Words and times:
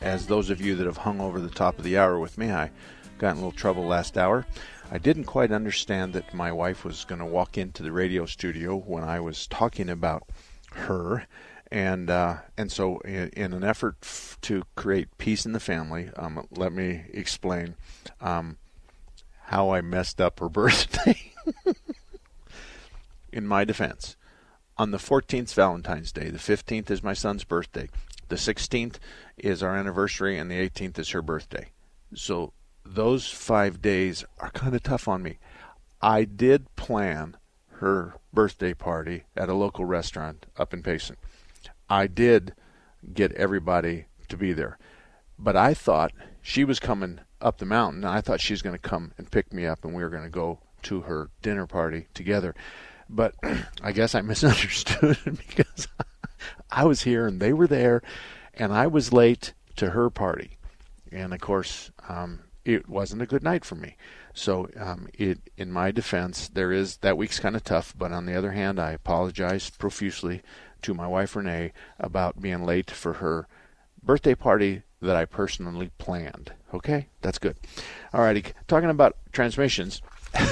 as 0.00 0.26
those 0.26 0.50
of 0.50 0.60
you 0.60 0.74
that 0.76 0.86
have 0.86 0.98
hung 0.98 1.20
over 1.20 1.40
the 1.40 1.50
top 1.50 1.78
of 1.78 1.84
the 1.84 1.96
hour 1.98 2.18
with 2.18 2.38
me, 2.38 2.50
I 2.50 2.70
got 3.18 3.30
in 3.30 3.38
a 3.38 3.40
little 3.40 3.52
trouble 3.52 3.84
last 3.84 4.18
hour. 4.18 4.46
I 4.90 4.98
didn't 4.98 5.24
quite 5.24 5.50
understand 5.50 6.12
that 6.12 6.34
my 6.34 6.52
wife 6.52 6.84
was 6.84 7.04
going 7.04 7.18
to 7.18 7.24
walk 7.24 7.58
into 7.58 7.82
the 7.82 7.92
radio 7.92 8.26
studio 8.26 8.76
when 8.76 9.02
I 9.02 9.20
was 9.20 9.46
talking 9.46 9.88
about 9.88 10.24
her, 10.72 11.26
and 11.72 12.08
uh, 12.08 12.36
and 12.56 12.70
so 12.70 12.98
in, 13.00 13.30
in 13.30 13.52
an 13.52 13.64
effort 13.64 13.96
f- 14.02 14.38
to 14.42 14.62
create 14.76 15.18
peace 15.18 15.44
in 15.44 15.52
the 15.52 15.60
family, 15.60 16.10
um, 16.16 16.46
let 16.50 16.72
me 16.72 17.04
explain 17.12 17.74
um, 18.20 18.58
how 19.46 19.70
I 19.70 19.80
messed 19.80 20.20
up 20.20 20.38
her 20.38 20.48
birthday. 20.50 21.32
in 23.32 23.46
my 23.46 23.64
defense, 23.64 24.16
on 24.78 24.92
the 24.92 24.98
14th 24.98 25.52
Valentine's 25.54 26.12
Day, 26.12 26.28
the 26.30 26.38
15th 26.38 26.90
is 26.90 27.02
my 27.02 27.14
son's 27.14 27.44
birthday. 27.44 27.88
The 28.28 28.36
16th 28.36 28.96
is 29.36 29.62
our 29.62 29.76
anniversary, 29.76 30.38
and 30.38 30.50
the 30.50 30.68
18th 30.68 30.98
is 30.98 31.10
her 31.10 31.22
birthday. 31.22 31.70
So 32.14 32.52
those 32.84 33.28
five 33.28 33.82
days 33.82 34.24
are 34.38 34.50
kind 34.50 34.74
of 34.74 34.82
tough 34.82 35.08
on 35.08 35.22
me. 35.22 35.38
I 36.00 36.24
did 36.24 36.74
plan 36.76 37.36
her 37.78 38.14
birthday 38.32 38.74
party 38.74 39.24
at 39.36 39.48
a 39.48 39.54
local 39.54 39.84
restaurant 39.84 40.46
up 40.56 40.72
in 40.72 40.82
Payson. 40.82 41.16
I 41.88 42.06
did 42.06 42.54
get 43.12 43.32
everybody 43.32 44.06
to 44.28 44.36
be 44.36 44.52
there. 44.52 44.78
But 45.38 45.56
I 45.56 45.74
thought 45.74 46.12
she 46.42 46.64
was 46.64 46.80
coming 46.80 47.20
up 47.40 47.58
the 47.58 47.66
mountain. 47.66 48.04
I 48.04 48.20
thought 48.20 48.40
she 48.40 48.52
was 48.52 48.62
going 48.62 48.76
to 48.76 48.88
come 48.88 49.12
and 49.18 49.30
pick 49.30 49.52
me 49.52 49.66
up, 49.66 49.84
and 49.84 49.94
we 49.94 50.02
were 50.02 50.10
going 50.10 50.24
to 50.24 50.30
go 50.30 50.60
to 50.82 51.02
her 51.02 51.30
dinner 51.42 51.66
party 51.66 52.06
together. 52.14 52.54
But 53.08 53.34
I 53.82 53.92
guess 53.92 54.14
I 54.14 54.22
misunderstood 54.22 55.18
because 55.24 55.88
I 56.70 56.84
was 56.84 57.02
here 57.02 57.26
and 57.26 57.40
they 57.40 57.52
were 57.52 57.66
there, 57.66 58.02
and 58.54 58.72
I 58.72 58.86
was 58.86 59.12
late 59.12 59.52
to 59.76 59.90
her 59.90 60.10
party, 60.10 60.58
and 61.12 61.34
of 61.34 61.40
course, 61.40 61.90
um, 62.08 62.40
it 62.64 62.88
wasn't 62.88 63.22
a 63.22 63.26
good 63.26 63.42
night 63.42 63.64
for 63.64 63.76
me. 63.76 63.96
So, 64.34 64.68
um, 64.76 65.08
it 65.14 65.38
in 65.56 65.72
my 65.72 65.90
defense, 65.90 66.48
there 66.48 66.72
is 66.72 66.98
that 66.98 67.16
week's 67.16 67.40
kind 67.40 67.56
of 67.56 67.64
tough, 67.64 67.94
but 67.96 68.12
on 68.12 68.26
the 68.26 68.36
other 68.36 68.52
hand, 68.52 68.78
I 68.78 68.90
apologize 68.92 69.70
profusely 69.70 70.42
to 70.82 70.94
my 70.94 71.06
wife 71.06 71.36
Renee 71.36 71.72
about 71.98 72.40
being 72.40 72.64
late 72.64 72.90
for 72.90 73.14
her 73.14 73.46
birthday 74.02 74.34
party 74.34 74.82
that 75.00 75.16
I 75.16 75.24
personally 75.24 75.90
planned. 75.98 76.52
Okay, 76.74 77.08
that's 77.22 77.38
good. 77.38 77.56
Alrighty, 78.12 78.52
talking 78.66 78.90
about 78.90 79.16
transmissions. 79.32 80.02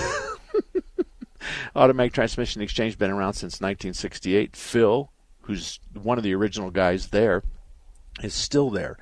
Automatic 1.77 2.13
Transmission 2.13 2.63
Exchange 2.63 2.99
been 2.99 3.11
around 3.11 3.35
since 3.35 3.61
1968. 3.61 4.57
Phil, 4.57 5.11
who's 5.45 5.79
one 5.93 6.19
of 6.19 6.25
the 6.25 6.35
original 6.35 6.71
guys 6.71 7.09
there, 7.09 7.43
is 8.23 8.35
still 8.35 8.71
there. 8.71 8.97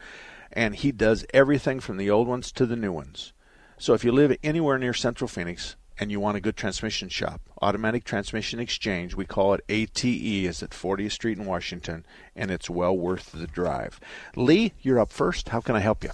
And 0.53 0.75
he 0.75 0.93
does 0.93 1.25
everything 1.33 1.81
from 1.81 1.97
the 1.97 2.11
old 2.11 2.29
ones 2.29 2.53
to 2.53 2.67
the 2.67 2.77
new 2.77 2.93
ones. 2.93 3.33
So 3.79 3.95
if 3.95 4.05
you 4.05 4.13
live 4.13 4.37
anywhere 4.43 4.79
near 4.79 4.93
Central 4.93 5.29
Phoenix 5.29 5.77
and 5.99 6.11
you 6.11 6.21
want 6.21 6.37
a 6.37 6.41
good 6.41 6.57
transmission 6.57 7.09
shop, 7.09 7.41
Automatic 7.61 8.05
Transmission 8.05 8.61
Exchange, 8.61 9.15
we 9.15 9.25
call 9.25 9.55
it 9.55 9.65
ATE, 9.69 10.05
is 10.05 10.63
at 10.63 10.71
40th 10.71 11.13
Street 11.13 11.39
in 11.39 11.47
Washington, 11.47 12.05
and 12.37 12.51
it's 12.51 12.69
well 12.69 12.97
worth 12.97 13.33
the 13.33 13.47
drive. 13.47 13.99
Lee, 14.37 14.73
you're 14.83 15.01
up 15.01 15.13
first. 15.13 15.49
How 15.49 15.61
can 15.61 15.77
I 15.77 15.81
help 15.81 16.05
you? 16.05 16.11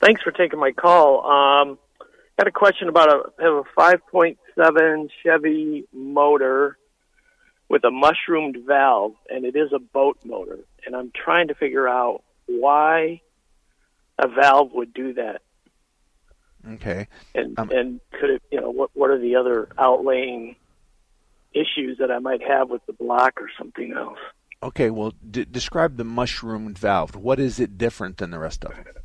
Thanks 0.00 0.22
for 0.22 0.32
taking 0.32 0.58
my 0.58 0.72
call. 0.72 1.24
Um, 1.26 1.78
got 2.38 2.48
a 2.48 2.52
question 2.52 2.88
about 2.88 3.08
a, 3.08 3.42
have 3.42 3.54
a 3.54 3.64
5.7 3.78 5.08
Chevy 5.22 5.86
motor 5.92 6.76
with 7.72 7.84
a 7.84 7.90
mushroomed 7.90 8.58
valve, 8.66 9.14
and 9.30 9.46
it 9.46 9.56
is 9.56 9.72
a 9.72 9.78
boat 9.78 10.18
motor. 10.26 10.58
And 10.84 10.94
I'm 10.94 11.10
trying 11.10 11.48
to 11.48 11.54
figure 11.54 11.88
out 11.88 12.22
why 12.46 13.22
a 14.18 14.28
valve 14.28 14.72
would 14.74 14.92
do 14.92 15.14
that. 15.14 15.40
Okay. 16.74 17.08
And 17.34 17.58
um, 17.58 17.70
and 17.70 18.00
could 18.12 18.28
it, 18.28 18.42
you 18.52 18.60
know, 18.60 18.70
what 18.70 18.90
what 18.92 19.10
are 19.10 19.18
the 19.18 19.36
other 19.36 19.68
outlaying 19.78 20.56
issues 21.54 21.96
that 21.98 22.10
I 22.10 22.18
might 22.18 22.42
have 22.42 22.68
with 22.68 22.84
the 22.86 22.92
block 22.92 23.40
or 23.40 23.48
something 23.58 23.94
else? 23.96 24.18
Okay. 24.62 24.90
Well, 24.90 25.14
d- 25.28 25.46
describe 25.50 25.96
the 25.96 26.04
mushroomed 26.04 26.78
valve. 26.78 27.16
What 27.16 27.40
is 27.40 27.58
it 27.58 27.78
different 27.78 28.18
than 28.18 28.30
the 28.30 28.38
rest 28.38 28.66
of 28.66 28.72
it? 28.72 28.98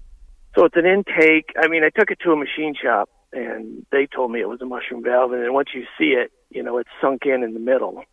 So 0.56 0.66
it's 0.66 0.76
an 0.76 0.86
intake. 0.86 1.54
I 1.58 1.70
mean, 1.70 1.84
I 1.86 1.90
took 1.98 2.12
it 2.12 2.20
to 2.26 2.32
a 2.32 2.36
machine 2.36 2.76
shop, 2.76 3.10
and 3.32 3.86
they 3.94 4.08
told 4.08 4.32
me 4.32 4.42
it 4.42 4.50
was 4.50 4.62
a 4.62 4.66
mushroom 4.66 5.04
valve. 5.04 5.32
And 5.32 5.42
then 5.42 5.54
once 5.54 5.70
you 5.74 5.86
see 5.98 6.10
it, 6.10 6.34
you 6.50 6.62
know, 6.64 6.78
it's 6.80 6.90
sunk 7.02 7.22
in 7.26 7.44
in 7.44 7.54
the 7.54 7.62
middle 7.62 8.04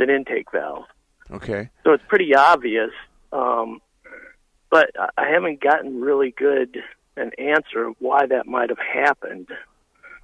an 0.00 0.10
intake 0.10 0.50
valve. 0.52 0.84
Okay. 1.30 1.70
So 1.84 1.92
it's 1.92 2.04
pretty 2.08 2.34
obvious, 2.34 2.90
um, 3.32 3.80
but 4.70 4.90
I 5.16 5.28
haven't 5.28 5.60
gotten 5.60 6.00
really 6.00 6.32
good 6.36 6.82
an 7.16 7.30
answer 7.38 7.86
of 7.86 7.96
why 7.98 8.26
that 8.26 8.46
might 8.46 8.70
have 8.70 8.78
happened. 8.78 9.48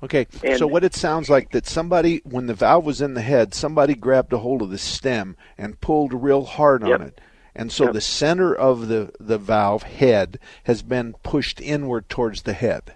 Okay, 0.03 0.27
and, 0.43 0.59
so 0.59 0.67
what 0.67 0.85
it 0.85 0.95
sounds 0.95 1.31
like 1.31 1.53
that 1.53 1.67
somebody, 1.67 2.21
when 2.25 2.47
the 2.47 2.55
valve 2.55 2.85
was 2.85 3.01
in 3.01 3.15
the 3.15 3.23
head, 3.23 3.55
somebody 3.55 3.95
grabbed 3.95 4.33
a 4.33 4.39
hold 4.39 4.61
of 4.61 4.71
the 4.71 4.79
stem 4.79 5.37
and 5.57 5.81
pulled 5.81 6.13
real 6.13 6.45
hard 6.45 6.87
yep. 6.87 7.01
on 7.01 7.07
it, 7.07 7.21
and 7.55 7.73
so 7.73 7.85
yep. 7.85 7.95
the 7.95 8.01
center 8.03 8.55
of 8.55 8.89
the 8.89 9.13
the 9.19 9.39
valve 9.39 9.85
head 9.85 10.39
has 10.65 10.83
been 10.83 11.15
pushed 11.23 11.63
inward 11.63 12.09
towards 12.11 12.43
the 12.43 12.53
head. 12.53 12.93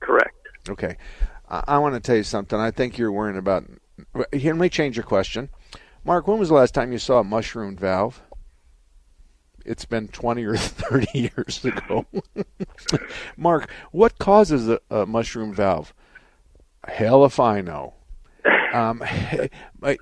Correct. 0.00 0.34
Okay, 0.68 0.96
I, 1.48 1.62
I 1.68 1.78
want 1.78 1.94
to 1.94 2.00
tell 2.00 2.16
you 2.16 2.24
something. 2.24 2.58
I 2.58 2.72
think 2.72 2.98
you're 2.98 3.12
worrying 3.12 3.38
about. 3.38 3.64
Here, 4.32 4.52
let 4.52 4.60
me 4.60 4.68
change 4.68 4.96
your 4.96 5.04
question. 5.04 5.48
Mark, 6.04 6.26
when 6.26 6.38
was 6.38 6.48
the 6.48 6.54
last 6.54 6.74
time 6.74 6.92
you 6.92 6.98
saw 6.98 7.20
a 7.20 7.24
mushroom 7.24 7.76
valve? 7.76 8.22
It's 9.64 9.84
been 9.84 10.08
20 10.08 10.44
or 10.44 10.56
30 10.58 11.06
years 11.18 11.64
ago. 11.64 12.06
Mark, 13.36 13.70
what 13.92 14.18
causes 14.18 14.68
a, 14.68 14.80
a, 14.90 15.06
mushroom 15.06 15.52
valve? 15.54 15.94
Hell 16.84 17.24
if 17.24 17.38
I 17.38 17.60
know. 17.60 17.94
Um, 18.72 19.02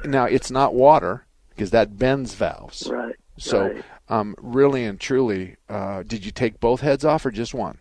now, 0.05 0.25
it's 0.25 0.51
not 0.51 0.75
water 0.75 1.27
because 1.51 1.71
that 1.73 1.99
bends 1.99 2.35
valves. 2.35 2.89
Right. 2.91 3.17
So, 3.37 3.65
right. 3.65 3.85
Um, 4.09 4.35
really 4.41 4.85
and 4.85 4.99
truly, 4.99 5.57
uh, 5.69 6.03
did 6.03 6.25
you 6.25 6.33
take 6.33 6.59
both 6.59 6.81
heads 6.81 7.05
off 7.05 7.27
or 7.27 7.31
just 7.31 7.53
one? 7.53 7.79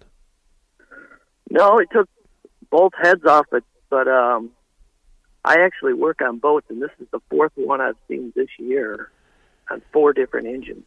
No, 1.50 1.80
it 1.80 1.90
took 1.92 2.10
both 2.70 2.92
heads 3.02 3.26
off, 3.26 3.46
but, 3.50 3.64
but 3.90 4.08
um, 4.08 4.52
I 5.46 5.62
actually 5.62 5.94
work 5.94 6.22
on 6.22 6.38
boats, 6.38 6.68
and 6.70 6.82
this 6.82 6.92
is 7.00 7.08
the 7.12 7.20
fourth 7.30 7.54
one 7.56 7.82
I've 7.82 7.96
seen 8.08 8.34
this 8.36 8.50
year 8.58 9.12
on 9.70 9.82
four 9.94 10.14
different 10.14 10.48
engines. 10.48 10.86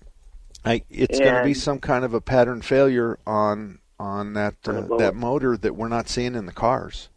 I, 0.64 0.82
it's 0.90 1.18
going 1.18 1.34
to 1.34 1.44
be 1.44 1.54
some 1.54 1.78
kind 1.78 2.04
of 2.04 2.14
a 2.14 2.20
pattern 2.20 2.62
failure 2.62 3.18
on 3.26 3.78
on 3.98 4.34
that 4.34 4.54
uh, 4.66 4.96
that 4.98 5.14
motor 5.14 5.56
that 5.56 5.74
we're 5.74 5.88
not 5.88 6.08
seeing 6.08 6.34
in 6.34 6.46
the 6.46 6.52
cars. 6.52 7.08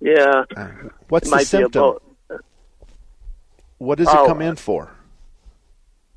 Yeah. 0.00 0.44
Uh, 0.56 0.68
what's 1.08 1.30
the 1.30 1.38
symptom? 1.40 1.98
What 3.78 3.98
does 3.98 4.08
oh, 4.10 4.24
it 4.24 4.28
come 4.28 4.40
in 4.40 4.56
for? 4.56 4.92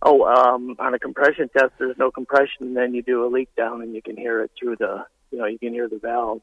Oh, 0.02 0.24
um, 0.24 0.75
on 0.80 0.94
a 0.94 1.00
compression 1.00 1.50
test, 1.50 1.72
there's 1.80 1.98
no 1.98 2.12
compression. 2.12 2.68
And 2.68 2.78
then 2.78 2.94
you 2.94 3.02
do 3.02 3.25
a 3.25 3.28
leak 3.28 3.50
down, 3.56 3.81
and 3.81 3.94
you 3.96 4.02
can 4.02 4.16
hear 4.18 4.42
it 4.44 4.52
through 4.57 4.75
the, 4.78 5.06
you 5.31 5.40
know, 5.40 5.46
you 5.46 5.57
can 5.57 5.74
hear 5.74 5.88
the 5.88 5.98
valve. 5.98 6.42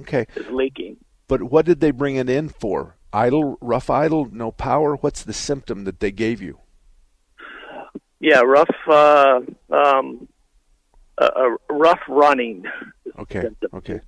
Okay. 0.00 0.26
It's 0.34 0.50
leaking. 0.50 0.96
But 1.28 1.44
what 1.44 1.64
did 1.64 1.80
they 1.80 1.92
bring 1.92 2.16
it 2.16 2.28
in 2.28 2.48
for? 2.48 2.96
Idle, 3.12 3.58
rough 3.60 3.90
idle, 3.90 4.28
no 4.32 4.50
power? 4.50 4.96
What's 4.96 5.22
the 5.22 5.32
symptom 5.32 5.84
that 5.84 6.00
they 6.00 6.10
gave 6.10 6.42
you? 6.42 6.58
Yeah, 8.20 8.40
rough, 8.40 8.68
uh, 8.88 9.40
um, 9.70 10.28
a, 11.18 11.24
a 11.24 11.56
rough 11.70 12.00
running. 12.08 12.64
Okay. 13.18 13.44
Okay. 13.72 14.00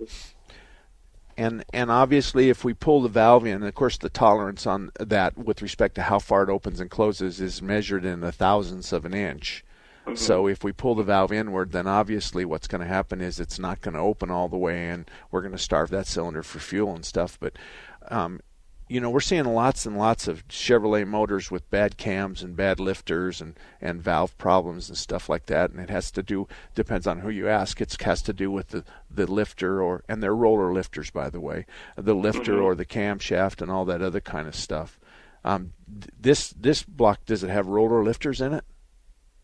And 1.37 1.64
and 1.73 1.91
obviously, 1.91 2.50
if 2.50 2.64
we 2.64 2.75
pull 2.75 3.00
the 3.00 3.08
valve 3.08 3.47
in, 3.47 3.62
of 3.62 3.75
course, 3.75 3.97
the 3.97 4.11
tolerance 4.11 4.67
on 4.67 4.91
that 4.99 5.38
with 5.38 5.62
respect 5.62 5.94
to 5.94 6.03
how 6.03 6.19
far 6.19 6.43
it 6.43 6.50
opens 6.50 6.81
and 6.81 6.91
closes 6.91 7.41
is 7.41 7.62
measured 7.62 8.05
in 8.05 8.20
the 8.20 8.32
thousandths 8.32 8.93
of 8.93 9.05
an 9.05 9.14
inch. 9.14 9.64
Mm-hmm. 10.05 10.17
So 10.17 10.46
if 10.46 10.64
we 10.64 10.73
pull 10.73 10.94
the 10.94 11.03
valve 11.03 11.32
inward, 11.32 11.73
then 11.73 11.87
obviously 11.87 12.44
what's 12.44 12.67
going 12.67 12.82
to 12.82 12.87
happen 12.87 13.20
is 13.20 13.41
it's 13.41 13.58
not 13.58 13.81
going 13.81 13.94
to 13.94 14.00
open 14.00 14.31
all 14.31 14.49
the 14.49 14.56
way, 14.56 14.88
and 14.88 15.11
we're 15.31 15.41
going 15.41 15.53
to 15.53 15.58
starve 15.58 15.91
that 15.91 16.06
cylinder 16.06 16.43
for 16.43 16.58
fuel 16.58 16.94
and 16.94 17.05
stuff. 17.05 17.38
But 17.41 17.55
um, 18.08 18.41
you 18.91 18.99
know, 18.99 19.09
we're 19.09 19.21
seeing 19.21 19.45
lots 19.45 19.87
and 19.87 19.97
lots 19.97 20.27
of 20.27 20.47
Chevrolet 20.49 21.07
motors 21.07 21.49
with 21.49 21.71
bad 21.71 21.97
cams 21.97 22.43
and 22.43 22.57
bad 22.57 22.81
lifters 22.81 23.41
and, 23.41 23.57
and 23.81 24.03
valve 24.03 24.37
problems 24.37 24.89
and 24.89 24.99
stuff 24.99 25.29
like 25.29 25.47
that. 25.47 25.71
And 25.71 25.79
it 25.79 25.91
has 25.91 26.11
to 26.11 26.25
do, 26.25 26.49
depends 26.75 27.07
on 27.07 27.21
who 27.21 27.31
you 27.31 27.49
ask, 27.49 27.81
it 27.81 27.97
has 28.03 28.21
to 28.23 28.33
do 28.33 28.51
with 28.51 28.71
the, 28.71 28.85
the 29.09 29.31
lifter 29.31 29.81
or, 29.81 30.03
and 30.09 30.21
they're 30.21 30.35
roller 30.35 30.73
lifters, 30.73 31.09
by 31.11 31.31
the 31.31 31.39
way, 31.39 31.67
the 31.95 32.17
lifter 32.17 32.55
mm-hmm. 32.55 32.65
or 32.65 32.75
the 32.75 32.85
camshaft 32.85 33.63
and 33.63 33.71
all 33.71 33.85
that 33.85 34.03
other 34.03 34.21
kind 34.21 34.49
of 34.49 34.57
stuff. 34.57 34.99
Um, 35.45 35.73
this, 35.87 36.51
this 36.51 36.83
block, 36.83 37.25
does 37.27 37.45
it 37.45 37.51
have 37.51 37.69
roller 37.69 38.03
lifters 38.03 38.41
in 38.41 38.55
it? 38.55 38.65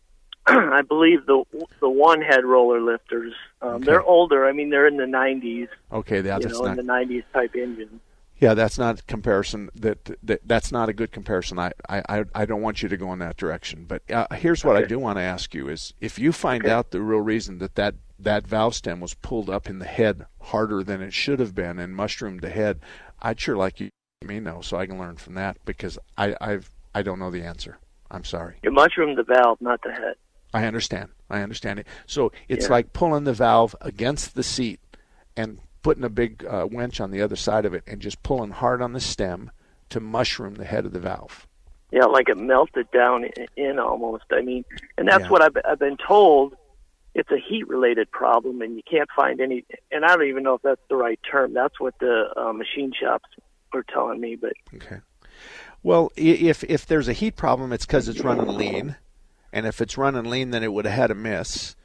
I 0.47 0.81
believe 0.81 1.25
the 1.25 1.43
the 1.81 1.89
one 1.89 2.21
had 2.21 2.45
roller 2.45 2.79
lifters. 2.79 3.33
Um, 3.61 3.75
okay. 3.75 3.85
They're 3.85 4.03
older. 4.03 4.45
I 4.45 4.53
mean, 4.53 4.69
they're 4.69 4.87
in 4.87 4.95
the 4.95 5.03
90s. 5.03 5.67
Okay, 5.91 6.21
that's 6.21 6.45
you 6.45 6.51
know, 6.51 6.61
not... 6.61 6.79
in 6.79 6.85
the 6.85 6.93
90s 6.93 7.23
type 7.33 7.53
engine. 7.55 7.99
Yeah, 8.39 8.53
that's 8.53 8.77
not 8.77 8.99
a 8.99 9.03
comparison. 9.03 9.69
That, 9.75 10.17
that 10.23 10.41
that's 10.45 10.71
not 10.71 10.89
a 10.89 10.93
good 10.93 11.11
comparison. 11.11 11.57
I, 11.57 11.71
I 11.89 12.23
I 12.35 12.45
don't 12.45 12.61
want 12.61 12.83
you 12.83 12.89
to 12.89 12.97
go 12.97 13.11
in 13.13 13.19
that 13.19 13.37
direction. 13.37 13.85
But 13.85 14.09
uh, 14.11 14.27
here's 14.35 14.63
what 14.63 14.75
okay. 14.75 14.85
I 14.85 14.87
do 14.87 14.99
want 14.99 15.17
to 15.17 15.23
ask 15.23 15.55
you: 15.55 15.69
is 15.69 15.93
if 16.01 16.19
you 16.19 16.31
find 16.31 16.63
okay. 16.63 16.71
out 16.71 16.91
the 16.91 17.01
real 17.01 17.21
reason 17.21 17.57
that 17.59 17.75
that 17.75 17.95
that 18.19 18.47
valve 18.47 18.75
stem 18.75 18.99
was 18.99 19.15
pulled 19.15 19.49
up 19.49 19.67
in 19.67 19.79
the 19.79 19.85
head 19.85 20.25
harder 20.41 20.83
than 20.83 21.01
it 21.01 21.13
should 21.13 21.39
have 21.39 21.55
been 21.55 21.79
and 21.79 21.95
mushroomed 21.95 22.41
the 22.41 22.49
head, 22.49 22.79
I'd 23.21 23.39
sure 23.39 23.55
like 23.55 23.79
you 23.79 23.89
to 24.21 24.27
me 24.27 24.39
know 24.39 24.61
so 24.61 24.77
I 24.77 24.85
can 24.85 24.99
learn 24.99 25.17
from 25.17 25.33
that 25.35 25.57
because 25.65 25.97
I 26.17 26.35
I've 26.39 26.71
I 26.93 27.01
don't 27.01 27.19
know 27.19 27.31
the 27.31 27.43
answer. 27.43 27.79
I'm 28.11 28.23
sorry. 28.23 28.57
You 28.63 28.71
mushroomed 28.71 29.17
the 29.17 29.23
valve, 29.23 29.59
not 29.61 29.81
the 29.83 29.91
head. 29.91 30.15
I 30.53 30.65
understand. 30.65 31.09
I 31.29 31.41
understand 31.41 31.79
it. 31.79 31.87
So 32.05 32.31
it's 32.47 32.65
yeah. 32.65 32.71
like 32.71 32.93
pulling 32.93 33.25
the 33.25 33.33
valve 33.33 33.75
against 33.81 34.35
the 34.35 34.43
seat 34.43 34.79
and 35.35 35.59
putting 35.87 36.03
a 36.03 36.09
big 36.09 36.43
uh, 36.43 36.67
winch 36.69 36.99
on 36.99 37.11
the 37.11 37.21
other 37.21 37.37
side 37.37 37.63
of 37.63 37.73
it 37.73 37.81
and 37.87 38.01
just 38.01 38.21
pulling 38.21 38.51
hard 38.51 38.81
on 38.81 38.91
the 38.91 38.99
stem 38.99 39.49
to 39.87 40.01
mushroom 40.01 40.55
the 40.55 40.65
head 40.65 40.85
of 40.85 40.91
the 40.91 40.99
valve. 40.99 41.47
Yeah, 41.93 42.03
like 42.03 42.27
it 42.27 42.37
melted 42.37 42.91
down 42.91 43.23
in 43.55 43.79
almost. 43.79 44.25
I 44.29 44.41
mean, 44.41 44.65
and 44.97 45.07
that's 45.07 45.23
yeah. 45.23 45.29
what 45.29 45.41
I've, 45.41 45.55
I've 45.63 45.79
been 45.79 45.95
told. 46.05 46.57
It's 47.15 47.31
a 47.31 47.37
heat-related 47.37 48.11
problem, 48.11 48.61
and 48.61 48.75
you 48.75 48.81
can't 48.83 49.07
find 49.15 49.39
any. 49.39 49.63
And 49.89 50.03
I 50.03 50.09
don't 50.17 50.27
even 50.27 50.43
know 50.43 50.55
if 50.55 50.61
that's 50.61 50.81
the 50.89 50.97
right 50.97 51.21
term. 51.31 51.53
That's 51.53 51.79
what 51.79 51.97
the 52.01 52.33
uh, 52.35 52.51
machine 52.51 52.91
shops 52.91 53.29
are 53.73 53.83
telling 53.83 54.19
me. 54.19 54.35
But 54.35 54.53
okay. 54.75 54.97
Well, 55.83 56.11
if 56.17 56.65
if 56.65 56.85
there's 56.85 57.07
a 57.07 57.13
heat 57.13 57.37
problem, 57.37 57.71
it's 57.71 57.85
because 57.85 58.09
it's 58.09 58.19
running 58.19 58.57
lean, 58.57 58.97
and 59.53 59.65
if 59.65 59.79
it's 59.79 59.97
running 59.97 60.29
lean, 60.29 60.49
then 60.49 60.63
it 60.63 60.73
would 60.73 60.83
have 60.83 60.95
had 60.95 61.11
a 61.11 61.15
miss, 61.15 61.76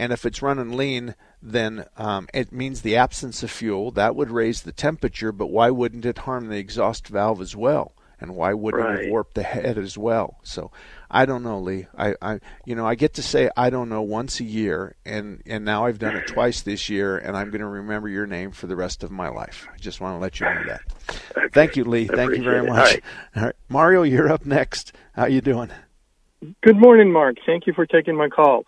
and 0.00 0.14
if 0.14 0.24
it's 0.24 0.40
running 0.40 0.78
lean, 0.78 1.14
then 1.42 1.84
um, 1.98 2.26
it 2.32 2.52
means 2.52 2.80
the 2.80 2.96
absence 2.96 3.42
of 3.42 3.50
fuel. 3.50 3.90
That 3.90 4.16
would 4.16 4.30
raise 4.30 4.62
the 4.62 4.72
temperature, 4.72 5.30
but 5.30 5.48
why 5.48 5.68
wouldn't 5.68 6.06
it 6.06 6.16
harm 6.16 6.48
the 6.48 6.56
exhaust 6.56 7.08
valve 7.08 7.42
as 7.42 7.54
well? 7.54 7.92
And 8.18 8.34
why 8.34 8.54
wouldn't 8.54 8.82
right. 8.82 9.04
it 9.04 9.10
warp 9.10 9.34
the 9.34 9.42
head 9.42 9.76
as 9.76 9.98
well? 9.98 10.40
So 10.42 10.70
I 11.10 11.26
don't 11.26 11.42
know, 11.42 11.58
Lee. 11.58 11.86
I, 11.98 12.14
I, 12.22 12.40
you 12.64 12.74
know, 12.74 12.86
I 12.86 12.94
get 12.94 13.12
to 13.14 13.22
say 13.22 13.50
I 13.58 13.68
don't 13.68 13.90
know 13.90 14.00
once 14.00 14.40
a 14.40 14.44
year, 14.44 14.96
and 15.04 15.42
and 15.44 15.66
now 15.66 15.84
I've 15.84 15.98
done 15.98 16.16
it 16.16 16.26
twice 16.26 16.62
this 16.62 16.88
year, 16.88 17.18
and 17.18 17.36
I'm 17.36 17.50
going 17.50 17.60
to 17.60 17.66
remember 17.66 18.08
your 18.08 18.26
name 18.26 18.52
for 18.52 18.68
the 18.68 18.76
rest 18.76 19.04
of 19.04 19.10
my 19.10 19.28
life. 19.28 19.68
I 19.70 19.76
just 19.76 20.00
want 20.00 20.14
to 20.14 20.18
let 20.18 20.40
you 20.40 20.46
know 20.46 20.64
that. 20.66 20.80
Okay. 21.36 21.48
Thank 21.52 21.76
you, 21.76 21.84
Lee. 21.84 22.08
I 22.10 22.16
Thank 22.16 22.36
you 22.36 22.42
very 22.42 22.66
much. 22.66 22.70
All 22.70 22.84
right. 22.84 23.02
All 23.36 23.42
right, 23.44 23.56
Mario, 23.68 24.02
you're 24.02 24.32
up 24.32 24.46
next. 24.46 24.94
How 25.12 25.26
you 25.26 25.42
doing? 25.42 25.70
Good 26.62 26.78
morning, 26.78 27.12
Mark. 27.12 27.36
Thank 27.44 27.66
you 27.66 27.74
for 27.74 27.84
taking 27.84 28.16
my 28.16 28.30
call. 28.30 28.64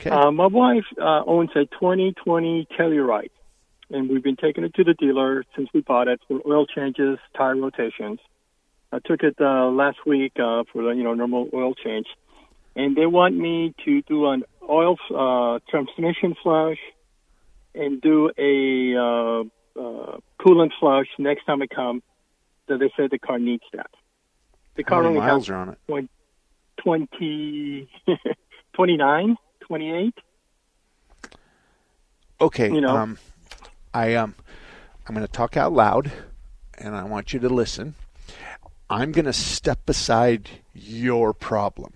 Okay. 0.00 0.10
Uh, 0.10 0.30
my 0.30 0.46
wife 0.46 0.84
uh, 1.00 1.22
owns 1.26 1.50
a 1.56 1.64
2020 1.64 2.68
Telluride, 2.78 3.30
and 3.90 4.10
we've 4.10 4.22
been 4.22 4.36
taking 4.36 4.64
it 4.64 4.74
to 4.74 4.84
the 4.84 4.94
dealer 4.94 5.44
since 5.56 5.68
we 5.72 5.80
bought 5.80 6.08
it 6.08 6.20
for 6.28 6.40
oil 6.46 6.66
changes, 6.66 7.18
tire 7.36 7.56
rotations. 7.56 8.18
I 8.92 8.98
took 8.98 9.22
it 9.22 9.36
uh, 9.40 9.68
last 9.68 9.98
week 10.06 10.32
uh, 10.36 10.64
for 10.72 10.82
the 10.82 10.90
you 10.90 11.02
know 11.02 11.14
normal 11.14 11.48
oil 11.52 11.74
change, 11.74 12.06
and 12.74 12.94
they 12.94 13.06
want 13.06 13.36
me 13.36 13.74
to 13.84 14.02
do 14.02 14.26
an 14.26 14.44
oil 14.68 14.96
uh, 15.14 15.58
transmission 15.68 16.34
flush 16.42 16.78
and 17.74 18.00
do 18.00 18.30
a 18.38 18.96
uh, 18.96 19.40
uh, 19.80 20.18
coolant 20.40 20.70
flush 20.78 21.06
next 21.18 21.44
time 21.46 21.62
I 21.62 21.66
come. 21.66 22.02
That 22.68 22.80
they 22.80 22.90
said 22.96 23.10
the 23.12 23.18
car 23.18 23.38
needs 23.38 23.62
that. 23.74 23.90
The 24.74 24.82
car 24.82 25.02
How 25.02 25.08
many 25.08 25.18
only 25.18 25.28
miles 25.28 25.46
has 25.46 25.50
are 25.50 25.56
on 25.56 25.68
it? 25.68 26.08
20, 26.82 27.88
29. 28.74 29.36
28. 29.66 30.14
Okay. 32.40 32.72
You 32.72 32.80
know, 32.80 32.96
um, 32.96 33.18
I 33.94 34.14
um, 34.14 34.34
I'm 35.06 35.14
going 35.14 35.26
to 35.26 35.32
talk 35.32 35.56
out 35.56 35.72
loud, 35.72 36.12
and 36.78 36.94
I 36.94 37.04
want 37.04 37.32
you 37.32 37.40
to 37.40 37.48
listen. 37.48 37.94
I'm 38.88 39.12
going 39.12 39.24
to 39.24 39.32
step 39.32 39.84
beside 39.86 40.48
your 40.72 41.32
problem. 41.32 41.94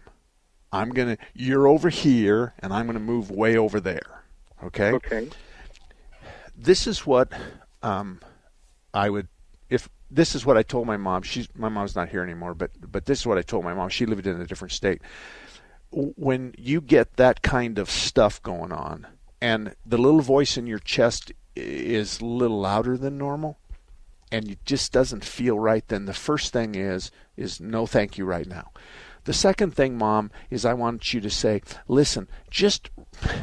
I'm 0.73 0.91
going 0.91 1.17
to 1.17 1.23
you're 1.35 1.69
over 1.69 1.89
here, 1.89 2.55
and 2.61 2.73
I'm 2.73 2.87
going 2.87 2.99
to 2.99 3.05
move 3.05 3.31
way 3.31 3.57
over 3.57 3.81
there. 3.81 4.25
Okay. 4.63 4.93
Okay. 4.93 5.29
This 6.57 6.87
is 6.87 7.07
what 7.07 7.33
um, 7.83 8.21
I 8.93 9.11
would 9.11 9.29
if 9.69 9.89
this 10.11 10.35
is 10.35 10.45
what 10.45 10.57
I 10.57 10.63
told 10.63 10.87
my 10.87 10.97
mom. 10.97 11.23
She's 11.23 11.49
my 11.55 11.69
mom's 11.69 11.95
not 11.95 12.09
here 12.09 12.23
anymore, 12.23 12.55
but 12.55 12.71
but 12.81 13.07
this 13.07 13.21
is 13.21 13.27
what 13.27 13.39
I 13.39 13.43
told 13.43 13.65
my 13.65 13.75
mom. 13.75 13.89
She 13.89 14.07
lived 14.07 14.27
in 14.27 14.41
a 14.41 14.47
different 14.47 14.73
state 14.73 15.01
when 15.93 16.55
you 16.57 16.81
get 16.81 17.17
that 17.17 17.43
kind 17.43 17.79
of 17.79 17.91
stuff 17.91 18.43
going 18.43 18.73
on 18.73 19.07
and 19.41 19.75
the 19.85 19.99
little 19.99 20.21
voice 20.21 20.57
in 20.57 20.67
your 20.67 20.79
chest 20.79 21.33
is 21.57 22.21
a 22.21 22.25
little 22.25 22.61
louder 22.61 22.97
than 22.97 23.19
normal 23.19 23.59
and 24.31 24.49
it 24.49 24.65
just 24.65 24.93
doesn't 24.93 25.25
feel 25.25 25.59
right 25.59 25.89
then 25.89 26.07
the 26.07 26.15
first 26.15 26.53
thing 26.53 26.75
is 26.75 27.11
is 27.37 27.61
no 27.61 27.87
thank 27.87 28.19
you 28.19 28.25
right 28.25 28.47
now. 28.47 28.71
The 29.25 29.33
second 29.33 29.75
thing 29.75 29.99
mom 29.99 30.31
is 30.49 30.65
i 30.65 30.73
want 30.73 31.13
you 31.13 31.21
to 31.21 31.31
say 31.31 31.61
listen 31.89 32.29
just 32.51 32.91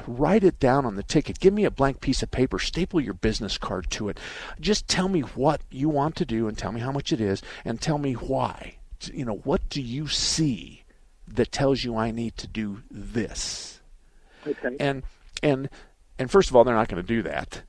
write 0.08 0.44
it 0.44 0.60
down 0.60 0.86
on 0.86 0.96
the 0.96 1.04
ticket. 1.04 1.40
Give 1.40 1.54
me 1.54 1.66
a 1.66 1.72
blank 1.72 2.02
piece 2.02 2.24
of 2.24 2.32
paper. 2.32 2.60
Staple 2.60 3.02
your 3.02 3.14
business 3.14 3.58
card 3.58 3.90
to 3.92 4.10
it. 4.10 4.20
Just 4.60 4.88
tell 4.88 5.10
me 5.10 5.22
what 5.22 5.62
you 5.70 5.90
want 5.90 6.16
to 6.16 6.26
do 6.26 6.48
and 6.48 6.58
tell 6.58 6.72
me 6.72 6.80
how 6.80 6.92
much 6.92 7.12
it 7.12 7.22
is 7.22 7.42
and 7.66 7.80
tell 7.80 7.98
me 7.98 8.14
why. 8.14 8.78
You 9.14 9.26
know 9.26 9.42
what 9.44 9.70
do 9.70 9.82
you 9.82 10.08
see 10.08 10.84
that 11.28 11.52
tells 11.52 11.84
you 11.84 11.96
I 11.98 12.12
need 12.12 12.38
to 12.38 12.48
do 12.48 12.84
this. 12.90 13.82
Okay. 14.46 14.76
And 14.80 15.04
and 15.44 15.70
and 16.18 16.32
first 16.32 16.50
of 16.50 16.56
all, 16.56 16.64
they're 16.64 16.76
not 16.76 16.88
going 16.88 17.02
to 17.02 17.08
do 17.08 17.22
that. 17.24 17.64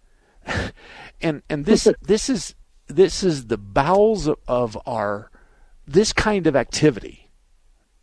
and 1.20 1.42
and 1.48 1.64
this 1.64 1.88
this 2.02 2.30
is 2.30 2.54
this 2.86 3.22
is 3.22 3.46
the 3.46 3.58
bowels 3.58 4.28
of 4.46 4.78
our 4.86 5.30
this 5.86 6.12
kind 6.12 6.46
of 6.46 6.54
activity, 6.54 7.30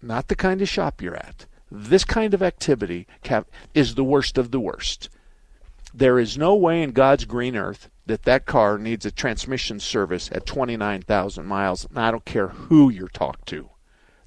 not 0.02 0.28
the 0.28 0.36
kind 0.36 0.62
of 0.62 0.70
shop 0.70 1.02
you're 1.02 1.16
at. 1.16 1.46
This 1.72 2.04
kind 2.04 2.34
of 2.34 2.44
activity 2.44 3.08
is 3.74 3.96
the 3.96 4.04
worst 4.04 4.38
of 4.38 4.52
the 4.52 4.60
worst. 4.60 5.10
There 5.94 6.20
is 6.20 6.38
no 6.38 6.56
way 6.56 6.82
in 6.82 6.92
God's 6.92 7.26
green 7.26 7.56
earth 7.56 7.90
that 8.06 8.24
that 8.24 8.46
car 8.46 8.78
needs 8.78 9.06
a 9.06 9.12
transmission 9.12 9.80
service 9.80 10.30
at 10.32 10.46
29,000 10.46 11.46
miles. 11.46 11.86
And 11.86 12.00
I 12.00 12.12
don't 12.12 12.26
care 12.26 12.50
who 12.50 12.90
you 12.90 13.08
talk 13.08 13.46
to. 13.46 13.70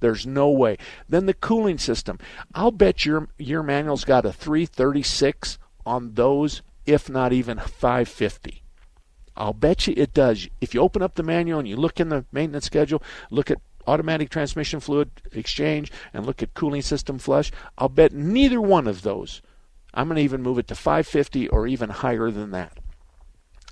There's 0.00 0.26
no 0.26 0.50
way. 0.50 0.78
Then 1.08 1.26
the 1.26 1.34
cooling 1.34 1.78
system. 1.78 2.18
I'll 2.54 2.70
bet 2.70 3.04
your 3.04 3.28
your 3.38 3.62
manual's 3.62 4.04
got 4.04 4.24
a 4.24 4.32
336 4.32 5.58
on 5.84 6.14
those, 6.14 6.62
if 6.86 7.08
not 7.08 7.32
even 7.32 7.58
550. 7.58 8.62
I'll 9.36 9.52
bet 9.52 9.86
you 9.86 9.94
it 9.96 10.12
does. 10.12 10.48
If 10.60 10.74
you 10.74 10.80
open 10.80 11.02
up 11.02 11.14
the 11.14 11.22
manual 11.22 11.60
and 11.60 11.68
you 11.68 11.76
look 11.76 12.00
in 12.00 12.08
the 12.08 12.24
maintenance 12.32 12.66
schedule, 12.66 13.02
look 13.30 13.50
at 13.50 13.60
automatic 13.86 14.30
transmission 14.30 14.80
fluid 14.80 15.10
exchange 15.32 15.90
and 16.12 16.26
look 16.26 16.42
at 16.42 16.54
cooling 16.54 16.82
system 16.82 17.18
flush, 17.18 17.50
I'll 17.78 17.88
bet 17.88 18.12
neither 18.12 18.60
one 18.60 18.86
of 18.86 19.02
those. 19.02 19.40
I'm 19.94 20.08
going 20.08 20.16
to 20.16 20.22
even 20.22 20.42
move 20.42 20.58
it 20.58 20.68
to 20.68 20.74
550 20.74 21.48
or 21.48 21.66
even 21.66 21.88
higher 21.88 22.30
than 22.30 22.50
that. 22.50 22.78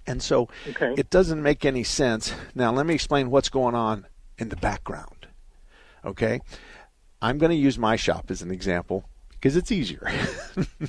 And 0.07 0.23
so 0.23 0.49
okay. 0.69 0.95
it 0.97 1.11
doesn't 1.11 1.43
make 1.43 1.65
any 1.65 1.83
sense. 1.83 2.33
Now, 2.55 2.73
let 2.73 2.87
me 2.87 2.95
explain 2.95 3.31
what's 3.31 3.49
going 3.49 3.75
on 3.75 4.07
in 4.39 4.49
the 4.49 4.57
background. 4.57 5.16
Okay? 6.07 6.41
I'm 7.21 7.39
going 7.39 7.51
to 7.51 7.57
use 7.57 7.79
my 7.79 7.97
shop 7.97 8.31
as 8.31 8.41
an 8.41 8.51
example 8.51 9.05
because 9.31 9.57
it's 9.57 9.73
easier. 9.73 10.11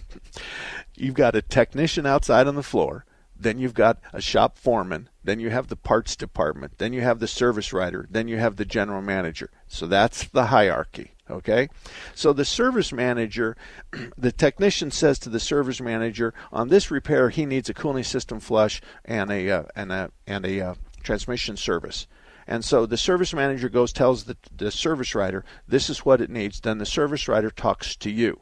you've 0.95 1.15
got 1.15 1.36
a 1.36 1.41
technician 1.41 2.05
outside 2.05 2.47
on 2.47 2.55
the 2.55 2.63
floor, 2.63 3.05
then 3.39 3.59
you've 3.59 3.74
got 3.74 4.00
a 4.13 4.21
shop 4.21 4.57
foreman, 4.57 5.09
then 5.24 5.39
you 5.39 5.50
have 5.50 5.67
the 5.67 5.75
parts 5.75 6.15
department, 6.15 6.77
then 6.77 6.93
you 6.93 7.01
have 7.01 7.19
the 7.19 7.27
service 7.27 7.74
writer, 7.74 8.07
then 8.09 8.27
you 8.27 8.38
have 8.38 8.55
the 8.55 8.65
general 8.65 9.01
manager. 9.01 9.50
So 9.67 9.88
that's 9.88 10.27
the 10.27 10.47
hierarchy. 10.47 11.12
Okay? 11.29 11.67
So 12.15 12.33
the 12.33 12.45
service 12.45 12.93
manager, 12.93 13.57
the 14.17 14.31
technician 14.31 14.91
says 14.91 15.19
to 15.19 15.29
the 15.29 15.39
service 15.39 15.81
manager, 15.81 16.33
on 16.51 16.69
this 16.69 16.89
repair, 16.89 17.29
he 17.29 17.45
needs 17.45 17.69
a 17.69 17.74
cooling 17.74 18.03
system 18.03 18.39
flush 18.39 18.81
and 19.05 19.31
a, 19.31 19.50
uh, 19.50 19.63
and 19.75 19.91
a, 19.91 20.12
and 20.25 20.45
a 20.45 20.62
uh, 20.62 20.75
transmission 21.03 21.57
service. 21.57 22.07
And 22.47 22.63
so 22.63 22.85
the 22.85 22.97
service 22.97 23.33
manager 23.33 23.67
goes, 23.69 23.91
tells 23.91 24.23
the, 24.23 24.37
the 24.55 24.71
service 24.71 25.13
writer, 25.13 25.43
this 25.67 25.89
is 25.89 26.05
what 26.05 26.21
it 26.21 26.29
needs. 26.29 26.61
Then 26.61 26.77
the 26.77 26.85
service 26.85 27.27
writer 27.27 27.51
talks 27.51 27.95
to 27.97 28.09
you. 28.09 28.39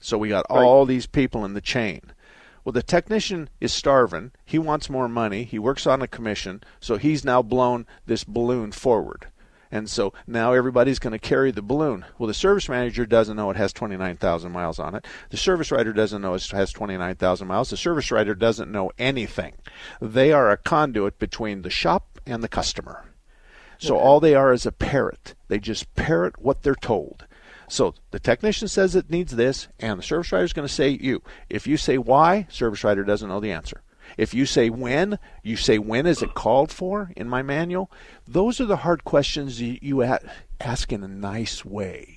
So 0.00 0.18
we 0.18 0.28
got 0.28 0.46
Right. 0.50 0.62
all 0.62 0.84
these 0.84 1.06
people 1.06 1.44
in 1.44 1.54
the 1.54 1.60
chain. 1.60 2.00
Well, 2.64 2.72
the 2.72 2.82
technician 2.82 3.48
is 3.60 3.72
starving. 3.72 4.32
He 4.44 4.58
wants 4.58 4.90
more 4.90 5.08
money. 5.08 5.44
He 5.44 5.58
works 5.58 5.86
on 5.86 6.02
a 6.02 6.08
commission. 6.08 6.62
So 6.80 6.96
he's 6.96 7.24
now 7.24 7.42
blown 7.42 7.86
this 8.06 8.24
balloon 8.24 8.72
forward. 8.72 9.28
And 9.70 9.88
so 9.90 10.12
now 10.26 10.52
everybody's 10.52 10.98
going 10.98 11.12
to 11.12 11.18
carry 11.18 11.50
the 11.50 11.60
balloon. 11.62 12.04
Well, 12.18 12.26
the 12.28 12.34
service 12.34 12.68
manager 12.68 13.06
doesn't 13.06 13.36
know 13.36 13.50
it 13.50 13.56
has 13.56 13.72
29,000 13.72 14.52
miles 14.52 14.78
on 14.78 14.94
it. 14.94 15.04
The 15.30 15.36
service 15.36 15.70
writer 15.72 15.92
doesn't 15.92 16.22
know 16.22 16.34
it 16.34 16.46
has 16.52 16.72
29,000 16.72 17.46
miles. 17.48 17.70
The 17.70 17.76
service 17.76 18.10
writer 18.10 18.34
doesn't 18.34 18.70
know 18.70 18.92
anything. 18.98 19.54
They 20.00 20.32
are 20.32 20.50
a 20.50 20.56
conduit 20.56 21.18
between 21.18 21.62
the 21.62 21.70
shop 21.70 22.13
and 22.26 22.42
the 22.42 22.48
customer. 22.48 23.04
So 23.78 23.96
all 23.96 24.20
they 24.20 24.34
are 24.34 24.52
is 24.52 24.66
a 24.66 24.72
parrot. 24.72 25.34
They 25.48 25.58
just 25.58 25.94
parrot 25.94 26.40
what 26.40 26.62
they're 26.62 26.74
told. 26.74 27.26
So 27.68 27.94
the 28.10 28.20
technician 28.20 28.68
says 28.68 28.94
it 28.94 29.10
needs 29.10 29.36
this, 29.36 29.68
and 29.80 29.98
the 29.98 30.02
service 30.02 30.30
writer 30.32 30.44
is 30.44 30.52
going 30.52 30.68
to 30.68 30.72
say 30.72 30.90
you. 30.90 31.22
If 31.50 31.66
you 31.66 31.76
say 31.76 31.98
why, 31.98 32.46
service 32.50 32.84
writer 32.84 33.04
doesn't 33.04 33.28
know 33.28 33.40
the 33.40 33.52
answer. 33.52 33.82
If 34.16 34.34
you 34.34 34.46
say 34.46 34.70
when, 34.70 35.18
you 35.42 35.56
say 35.56 35.78
when 35.78 36.06
is 36.06 36.22
it 36.22 36.34
called 36.34 36.70
for 36.70 37.10
in 37.16 37.28
my 37.28 37.42
manual. 37.42 37.90
Those 38.28 38.60
are 38.60 38.66
the 38.66 38.76
hard 38.76 39.04
questions 39.04 39.60
you, 39.60 40.20
ask 40.60 40.92
in 40.92 41.02
a 41.02 41.08
nice 41.08 41.64
way 41.64 42.13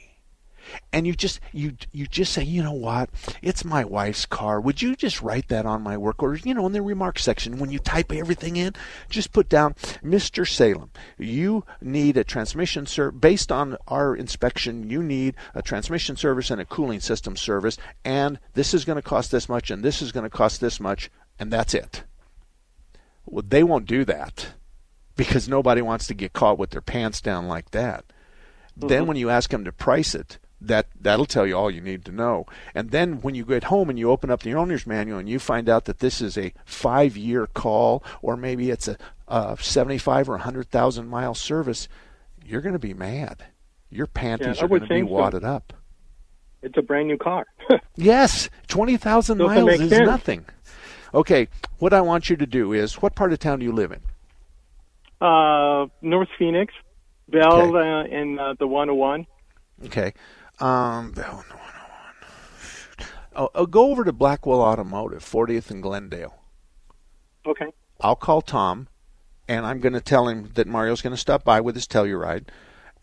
and 0.91 1.05
you 1.07 1.13
just 1.13 1.39
you 1.51 1.75
you 1.91 2.07
just 2.07 2.33
say, 2.33 2.43
you 2.43 2.63
know 2.63 2.73
what, 2.73 3.09
it's 3.41 3.65
my 3.65 3.83
wife's 3.83 4.25
car. 4.25 4.59
Would 4.59 4.81
you 4.81 4.95
just 4.95 5.21
write 5.21 5.47
that 5.49 5.65
on 5.65 5.81
my 5.81 5.97
work 5.97 6.21
order? 6.21 6.39
You 6.43 6.53
know, 6.53 6.65
in 6.65 6.73
the 6.73 6.81
remarks 6.81 7.23
section 7.23 7.57
when 7.57 7.71
you 7.71 7.79
type 7.79 8.11
everything 8.11 8.55
in, 8.55 8.73
just 9.09 9.31
put 9.31 9.49
down, 9.49 9.73
Mr. 10.03 10.47
Salem, 10.47 10.91
you 11.17 11.63
need 11.81 12.17
a 12.17 12.23
transmission 12.23 12.85
ser- 12.85 13.11
based 13.11 13.51
on 13.51 13.77
our 13.87 14.15
inspection. 14.15 14.89
You 14.89 15.03
need 15.03 15.35
a 15.53 15.61
transmission 15.61 16.15
service 16.15 16.51
and 16.51 16.61
a 16.61 16.65
cooling 16.65 16.99
system 16.99 17.35
service, 17.35 17.77
and 18.03 18.39
this 18.53 18.73
is 18.73 18.85
going 18.85 18.97
to 18.97 19.01
cost 19.01 19.31
this 19.31 19.49
much, 19.49 19.71
and 19.71 19.83
this 19.83 20.01
is 20.01 20.11
going 20.11 20.23
to 20.23 20.29
cost 20.29 20.61
this 20.61 20.79
much, 20.79 21.09
and 21.39 21.51
that's 21.51 21.73
it. 21.73 22.03
Well, 23.25 23.43
they 23.45 23.63
won't 23.63 23.85
do 23.85 24.05
that 24.05 24.53
because 25.17 25.49
nobody 25.49 25.81
wants 25.81 26.07
to 26.07 26.13
get 26.13 26.33
caught 26.33 26.57
with 26.57 26.69
their 26.69 26.81
pants 26.81 27.19
down 27.19 27.47
like 27.47 27.71
that. 27.71 28.05
Then 28.77 28.89
mm-hmm. 28.89 29.07
when 29.07 29.17
you 29.17 29.29
ask 29.29 29.49
them 29.49 29.65
to 29.65 29.71
price 29.71 30.15
it, 30.15 30.37
that 30.59 30.87
that'll 30.99 31.25
tell 31.25 31.45
you 31.45 31.55
all 31.55 31.69
you 31.69 31.81
need 31.81 32.03
to 32.05 32.11
know. 32.11 32.45
And 32.73 32.89
then 32.91 33.21
when 33.21 33.35
you 33.35 33.45
get 33.45 33.65
home 33.65 33.89
and 33.89 33.99
you 33.99 34.09
open 34.09 34.31
up 34.31 34.41
the 34.41 34.55
owner's 34.55 34.87
manual 34.87 35.19
and 35.19 35.29
you 35.29 35.37
find 35.39 35.69
out 35.69 35.85
that 35.85 35.99
this 35.99 36.21
is 36.21 36.37
a 36.37 36.53
five-year 36.65 37.47
call, 37.47 38.03
or 38.21 38.35
maybe 38.35 38.71
it's 38.71 38.87
a, 38.87 38.97
a 39.27 39.57
75 39.59 40.29
or 40.29 40.33
100,000 40.33 41.07
mile 41.07 41.33
service, 41.35 41.87
you're 42.43 42.61
going 42.61 42.73
to 42.73 42.79
be 42.79 42.93
mad. 42.93 43.45
Your 43.89 44.07
panties 44.07 44.59
I 44.59 44.65
are 44.65 44.67
going 44.67 44.81
to 44.81 44.87
be 44.87 44.95
think 44.95 45.09
so. 45.09 45.13
wadded 45.13 45.43
up. 45.43 45.73
It's 46.63 46.75
a 46.77 46.81
brand 46.81 47.07
new 47.07 47.17
car. 47.17 47.45
Yes, 47.95 48.49
20,000 48.67 49.37
Doesn't 49.39 49.65
miles 49.65 49.79
is 49.81 49.89
sense. 49.89 50.05
nothing. 50.05 50.45
Okay, 51.13 51.47
what 51.79 51.93
I 51.93 52.01
want 52.01 52.29
you 52.29 52.35
to 52.35 52.45
do 52.45 52.73
is, 52.73 52.95
what 53.01 53.15
part 53.15 53.31
of 53.33 53.39
town 53.39 53.59
do 53.59 53.65
you 53.65 53.71
live 53.71 53.91
in? 53.91 54.01
uh, 55.21 55.87
North 56.01 56.29
Phoenix, 56.37 56.73
Bell, 57.29 57.75
Okay. 57.75 57.77
uh, 57.77 58.15
and 58.19 58.39
uh, 58.39 58.53
the 58.59 58.67
101. 58.67 59.25
Okay. 59.85 60.13
Um, 60.59 61.13
and 61.15 61.17
101. 61.17 61.53
Oh, 63.35 63.49
oh, 63.53 63.65
go 63.67 63.91
over 63.91 64.03
to 64.03 64.11
Blackwell 64.11 64.61
Automotive, 64.61 65.23
40th 65.23 65.69
and 65.69 65.83
Glendale. 65.83 66.35
Okay. 67.45 67.67
I'll 68.01 68.15
call 68.15 68.41
Tom, 68.41 68.87
and 69.47 69.65
I'm 69.65 69.79
going 69.79 69.93
to 69.93 70.01
tell 70.01 70.27
him 70.27 70.51
that 70.55 70.67
Mario's 70.67 71.01
going 71.01 71.13
to 71.13 71.17
stop 71.17 71.43
by 71.43 71.61
with 71.61 71.75
his 71.75 71.87
Telluride, 71.87 72.45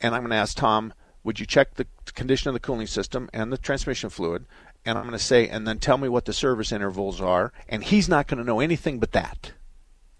and 0.01 0.15
I'm 0.15 0.23
going 0.23 0.31
to 0.31 0.37
ask 0.37 0.57
Tom, 0.57 0.93
would 1.23 1.41
you 1.41 1.47
check 1.47 1.75
the 1.75 1.87
condition 2.15 2.49
of 2.49 2.55
the 2.55 2.61
cooling 2.61 2.87
system 2.87 3.31
and 3.33 3.53
the 3.53 3.59
transmission 3.59 4.11
fluid? 4.11 4.45
And 4.85 4.99
I'm 4.99 5.05
going 5.05 5.17
to 5.17 5.25
say, 5.25 5.49
and 5.49 5.67
then 5.67 5.79
tell 5.79 5.97
me 5.97 6.09
what 6.09 6.27
the 6.27 6.35
service 6.35 6.71
intervals 6.71 7.21
are. 7.21 7.53
And 7.69 7.83
he's 7.83 8.09
not 8.09 8.27
going 8.27 8.39
to 8.39 8.45
know 8.45 8.61
anything 8.61 8.99
but 8.99 9.13
that. 9.13 9.53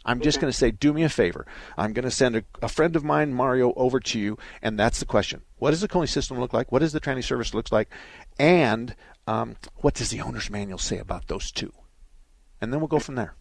I'm 0.05 0.21
just 0.21 0.41
going 0.41 0.51
to 0.51 0.57
say, 0.57 0.71
do 0.71 0.93
me 0.93 1.03
a 1.03 1.09
favor. 1.09 1.47
I'm 1.79 1.93
going 1.93 2.05
to 2.05 2.11
send 2.11 2.37
a, 2.37 2.45
a 2.61 2.69
friend 2.69 2.95
of 2.95 3.05
mine, 3.05 3.33
Mario, 3.33 3.73
over 3.75 4.01
to 4.01 4.19
you, 4.19 4.39
and 4.63 4.79
that's 4.79 5.01
the 5.01 5.07
question. 5.07 5.43
What 5.59 5.71
does 5.71 5.81
the 5.81 5.89
cooling 5.89 6.09
system 6.09 6.39
look 6.39 6.53
like? 6.53 6.71
What 6.71 6.81
does 6.81 6.93
the 6.93 7.01
tranny 7.01 7.25
service 7.25 7.55
look 7.55 7.73
like? 7.73 7.89
And 8.39 8.95
um, 9.27 9.57
what 9.77 9.95
does 9.95 10.11
the 10.11 10.21
owner's 10.21 10.51
manual 10.51 10.79
say 10.79 10.99
about 10.99 11.29
those 11.29 11.51
two? 11.51 11.73
And 12.61 12.73
then 12.73 12.81
we'll 12.81 12.89
go 12.89 12.99
from 12.99 13.15
there. 13.15 13.35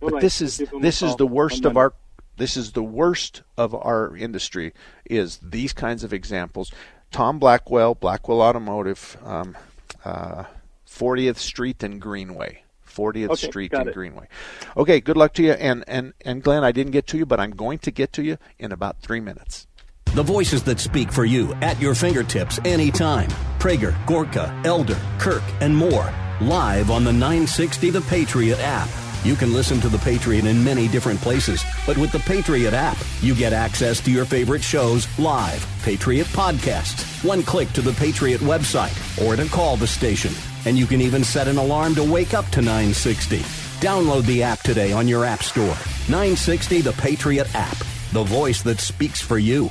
But 0.00 0.20
this 0.20 0.40
is 0.40 0.58
give 0.58 0.70
them 0.70 0.80
a 0.80 0.82
this 0.82 1.02
is 1.02 1.16
the 1.16 1.26
worst 1.26 1.64
of 1.64 1.76
our 1.76 1.94
this 2.36 2.56
is 2.56 2.72
the 2.72 2.82
worst 2.82 3.42
of 3.56 3.74
our 3.74 4.16
industry 4.16 4.72
is 5.04 5.38
these 5.42 5.72
kinds 5.72 6.02
of 6.02 6.12
examples. 6.12 6.72
Tom 7.10 7.38
Blackwell, 7.38 7.94
Blackwell 7.94 8.40
Automotive, 8.40 9.18
um, 9.22 9.56
uh, 10.04 10.44
40th 10.88 11.36
Street 11.36 11.82
and 11.82 12.00
Greenway. 12.00 12.64
40th 12.94 13.30
Okay, 13.30 13.46
Street 13.48 13.72
in 13.72 13.88
it. 13.88 13.94
Greenway. 13.94 14.28
Okay, 14.76 15.00
good 15.00 15.16
luck 15.16 15.32
to 15.34 15.42
you. 15.42 15.52
And, 15.52 15.84
and, 15.86 16.12
and 16.24 16.42
Glenn, 16.42 16.64
I 16.64 16.72
didn't 16.72 16.92
get 16.92 17.06
to 17.08 17.18
you, 17.18 17.26
but 17.26 17.40
I'm 17.40 17.52
going 17.52 17.78
to 17.80 17.90
get 17.90 18.12
to 18.14 18.22
you 18.22 18.38
in 18.58 18.72
about 18.72 19.00
three 19.00 19.20
minutes. 19.20 19.66
The 20.14 20.22
voices 20.22 20.62
that 20.64 20.78
speak 20.78 21.10
for 21.10 21.24
you 21.24 21.54
at 21.54 21.80
your 21.80 21.94
fingertips 21.94 22.58
anytime. 22.64 23.30
Prager, 23.58 23.94
Gorka, 24.06 24.54
Elder, 24.64 25.00
Kirk, 25.18 25.42
and 25.60 25.74
more. 25.74 26.12
Live 26.40 26.90
on 26.90 27.04
the 27.04 27.12
960 27.12 27.90
The 27.90 28.00
Patriot 28.02 28.58
app. 28.60 28.88
You 29.24 29.36
can 29.36 29.52
listen 29.52 29.80
to 29.82 29.88
The 29.88 29.98
Patriot 29.98 30.46
in 30.46 30.64
many 30.64 30.88
different 30.88 31.20
places, 31.20 31.64
but 31.86 31.96
with 31.96 32.10
the 32.10 32.18
Patriot 32.18 32.74
app, 32.74 32.96
you 33.20 33.36
get 33.36 33.52
access 33.52 34.00
to 34.00 34.10
your 34.10 34.24
favorite 34.24 34.64
shows 34.64 35.06
live. 35.16 35.64
Patriot 35.84 36.26
podcasts, 36.28 37.24
one 37.24 37.44
click 37.44 37.70
to 37.74 37.82
the 37.82 37.92
Patriot 37.92 38.40
website, 38.40 38.92
or 39.24 39.36
to 39.36 39.48
call 39.48 39.76
the 39.76 39.86
station. 39.86 40.32
And 40.66 40.76
you 40.76 40.86
can 40.86 41.00
even 41.00 41.22
set 41.22 41.46
an 41.46 41.56
alarm 41.56 41.94
to 41.94 42.02
wake 42.02 42.34
up 42.34 42.46
to 42.46 42.62
960. 42.62 43.38
Download 43.78 44.24
the 44.24 44.42
app 44.42 44.60
today 44.62 44.92
on 44.92 45.06
your 45.06 45.24
app 45.24 45.44
store. 45.44 45.76
960 46.08 46.80
The 46.80 46.92
Patriot 46.94 47.54
app, 47.54 47.78
the 48.12 48.24
voice 48.24 48.62
that 48.62 48.80
speaks 48.80 49.20
for 49.20 49.38
you. 49.38 49.70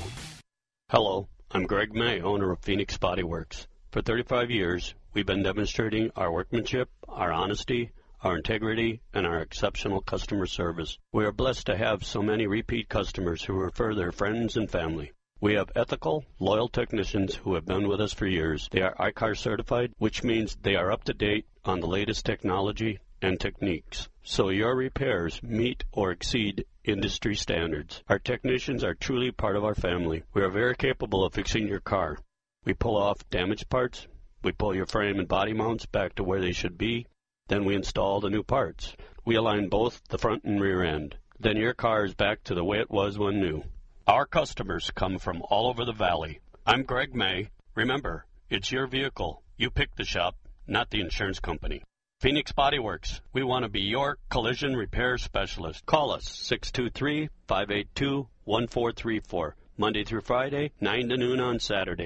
Hello, 0.90 1.28
I'm 1.52 1.64
Greg 1.64 1.94
May, 1.94 2.22
owner 2.22 2.52
of 2.52 2.60
Phoenix 2.60 2.96
Body 2.96 3.24
Works. 3.24 3.68
For 3.92 4.02
35 4.02 4.50
years, 4.50 4.96
we've 5.14 5.26
been 5.26 5.44
demonstrating 5.44 6.10
our 6.16 6.32
workmanship, 6.32 6.90
our 7.10 7.34
honesty, 7.34 7.92
our 8.24 8.38
integrity, 8.38 9.02
and 9.14 9.26
our 9.26 9.40
exceptional 9.40 10.02
customer 10.02 10.46
service. 10.46 10.98
We 11.12 11.26
are 11.26 11.32
blessed 11.32 11.66
to 11.68 11.78
have 11.78 12.04
so 12.04 12.22
many 12.22 12.48
repeat 12.48 12.90
customers 12.90 13.44
who 13.44 13.54
refer 13.54 13.96
their 13.96 14.12
friends 14.12 14.58
and 14.58 14.70
family. 14.70 15.12
We 15.40 15.56
have 15.56 15.72
ethical, 15.76 16.24
loyal 16.40 16.70
technicians 16.70 17.34
who 17.34 17.56
have 17.56 17.66
been 17.66 17.88
with 17.88 18.00
us 18.00 18.14
for 18.14 18.28
years. 18.28 18.70
They 18.72 18.82
are 18.82 18.94
ICAR 19.00 19.36
certified, 19.36 19.92
which 19.98 20.24
means 20.24 20.56
they 20.56 20.76
are 20.76 20.92
up 20.92 21.04
to 21.06 21.14
date 21.14 21.48
on 21.66 21.80
the 21.80 21.88
latest 21.88 22.26
technology 22.26 23.00
and 23.24 23.40
techniques. 23.40 24.08
So 24.24 24.50
your 24.50 24.76
repairs 24.76 25.42
meet 25.42 25.84
or 25.92 26.12
exceed 26.12 26.66
industry 26.84 27.36
standards. 27.36 28.04
Our 28.08 28.20
technicians 28.20 28.84
are 28.84 28.94
truly 28.94 29.32
part 29.32 29.56
of 29.56 29.64
our 29.64 29.76
family. 29.76 30.24
We 30.34 30.44
are 30.44 30.50
very 30.50 30.76
capable 30.76 31.24
of 31.24 31.34
fixing 31.34 31.68
your 31.68 31.80
car. 31.80 32.20
We 32.66 32.74
pull 32.74 32.98
off 32.98 33.28
damaged 33.32 33.70
parts. 33.70 34.06
We 34.44 34.52
pull 34.52 34.76
your 34.76 34.86
frame 34.86 35.18
and 35.18 35.28
body 35.28 35.54
mounts 35.54 35.86
back 35.88 36.16
to 36.16 36.24
where 36.24 36.42
they 36.42 36.52
should 36.52 36.78
be. 36.78 37.08
Then 37.52 37.66
we 37.66 37.76
install 37.76 38.22
the 38.22 38.30
new 38.30 38.44
parts. 38.44 38.96
We 39.26 39.36
align 39.36 39.68
both 39.68 40.02
the 40.08 40.18
front 40.18 40.46
and 40.46 40.62
rear 40.62 40.86
end. 40.86 41.18
Then 41.38 41.58
your 41.58 41.74
car 41.74 42.06
is 42.06 42.14
back 42.14 42.42
to 42.46 42.56
the 42.56 42.64
way 42.64 42.80
it 42.80 42.90
was 42.90 43.20
when 43.20 43.42
new. 43.42 43.66
Our 44.08 44.26
customers 44.26 44.90
come 44.96 45.20
from 45.20 45.42
all 45.50 45.68
over 45.68 45.84
the 45.84 45.92
valley. 45.92 46.40
I'm 46.66 46.84
Greg 46.84 47.14
May. 47.14 47.50
Remember, 47.76 48.26
it's 48.50 48.72
your 48.72 48.88
vehicle. 48.88 49.44
You 49.58 49.70
pick 49.70 49.94
the 49.98 50.06
shop, 50.06 50.38
not 50.66 50.92
the 50.92 51.02
insurance 51.02 51.42
company. 51.42 51.84
Phoenix 52.22 52.54
Body 52.54 52.80
Works. 52.80 53.20
We 53.34 53.44
want 53.44 53.64
to 53.64 53.70
be 53.70 53.82
your 53.82 54.18
collision 54.30 54.74
repair 54.74 55.18
specialist. 55.18 55.86
Call 55.86 56.12
us 56.12 56.24
623 56.30 57.28
582 57.50 58.30
1434. 58.46 59.56
Monday 59.76 60.06
through 60.06 60.22
Friday, 60.22 60.72
9 60.80 61.10
to 61.10 61.18
noon 61.18 61.42
on 61.42 61.60
Saturday. 61.60 62.06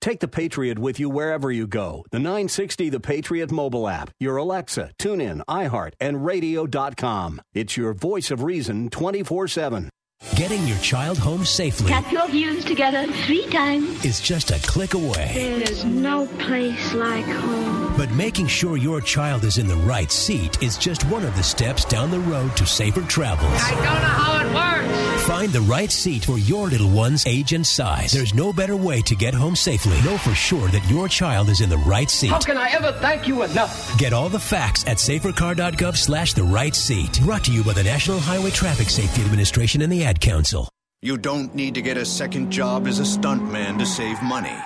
Take 0.00 0.20
the 0.20 0.28
Patriot 0.28 0.78
with 0.78 0.98
you 0.98 1.10
wherever 1.10 1.52
you 1.52 1.66
go. 1.66 2.06
The 2.10 2.18
960 2.18 2.88
The 2.88 3.00
Patriot 3.00 3.50
mobile 3.50 3.86
app, 3.86 4.10
your 4.18 4.38
Alexa, 4.38 4.92
TuneIn, 4.98 5.42
iHeart, 5.46 5.92
and 6.00 6.24
radio.com. 6.24 7.40
It's 7.52 7.76
your 7.76 7.92
voice 7.92 8.30
of 8.30 8.42
reason 8.42 8.88
24 8.88 9.48
7. 9.48 9.90
Getting 10.36 10.66
your 10.66 10.78
child 10.78 11.16
home 11.18 11.44
safely 11.46 11.88
Tap 11.88 12.10
your 12.12 12.28
views 12.28 12.64
together 12.64 13.06
three 13.24 13.46
times. 13.48 14.04
is 14.04 14.20
just 14.20 14.50
a 14.50 14.58
click 14.66 14.92
away. 14.94 15.62
There's 15.64 15.84
no 15.84 16.26
place 16.38 16.92
like 16.94 17.24
home. 17.24 17.89
But 18.00 18.10
making 18.12 18.46
sure 18.46 18.78
your 18.78 19.02
child 19.02 19.44
is 19.44 19.58
in 19.58 19.66
the 19.66 19.76
right 19.76 20.10
seat 20.10 20.62
is 20.62 20.78
just 20.78 21.02
one 21.10 21.22
of 21.22 21.36
the 21.36 21.42
steps 21.42 21.84
down 21.84 22.10
the 22.10 22.20
road 22.20 22.56
to 22.56 22.64
safer 22.64 23.02
travels. 23.02 23.52
I 23.54 23.74
don't 23.74 23.82
know 23.82 23.90
how 23.90 24.40
it 24.40 24.54
works. 24.54 25.22
Find 25.24 25.52
the 25.52 25.60
right 25.60 25.92
seat 25.92 26.24
for 26.24 26.38
your 26.38 26.68
little 26.68 26.88
one's 26.88 27.26
age 27.26 27.52
and 27.52 27.66
size. 27.66 28.10
There's 28.10 28.32
no 28.32 28.54
better 28.54 28.74
way 28.74 29.02
to 29.02 29.14
get 29.14 29.34
home 29.34 29.54
safely. 29.54 30.00
Know 30.00 30.16
for 30.16 30.34
sure 30.34 30.66
that 30.68 30.90
your 30.90 31.08
child 31.08 31.50
is 31.50 31.60
in 31.60 31.68
the 31.68 31.76
right 31.76 32.08
seat. 32.08 32.30
How 32.30 32.38
can 32.38 32.56
I 32.56 32.70
ever 32.70 32.92
thank 33.02 33.28
you 33.28 33.42
enough? 33.42 33.98
Get 33.98 34.14
all 34.14 34.30
the 34.30 34.40
facts 34.40 34.82
at 34.86 34.96
safercar.gov 34.96 35.94
slash 35.94 36.32
the 36.32 36.44
right 36.44 36.74
seat. 36.74 37.20
Brought 37.20 37.44
to 37.44 37.52
you 37.52 37.62
by 37.62 37.74
the 37.74 37.84
National 37.84 38.18
Highway 38.18 38.50
Traffic 38.50 38.88
Safety 38.88 39.20
Administration 39.20 39.82
and 39.82 39.92
the 39.92 40.04
Ad 40.04 40.22
Council. 40.22 40.70
You 41.02 41.18
don't 41.18 41.54
need 41.54 41.74
to 41.74 41.82
get 41.82 41.98
a 41.98 42.06
second 42.06 42.50
job 42.50 42.86
as 42.86 42.98
a 42.98 43.02
stuntman 43.02 43.78
to 43.78 43.84
save 43.84 44.22
money. 44.22 44.56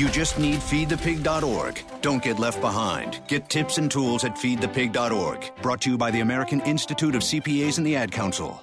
You 0.00 0.08
just 0.08 0.38
need 0.38 0.60
feedthepig.org. 0.60 1.78
Don't 2.00 2.22
get 2.22 2.38
left 2.38 2.62
behind. 2.62 3.20
Get 3.28 3.50
tips 3.50 3.76
and 3.76 3.90
tools 3.90 4.24
at 4.24 4.34
feedthepig.org. 4.34 5.50
Brought 5.60 5.82
to 5.82 5.90
you 5.90 5.98
by 5.98 6.10
the 6.10 6.20
American 6.20 6.62
Institute 6.62 7.14
of 7.14 7.20
CPAs 7.20 7.76
and 7.76 7.86
the 7.86 7.96
Ad 7.96 8.10
Council. 8.10 8.62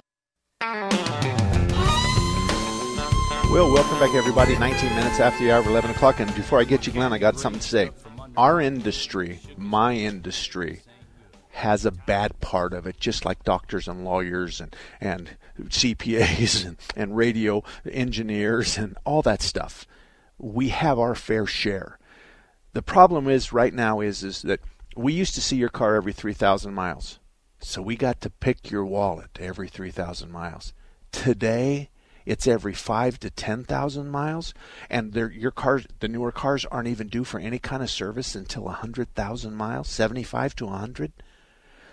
Well, 3.52 3.72
welcome 3.72 4.00
back, 4.00 4.16
everybody. 4.16 4.58
19 4.58 4.90
minutes 4.96 5.20
after 5.20 5.44
the 5.44 5.52
hour 5.52 5.60
of 5.60 5.68
11 5.68 5.92
o'clock. 5.92 6.18
And 6.18 6.34
before 6.34 6.58
I 6.58 6.64
get 6.64 6.88
you, 6.88 6.92
Glenn, 6.92 7.12
I 7.12 7.18
got 7.18 7.38
something 7.38 7.60
to 7.60 7.68
say. 7.68 7.90
Our 8.36 8.60
industry, 8.60 9.38
my 9.56 9.94
industry, 9.94 10.82
has 11.50 11.86
a 11.86 11.92
bad 11.92 12.40
part 12.40 12.72
of 12.72 12.84
it, 12.84 12.98
just 12.98 13.24
like 13.24 13.44
doctors 13.44 13.86
and 13.86 14.04
lawyers 14.04 14.60
and, 14.60 14.74
and 15.00 15.36
CPAs 15.60 16.66
and, 16.66 16.76
and 16.96 17.16
radio 17.16 17.62
engineers 17.88 18.76
and 18.76 18.98
all 19.04 19.22
that 19.22 19.40
stuff. 19.40 19.86
We 20.38 20.68
have 20.68 20.98
our 20.98 21.14
fair 21.14 21.46
share. 21.46 21.98
The 22.72 22.82
problem 22.82 23.28
is 23.28 23.52
right 23.52 23.74
now 23.74 24.00
is 24.00 24.22
is 24.22 24.42
that 24.42 24.60
we 24.96 25.12
used 25.12 25.34
to 25.34 25.40
see 25.40 25.56
your 25.56 25.68
car 25.68 25.94
every 25.94 26.12
3,000 26.12 26.74
miles. 26.74 27.18
So 27.60 27.82
we 27.82 27.96
got 27.96 28.20
to 28.20 28.30
pick 28.30 28.70
your 28.70 28.84
wallet 28.84 29.30
every 29.40 29.68
3,000 29.68 30.30
miles. 30.30 30.72
Today, 31.10 31.90
it's 32.28 32.46
every 32.46 32.74
five 32.74 33.18
to 33.20 33.30
ten 33.30 33.64
thousand 33.64 34.10
miles, 34.10 34.52
and 34.90 35.14
your 35.14 35.50
cars, 35.50 35.86
the 36.00 36.08
newer 36.08 36.30
cars, 36.30 36.66
aren't 36.66 36.88
even 36.88 37.08
due 37.08 37.24
for 37.24 37.40
any 37.40 37.58
kind 37.58 37.82
of 37.82 37.88
service 37.88 38.34
until 38.34 38.68
a 38.68 38.72
hundred 38.72 39.14
thousand 39.14 39.54
miles, 39.54 39.88
seventy-five 39.88 40.54
to 40.56 40.66
a 40.66 40.76
hundred. 40.76 41.12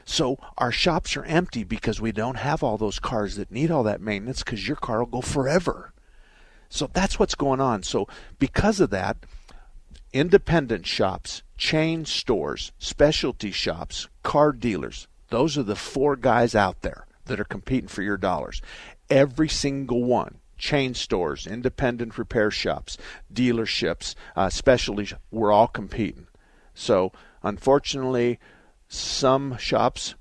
So 0.03 0.37
our 0.57 0.73
shops 0.73 1.15
are 1.15 1.23
empty 1.23 1.63
because 1.63 2.01
we 2.01 2.11
don't 2.11 2.35
have 2.35 2.63
all 2.63 2.77
those 2.77 2.99
cars 2.99 3.37
that 3.37 3.49
need 3.49 3.71
all 3.71 3.83
that 3.83 4.01
maintenance 4.01 4.43
because 4.43 4.67
your 4.67 4.75
car 4.75 4.99
will 4.99 5.05
go 5.05 5.21
forever. 5.21 5.93
So 6.69 6.89
that's 6.91 7.19
what's 7.19 7.35
going 7.35 7.61
on. 7.61 7.83
So 7.83 8.07
because 8.39 8.79
of 8.79 8.89
that, 8.91 9.17
independent 10.13 10.85
shops, 10.85 11.43
chain 11.57 12.05
stores, 12.05 12.71
specialty 12.79 13.51
shops, 13.51 14.07
car 14.23 14.51
dealers, 14.51 15.07
those 15.29 15.57
are 15.57 15.63
the 15.63 15.75
four 15.75 16.15
guys 16.15 16.55
out 16.55 16.81
there 16.81 17.05
that 17.25 17.39
are 17.39 17.45
competing 17.45 17.87
for 17.87 18.01
your 18.01 18.17
dollars. 18.17 18.61
Every 19.09 19.49
single 19.49 20.03
one 20.03 20.39
chain 20.57 20.93
stores, 20.93 21.45
independent 21.45 22.17
repair 22.17 22.49
shops, 22.49 22.97
dealerships, 23.33 24.15
uh, 24.35 24.49
specialty, 24.49 25.13
we're 25.31 25.51
all 25.51 25.67
competing. 25.67 26.27
So, 26.73 27.11
unfortunately, 27.43 28.39
some 28.87 29.57
shops 29.57 30.15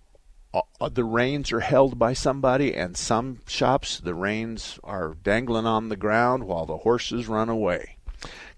the 0.90 1.04
reins 1.04 1.52
are 1.52 1.60
held 1.60 1.98
by 1.98 2.12
somebody, 2.12 2.74
and 2.74 2.96
some 2.96 3.40
shops 3.46 3.98
the 3.98 4.14
reins 4.14 4.78
are 4.84 5.16
dangling 5.22 5.66
on 5.66 5.88
the 5.88 5.96
ground 5.96 6.44
while 6.44 6.66
the 6.66 6.78
horses 6.78 7.28
run 7.28 7.48
away. 7.48 7.96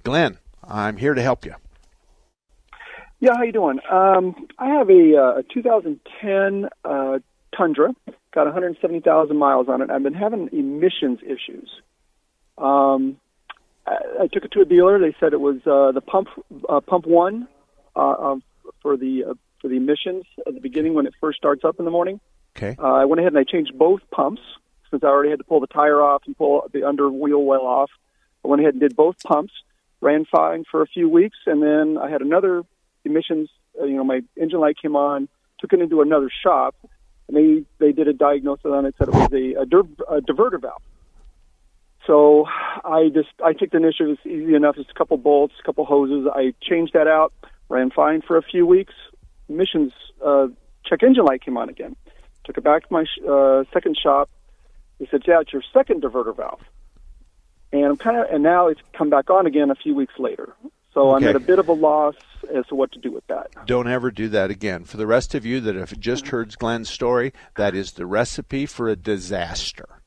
Glenn, 0.03 0.39
I'm 0.63 0.97
here 0.97 1.15
to 1.15 1.23
help 1.23 1.45
you. 1.45 1.55
Yeah, 3.19 3.33
how 3.37 3.43
you 3.45 3.53
doing? 3.53 3.81
Um, 3.91 4.47
I 4.59 4.69
have 4.69 4.91
a, 4.91 5.17
uh, 5.17 5.39
a 5.39 5.43
2010 5.43 6.69
uh, 6.85 7.19
Tundra, 7.57 7.95
got 8.33 8.45
170,000 8.45 9.37
miles 9.37 9.69
on 9.69 9.81
it. 9.81 9.91
I've 9.91 10.03
been 10.03 10.15
having 10.15 10.51
emissions 10.53 11.21
issues. 11.23 11.71
Um, 12.59 13.17
I, 13.87 13.97
I 14.23 14.27
took 14.27 14.45
it 14.45 14.53
to 14.53 14.61
a 14.61 14.65
dealer. 14.67 14.99
They 14.99 15.17
said 15.19 15.33
it 15.33 15.41
was 15.41 15.57
uh, 15.67 15.93
the 15.93 16.03
pump, 16.03 16.29
uh, 16.69 16.81
pump 16.81 17.07
one, 17.07 17.49
uh, 17.95 18.15
um, 18.19 18.43
for 18.83 18.99
the 18.99 19.25
uh, 19.31 19.35
for 19.67 19.71
the 19.71 19.77
emissions 19.79 20.25
at 20.47 20.55
the 20.55 20.61
beginning 20.61 20.95
when 20.95 21.07
it 21.07 21.15
first 21.21 21.37
starts 21.37 21.65
up 21.65 21.81
in 21.81 21.85
the 21.85 21.91
morning. 21.91 22.21
Okay. 22.57 22.77
Uh, 22.79 22.87
I 22.87 23.05
went 23.05 23.19
ahead 23.19 23.33
and 23.33 23.39
I 23.39 23.43
changed 23.43 23.77
both 23.77 24.01
pumps 24.13 24.41
since 24.91 25.03
I 25.03 25.09
already 25.09 25.31
had 25.31 25.41
to 25.41 25.45
pull 25.45 25.59
the 25.59 25.67
tire 25.67 26.01
off 26.01 26.23
and 26.27 26.39
pull 26.39 26.69
the 26.73 26.85
under 26.85 27.11
wheel 27.11 27.43
well 27.43 27.63
off. 27.63 27.91
I 28.45 28.49
went 28.49 28.63
ahead 28.63 28.75
and 28.75 28.81
did 28.81 28.95
both 28.95 29.21
pumps, 29.25 29.53
ran 30.01 30.25
fine 30.25 30.63
for 30.71 30.83
a 30.83 30.87
few 30.87 31.09
weeks, 31.09 31.37
and 31.47 31.61
then 31.61 31.99
I 31.99 32.09
had 32.09 32.23
another 32.23 32.63
emissions. 33.05 33.49
Uh, 33.81 33.87
you 33.87 33.97
know, 33.97 34.05
my 34.05 34.21
engine 34.41 34.61
light 34.61 34.77
came 34.81 34.95
on. 34.95 35.29
Took 35.59 35.73
it 35.73 35.81
into 35.81 36.01
another 36.01 36.31
shop, 36.45 36.77
and 37.27 37.37
they 37.37 37.65
they 37.79 37.91
did 37.91 38.07
a 38.07 38.13
diagnosis 38.13 38.67
on 38.67 38.87
it. 38.87 38.95
Said 38.99 39.09
it 39.09 39.15
was 39.15 39.33
a, 39.33 39.63
a, 39.63 39.67
div- 39.67 40.01
a 40.09 40.21
diverter 40.21 40.61
valve. 40.61 40.83
So 42.07 42.47
I 42.47 43.09
just 43.13 43.31
I 43.45 43.53
took 43.53 43.71
the 43.71 43.79
initiative. 43.79 44.19
It's 44.19 44.27
easy 44.27 44.55
enough. 44.55 44.77
It's 44.79 44.91
a 44.91 44.95
couple 44.95 45.17
bolts, 45.17 45.55
a 45.59 45.63
couple 45.65 45.85
hoses. 45.87 46.31
I 46.33 46.55
changed 46.63 46.93
that 46.93 47.09
out. 47.09 47.33
Ran 47.69 47.91
fine 47.91 48.23
for 48.23 48.37
a 48.37 48.43
few 48.43 48.65
weeks. 48.65 48.93
Emissions 49.49 49.93
uh, 50.25 50.49
check 50.85 51.03
engine 51.03 51.25
light 51.25 51.43
came 51.43 51.57
on 51.57 51.69
again. 51.69 51.97
Took 52.45 52.59
it 52.59 52.65
back 52.65 52.87
to 52.87 52.93
my 52.93 53.05
sh- 53.05 53.23
uh, 53.29 53.65
second 53.73 53.97
shop. 53.97 54.31
They 54.99 55.07
said, 55.11 55.23
"Yeah, 55.27 55.41
it's 55.41 55.53
your 55.53 55.63
second 55.73 56.03
diverter 56.03 56.37
valve." 56.37 56.61
And 57.73 57.85
I'm 57.85 57.97
kind 57.97 58.17
of 58.19 58.27
and 58.31 58.43
now 58.43 58.69
it's 58.69 58.81
come 58.93 59.11
back 59.11 59.31
on 59.31 59.47
again 59.47 59.71
a 59.71 59.75
few 59.75 59.95
weeks 59.95 60.15
later. 60.19 60.55
So 60.95 61.15
I'm 61.15 61.23
at 61.25 61.37
a 61.37 61.41
bit 61.41 61.59
of 61.59 61.69
a 61.69 61.75
loss 61.75 62.15
as 62.55 62.65
to 62.69 62.75
what 62.75 62.91
to 62.93 62.99
do 62.99 63.13
with 63.13 63.27
that. 63.27 63.49
Don't 63.67 63.87
ever 63.89 64.11
do 64.11 64.29
that 64.29 64.51
again. 64.51 64.85
For 64.85 64.97
the 64.97 65.07
rest 65.07 65.35
of 65.35 65.45
you 65.45 65.61
that 65.61 65.75
have 65.75 65.99
just 66.01 66.29
heard 66.29 66.57
Glenn's 66.59 66.89
story, 66.89 67.35
that 67.57 67.75
is 67.75 67.93
the 67.93 68.07
recipe 68.07 68.65
for 68.65 68.89
a 68.89 68.97
disaster. 68.97 70.01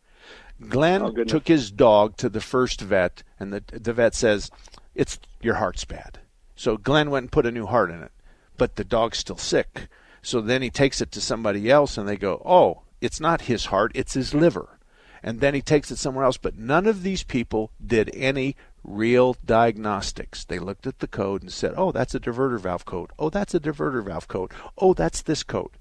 Glenn 0.68 1.04
Oh, 1.04 1.24
took 1.26 1.48
his 1.48 1.70
dog 1.72 2.18
to 2.18 2.28
the 2.28 2.42
first 2.42 2.82
vet, 2.82 3.22
and 3.40 3.54
the 3.54 3.64
the 3.72 3.94
vet 3.94 4.16
says, 4.16 4.50
"It's 4.96 5.20
your 5.42 5.56
heart's 5.56 5.86
bad." 5.86 6.20
So 6.56 6.76
Glenn 6.76 7.12
went 7.12 7.24
and 7.26 7.32
put 7.32 7.46
a 7.46 7.52
new 7.52 7.66
heart 7.68 7.92
in 7.92 8.02
it, 8.02 8.12
but 8.60 8.76
the 8.76 8.84
dog's 8.84 9.18
still 9.18 9.38
sick. 9.38 9.88
So 10.22 10.42
then 10.42 10.62
he 10.62 10.70
takes 10.70 11.02
it 11.02 11.12
to 11.14 11.22
somebody 11.22 11.72
else, 11.72 11.98
and 11.98 12.08
they 12.08 12.18
go, 12.18 12.42
"Oh, 12.46 12.82
it's 13.02 13.20
not 13.20 13.50
his 13.50 13.68
heart; 13.68 13.92
it's 13.96 14.14
his 14.14 14.34
liver." 14.36 14.78
And 15.24 15.40
then 15.40 15.54
he 15.54 15.62
takes 15.62 15.90
it 15.90 15.98
somewhere 15.98 16.26
else. 16.26 16.38
But 16.38 16.58
none 16.58 16.86
of 16.86 17.02
these 17.02 17.24
people 17.24 17.72
did 17.84 18.12
any 18.14 18.56
real 18.84 19.36
diagnostics. 19.46 20.46
They 20.46 20.60
looked 20.60 20.86
at 20.86 21.00
the 21.00 21.08
code 21.08 21.42
and 21.42 21.52
said, 21.52 21.74
"Oh, 21.76 21.92
that's 21.92 22.14
a 22.14 22.20
diverter 22.20 22.60
valve 22.60 22.86
code. 22.86 23.12
Oh, 23.18 23.30
that's 23.30 23.56
a 23.56 23.60
diverter 23.60 24.04
valve 24.04 24.28
code. 24.28 24.52
Oh, 24.78 24.94
that's 24.94 25.22
this 25.22 25.42
code." 25.42 25.72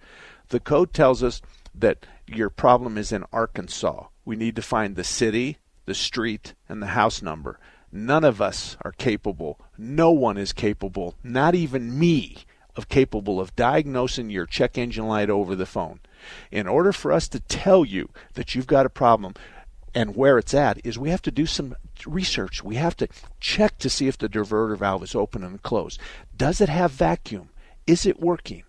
The 0.49 0.61
code 0.61 0.95
tells 0.95 1.23
us 1.23 1.43
that 1.75 2.07
your 2.27 2.49
problem 2.49 2.97
is 2.97 3.13
in 3.13 3.25
Arkansas. 3.33 4.07
We 4.25 4.37
need 4.37 4.57
to 4.57 4.63
find 4.63 4.95
the 4.95 5.05
city, 5.05 5.59
the 5.85 5.95
street, 5.95 6.55
and 6.69 6.81
the 6.81 6.95
house 6.99 7.23
number. 7.23 7.59
None 7.91 8.25
of 8.25 8.41
us 8.41 8.77
are 8.83 8.93
capable. 8.93 9.59
No 9.77 10.11
one 10.11 10.37
is 10.37 10.53
capable, 10.53 11.15
not 11.23 11.55
even 11.55 11.99
me, 11.99 12.39
of 12.79 12.89
capable 12.89 13.41
of 13.41 13.55
diagnosing 13.57 14.31
your 14.31 14.47
check 14.47 14.79
engine 14.79 15.07
light 15.07 15.29
over 15.29 15.55
the 15.55 15.67
phone. 15.67 16.01
In 16.51 16.67
order 16.67 16.93
for 16.93 17.13
us 17.13 17.29
to 17.29 17.41
tell 17.41 17.85
you 17.85 18.09
that 18.35 18.55
you've 18.55 18.67
got 18.67 18.87
a 18.87 18.91
problem 18.91 19.35
and 19.95 20.15
where 20.15 20.39
it's 20.39 20.55
at 20.55 20.81
is 20.87 20.99
we 20.99 21.11
have 21.11 21.23
to 21.23 21.31
do 21.31 21.45
some 21.45 21.75
research. 22.07 22.63
We 22.63 22.77
have 22.77 22.97
to 22.99 23.09
check 23.41 23.79
to 23.79 23.91
see 23.91 24.07
if 24.07 24.17
the 24.17 24.29
diverter 24.29 24.79
valve 24.79 25.03
is 25.03 25.15
open 25.15 25.43
and 25.43 25.63
closed. 25.63 26.01
Does 26.37 26.61
it 26.61 26.69
have 26.69 26.93
vacuum? 26.93 27.51
Is 27.87 28.07
it 28.07 28.21
working? 28.21 28.63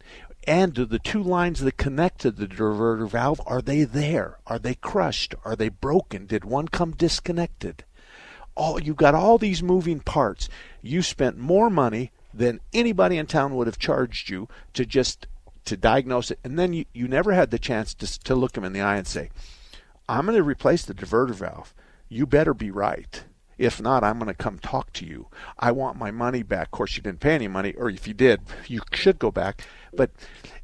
And 0.47 0.73
do 0.73 0.85
the 0.85 0.99
two 0.99 1.21
lines 1.21 1.59
that 1.59 1.77
connect 1.77 2.21
to 2.21 2.31
the 2.31 2.47
diverter 2.47 3.07
valve 3.07 3.39
are 3.45 3.61
they 3.61 3.83
there? 3.83 4.39
Are 4.47 4.57
they 4.57 4.73
crushed? 4.73 5.35
Are 5.45 5.55
they 5.55 5.69
broken? 5.69 6.25
Did 6.25 6.43
one 6.43 6.67
come 6.67 6.91
disconnected? 6.91 7.83
all 8.59 8.81
you've 8.81 8.97
got 8.97 9.15
all 9.15 9.37
these 9.37 9.63
moving 9.63 10.01
parts. 10.01 10.49
You 10.81 11.01
spent 11.01 11.37
more 11.37 11.69
money 11.69 12.11
than 12.33 12.59
anybody 12.73 13.17
in 13.17 13.25
town 13.25 13.55
would 13.55 13.67
have 13.67 13.79
charged 13.79 14.29
you 14.29 14.47
to 14.73 14.85
just 14.85 15.27
to 15.65 15.77
diagnose 15.77 16.31
it, 16.31 16.39
and 16.43 16.57
then 16.57 16.73
you, 16.73 16.85
you 16.93 17.07
never 17.07 17.33
had 17.33 17.51
the 17.51 17.59
chance 17.59 17.93
to 17.95 18.19
to 18.23 18.35
look 18.35 18.57
him 18.57 18.63
in 18.63 18.73
the 18.73 18.81
eye 18.81 18.97
and 18.97 19.07
say, 19.07 19.29
"I'm 20.07 20.25
going 20.25 20.37
to 20.37 20.43
replace 20.43 20.83
the 20.85 20.93
diverter 20.93 21.35
valve. 21.35 21.73
You 22.07 22.25
better 22.25 22.53
be 22.53 22.71
right." 22.71 23.23
If 23.57 23.81
not, 23.81 24.05
I'm 24.05 24.19
going 24.19 24.27
to 24.27 24.33
come 24.33 24.57
talk 24.57 24.93
to 24.93 25.05
you. 25.05 25.27
I 25.59 25.73
want 25.73 25.97
my 25.97 26.11
money 26.11 26.43
back. 26.43 26.67
Of 26.67 26.71
course, 26.71 26.95
you 26.95 27.03
didn't 27.03 27.19
pay 27.19 27.35
any 27.35 27.49
money, 27.49 27.73
or 27.73 27.89
if 27.89 28.07
you 28.07 28.13
did, 28.13 28.39
you 28.67 28.79
should 28.93 29.19
go 29.19 29.31
back. 29.31 29.67
But 29.93 30.11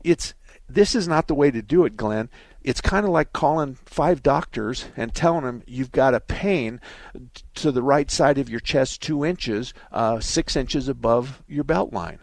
it's 0.01 0.34
this 0.69 0.95
is 0.95 1.08
not 1.08 1.28
the 1.28 1.36
way 1.36 1.51
to 1.51 1.62
do 1.62 1.84
it, 1.86 1.97
Glenn. 1.97 2.30
It's 2.65 2.82
kind 2.82 3.06
of 3.06 3.12
like 3.12 3.32
calling 3.32 3.78
five 3.86 4.23
doctors 4.23 4.86
and 4.97 5.13
telling 5.13 5.43
them 5.43 5.62
you've 5.67 5.91
got 5.91 6.15
a 6.15 6.19
pain 6.19 6.82
to 7.54 7.71
the 7.71 7.84
right 7.84 8.10
side 8.10 8.39
of 8.39 8.49
your 8.49 8.60
chest, 8.60 9.04
two 9.04 9.23
inches, 9.23 9.71
uh, 9.91 10.19
six 10.19 10.56
inches 10.56 10.88
above 10.88 11.43
your 11.47 11.63
belt 11.63 11.93
line. 11.93 12.17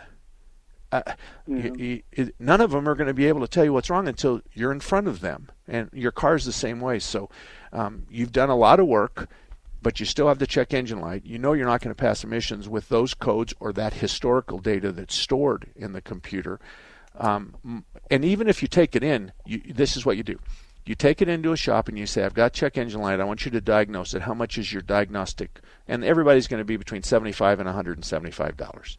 Uh, 0.90 1.02
you, 1.46 2.02
you, 2.16 2.32
none 2.40 2.60
of 2.60 2.72
them 2.72 2.88
are 2.88 2.96
going 2.96 3.06
to 3.06 3.14
be 3.14 3.28
able 3.28 3.40
to 3.40 3.48
tell 3.48 3.64
you 3.64 3.72
what's 3.72 3.88
wrong 3.88 4.08
until 4.08 4.42
you're 4.52 4.72
in 4.72 4.80
front 4.80 5.06
of 5.06 5.20
them, 5.20 5.48
and 5.68 5.88
your 5.92 6.10
car's 6.10 6.44
the 6.44 6.52
same 6.52 6.80
way. 6.80 6.98
So, 6.98 7.30
um, 7.72 8.06
you've 8.10 8.32
done 8.32 8.50
a 8.50 8.56
lot 8.56 8.80
of 8.80 8.86
work 8.86 9.28
but 9.82 9.98
you 9.98 10.06
still 10.06 10.28
have 10.28 10.38
the 10.38 10.46
check 10.46 10.72
engine 10.72 11.00
light. 11.00 11.26
You 11.26 11.38
know 11.38 11.52
you're 11.52 11.66
not 11.66 11.80
going 11.80 11.94
to 11.94 12.00
pass 12.00 12.22
emissions 12.22 12.68
with 12.68 12.88
those 12.88 13.14
codes 13.14 13.52
or 13.58 13.72
that 13.72 13.94
historical 13.94 14.58
data 14.58 14.92
that's 14.92 15.14
stored 15.14 15.70
in 15.74 15.92
the 15.92 16.00
computer. 16.00 16.60
Um, 17.18 17.84
and 18.10 18.24
even 18.24 18.48
if 18.48 18.62
you 18.62 18.68
take 18.68 18.96
it 18.96 19.02
in, 19.02 19.32
you, 19.44 19.60
this 19.68 19.96
is 19.96 20.06
what 20.06 20.16
you 20.16 20.22
do. 20.22 20.38
You 20.84 20.94
take 20.96 21.22
it 21.22 21.28
into 21.28 21.52
a 21.52 21.56
shop 21.56 21.88
and 21.88 21.96
you 21.96 22.06
say, 22.06 22.24
I've 22.24 22.34
got 22.34 22.52
check 22.52 22.76
engine 22.76 23.00
light. 23.00 23.20
I 23.20 23.24
want 23.24 23.44
you 23.44 23.50
to 23.52 23.60
diagnose 23.60 24.14
it. 24.14 24.22
How 24.22 24.34
much 24.34 24.58
is 24.58 24.72
your 24.72 24.82
diagnostic? 24.82 25.60
And 25.86 26.02
everybody's 26.02 26.48
going 26.48 26.60
to 26.60 26.64
be 26.64 26.76
between 26.76 27.04
75 27.04 27.60
and 27.60 27.68
$175. 27.68 28.96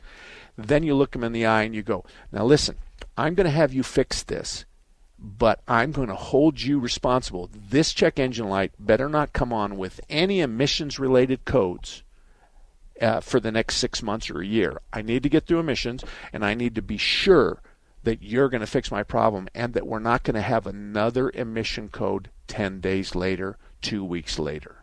Then 0.58 0.84
you 0.84 0.95
look 0.95 1.12
them 1.12 1.23
in 1.23 1.34
the 1.34 1.45
eye 1.45 1.63
and 1.63 1.76
you 1.76 1.82
go, 1.82 2.06
Now 2.32 2.45
listen, 2.45 2.78
I'm 3.17 3.34
going 3.34 3.45
to 3.45 3.52
have 3.52 3.73
you 3.73 3.84
fix 3.84 4.23
this 4.23 4.65
but 5.23 5.62
I'm 5.69 5.93
going 5.93 6.10
to 6.10 6.15
hold 6.15 6.62
you 6.62 6.80
responsible. 6.80 7.49
This 7.54 7.93
check 7.93 8.19
engine 8.19 8.49
light 8.49 8.73
better 8.78 9.08
not 9.08 9.32
come 9.32 9.54
on 9.54 9.78
with 9.78 10.02
any 10.10 10.41
emissions 10.41 10.99
related 10.99 11.45
codes 11.45 12.04
uh, 13.02 13.21
for 13.21 13.39
the 13.39 13.52
next 13.52 13.78
six 13.78 14.04
months 14.04 14.30
or 14.30 14.41
a 14.41 14.45
year. 14.45 14.82
I 14.91 15.02
need 15.02 15.23
to 15.23 15.30
get 15.30 15.45
through 15.45 15.60
emissions 15.60 16.04
and 16.34 16.43
I 16.43 16.54
need 16.56 16.76
to 16.76 16.82
be 16.82 16.97
sure 16.97 17.62
that 18.03 18.21
you're 18.21 18.49
going 18.49 18.61
to 18.61 18.67
fix 18.67 18.91
my 18.91 19.03
problem 19.03 19.47
and 19.55 19.73
that 19.73 19.87
we're 19.87 19.99
not 19.99 20.23
going 20.23 20.35
to 20.35 20.41
have 20.41 20.67
another 20.67 21.31
emission 21.33 21.89
code 21.89 22.29
10 22.47 22.79
days 22.79 23.15
later, 23.15 23.57
two 23.81 24.03
weeks 24.03 24.37
later. 24.39 24.77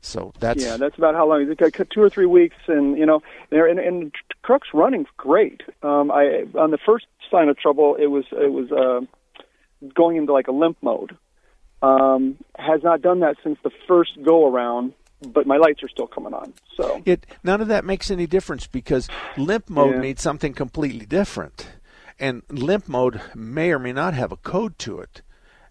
So 0.00 0.32
that's 0.38 0.62
yeah, 0.62 0.76
that's 0.76 0.96
about 0.96 1.14
how 1.14 1.28
long. 1.28 1.52
Two 1.90 2.02
or 2.02 2.10
three 2.10 2.26
weeks, 2.26 2.54
and 2.68 2.96
you 2.96 3.06
know, 3.06 3.22
and, 3.50 3.78
and 3.80 4.14
truck's 4.44 4.68
running 4.72 5.06
great. 5.16 5.62
Um, 5.82 6.12
I 6.12 6.44
on 6.54 6.70
the 6.70 6.78
first 6.78 7.06
sign 7.28 7.48
of 7.48 7.58
trouble, 7.58 7.96
it 7.96 8.06
was 8.06 8.24
it 8.30 8.52
was 8.52 8.70
uh, 8.70 9.00
going 9.94 10.16
into 10.16 10.32
like 10.32 10.46
a 10.46 10.52
limp 10.52 10.76
mode. 10.80 11.16
Um, 11.82 12.36
has 12.56 12.82
not 12.84 13.02
done 13.02 13.20
that 13.20 13.36
since 13.42 13.58
the 13.64 13.70
first 13.88 14.12
go 14.22 14.46
around, 14.48 14.92
but 15.26 15.46
my 15.46 15.56
lights 15.56 15.82
are 15.82 15.88
still 15.88 16.06
coming 16.06 16.34
on. 16.34 16.52
So 16.76 17.02
it 17.04 17.26
none 17.42 17.60
of 17.60 17.68
that 17.68 17.84
makes 17.84 18.08
any 18.10 18.26
difference 18.28 18.68
because 18.68 19.08
limp 19.36 19.68
mode 19.68 19.96
Yeah. 19.96 20.00
means 20.02 20.22
something 20.22 20.52
completely 20.54 21.06
different, 21.06 21.68
and 22.18 22.42
limp 22.48 22.88
mode 22.88 23.20
may 23.34 23.70
or 23.70 23.78
may 23.78 23.92
not 23.92 24.14
have 24.14 24.32
a 24.32 24.36
code 24.36 24.78
to 24.80 24.98
it. 25.00 25.22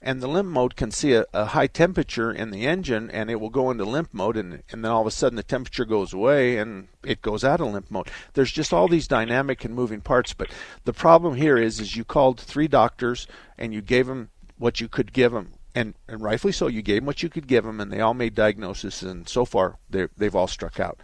And 0.02 0.22
the 0.22 0.28
limp 0.28 0.50
mode 0.50 0.76
can 0.76 0.92
see 0.92 1.14
a, 1.14 1.26
a 1.34 1.46
high 1.46 1.66
temperature 1.66 2.32
in 2.32 2.52
the 2.52 2.68
engine, 2.68 3.10
and 3.10 3.32
it 3.32 3.40
will 3.40 3.50
go 3.50 3.72
into 3.72 3.86
limp 3.86 4.10
mode, 4.14 4.38
and, 4.38 4.62
and 4.72 4.86
then 4.86 4.92
all 4.92 5.02
of 5.02 5.08
a 5.08 5.12
sudden 5.12 5.36
the 5.36 5.42
temperature 5.42 5.86
goes 5.86 6.14
away, 6.14 6.58
and 6.58 6.90
it 7.04 7.24
goes 7.24 7.44
out 7.44 7.60
of 7.60 7.74
limp 7.74 7.90
mode. 7.90 8.12
There's 8.34 8.52
just 8.52 8.72
all 8.72 8.88
these 8.88 9.08
dynamic 9.08 9.66
and 9.66 9.74
moving 9.74 10.02
parts. 10.02 10.34
But 10.34 10.50
the 10.84 10.94
problem 10.94 11.36
here 11.36 11.58
is, 11.58 11.80
is 11.80 11.96
you 11.96 12.04
called 12.04 12.40
three 12.40 12.68
doctors, 12.68 13.26
and 13.58 13.74
you 13.74 13.82
gave 13.82 14.06
them 14.06 14.30
what 14.60 14.80
you 14.80 14.88
could 14.88 15.12
give 15.12 15.32
them, 15.32 15.54
and, 15.74 15.96
and 16.08 16.22
rightfully 16.22 16.54
so. 16.54 16.68
You 16.68 16.84
gave 16.84 17.02
them 17.02 17.08
what 17.08 17.24
you 17.24 17.30
could 17.30 17.48
give 17.48 17.64
them, 17.64 17.82
and 17.82 17.92
they 17.92 18.02
all 18.02 18.14
made 18.14 18.36
diagnosis, 18.36 19.02
and 19.02 19.28
so 19.28 19.44
far 19.44 19.78
they 19.90 20.08
they've 20.16 20.36
all 20.36 20.48
struck 20.48 20.80
out. 20.80 21.00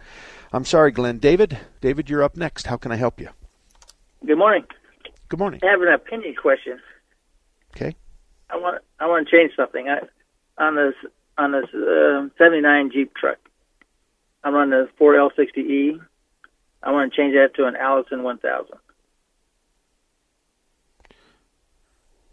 I'm 0.52 0.64
sorry, 0.64 0.92
Glenn. 0.92 1.18
David, 1.18 1.58
David, 1.80 2.08
you're 2.08 2.22
up 2.22 2.36
next. 2.36 2.68
How 2.68 2.76
can 2.76 2.92
I 2.92 2.96
help 2.96 3.18
you? 3.18 3.30
Good 4.24 4.38
morning. 4.38 4.64
Good 5.32 5.38
morning. 5.38 5.60
I 5.62 5.70
have 5.70 5.80
an 5.80 5.88
opinion 5.88 6.34
question. 6.34 6.78
Okay. 7.74 7.96
I 8.50 8.58
want 8.58 8.82
I 9.00 9.06
want 9.06 9.26
to 9.26 9.34
change 9.34 9.52
something. 9.56 9.88
I, 9.88 10.00
on 10.62 10.76
this 10.76 10.92
on 11.38 11.52
this 11.52 11.64
uh, 11.72 12.28
'79 12.36 12.90
Jeep 12.92 13.14
truck, 13.14 13.38
I'm 14.44 14.52
running 14.52 14.74
a 14.74 15.02
4L60E. 15.02 15.98
I 16.82 16.90
want 16.92 17.10
to 17.10 17.16
change 17.16 17.32
that 17.32 17.54
to 17.54 17.64
an 17.64 17.76
Allison 17.76 18.22
1000. 18.22 18.76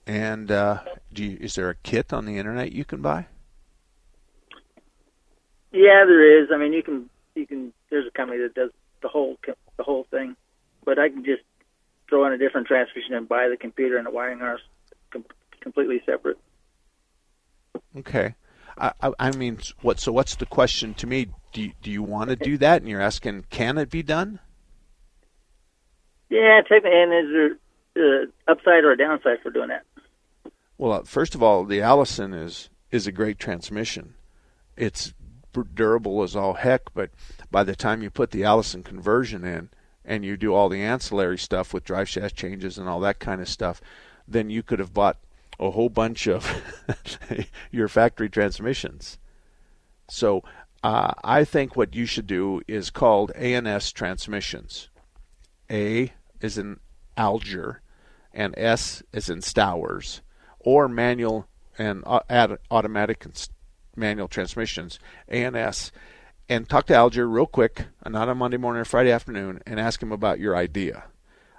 And 0.06 0.52
uh, 0.52 0.80
do 1.14 1.24
you, 1.24 1.38
is 1.40 1.56
there 1.56 1.70
a 1.70 1.76
kit 1.76 2.12
on 2.12 2.26
the 2.26 2.38
internet 2.38 2.74
you 2.74 2.84
can 2.84 3.02
buy? 3.02 3.28
Yeah, 5.72 6.04
there 6.06 6.44
is. 6.44 6.50
I 6.54 6.58
mean, 6.58 6.74
you 6.74 6.84
can 6.84 7.10
you 7.34 7.48
can. 7.48 7.72
There's 7.90 8.08
a 8.08 8.12
company 8.12 8.42
that 8.42 8.56
does 8.56 8.72
the 9.02 9.08
whole 9.08 9.38
the 9.78 9.84
whole 9.84 10.06
thing, 10.12 10.36
but 10.84 11.00
I 11.00 11.08
can 11.08 11.24
just 11.24 11.44
throw 12.10 12.26
in 12.26 12.34
a 12.34 12.38
different 12.38 12.68
transmission 12.68 13.14
and 13.14 13.30
buy 13.30 13.48
the 13.48 13.58
computer 13.58 13.98
and 13.98 14.06
the 14.06 14.12
wiring 14.12 14.40
harness 14.40 14.62
com- 15.12 15.26
completely 15.62 16.02
separate. 16.06 16.38
Okay. 17.98 18.36
I, 18.78 18.92
I, 19.02 19.12
I 19.20 19.32
mean, 19.32 19.60
what? 19.82 20.00
So 20.00 20.12
what's 20.12 20.36
the 20.36 20.46
question 20.46 20.94
to 20.96 21.08
me? 21.08 21.28
Do 21.52 21.62
you, 21.62 21.72
do 21.82 21.92
you 21.92 22.04
want 22.04 22.30
to 22.30 22.36
do 22.36 22.58
that? 22.58 22.82
And 22.82 22.90
you're 22.90 23.02
asking, 23.02 23.46
can 23.50 23.78
it 23.78 23.90
be 23.90 24.04
done? 24.04 24.40
Yeah, 26.30 26.62
technically, 26.62 26.92
and 26.94 27.14
is 27.14 27.58
there 27.96 28.22
uh, 28.22 28.52
upside 28.52 28.84
or 28.84 28.92
a 28.92 28.98
downside 28.98 29.40
for 29.42 29.50
doing 29.50 29.70
that? 29.70 29.84
Well, 30.78 30.94
uh, 30.94 31.04
first 31.04 31.34
of 31.36 31.42
all, 31.42 31.66
the 31.66 31.82
Allison 31.82 32.34
is 32.34 32.70
is 32.92 33.08
a 33.08 33.12
great 33.12 33.40
transmission. 33.40 34.16
It's 34.78 35.14
durable 35.74 36.24
as 36.24 36.36
all 36.36 36.54
heck, 36.54 36.94
but 36.94 37.10
by 37.52 37.64
the 37.64 37.76
time 37.76 38.02
you 38.02 38.10
put 38.10 38.32
the 38.32 38.44
Allison 38.44 38.84
conversion 38.84 39.44
in 39.44 39.70
and 40.06 40.26
you 40.26 40.38
do 40.38 40.54
all 40.54 40.70
the 40.70 40.82
ancillary 40.82 41.38
stuff 41.38 41.74
with 41.74 41.84
drive 41.84 42.10
shaft 42.10 42.36
changes 42.36 42.78
and 42.78 42.88
all 42.88 43.00
that 43.00 43.20
kind 43.20 43.42
of 43.42 43.50
stuff, 43.50 43.82
then 44.28 44.50
you 44.50 44.64
could 44.64 44.80
have 44.80 44.94
bought 44.94 45.18
a 45.60 45.72
whole 45.72 45.90
bunch 45.90 46.28
of 46.28 46.62
your 47.72 47.88
factory 47.88 48.30
transmissions. 48.30 49.18
So 50.10 50.44
uh, 50.84 51.14
I 51.24 51.44
think 51.44 51.76
what 51.76 51.96
you 51.96 52.06
should 52.06 52.28
do 52.28 52.62
is 52.68 52.90
called 52.90 53.32
ANS 53.32 53.92
transmissions. 53.92 54.90
A 55.70 56.14
is 56.42 56.58
in 56.58 56.80
Alger, 57.18 57.82
and 58.34 58.54
S 58.58 59.04
is 59.12 59.30
in 59.30 59.42
Stowers, 59.42 60.22
or 60.60 60.88
manual 60.88 61.48
and 61.78 62.04
ad- 62.30 62.58
automatic 62.72 63.26
and 63.26 63.50
manual 63.96 64.28
transmissions, 64.28 65.00
ANS, 65.28 65.92
and 66.50 66.68
talk 66.68 66.88
to 66.88 66.96
Alger 66.96 67.30
real 67.30 67.46
quick, 67.46 67.86
not 68.06 68.28
on 68.28 68.40
Monday 68.40 68.58
morning 68.58 68.82
or 68.82 68.86
Friday 68.86 69.12
afternoon, 69.12 69.62
and 69.66 69.80
ask 69.80 70.02
him 70.02 70.12
about 70.12 70.40
your 70.40 70.56
idea. 70.56 71.06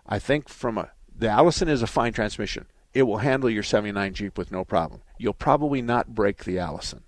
I 0.07 0.19
think 0.19 0.49
from 0.49 0.77
a 0.77 0.91
the 1.17 1.29
Allison 1.29 1.69
is 1.69 1.83
a 1.83 1.87
fine 1.87 2.13
transmission. 2.13 2.67
It 2.93 3.05
will 3.05 3.19
handle 3.19 3.49
your 3.49 3.63
79 3.63 4.15
Jeep 4.15 4.37
with 4.37 4.51
no 4.51 4.65
problem. 4.65 5.03
You'll 5.19 5.35
probably 5.35 5.81
not 5.81 6.15
break 6.15 6.45
the 6.45 6.59
Allison. 6.59 7.05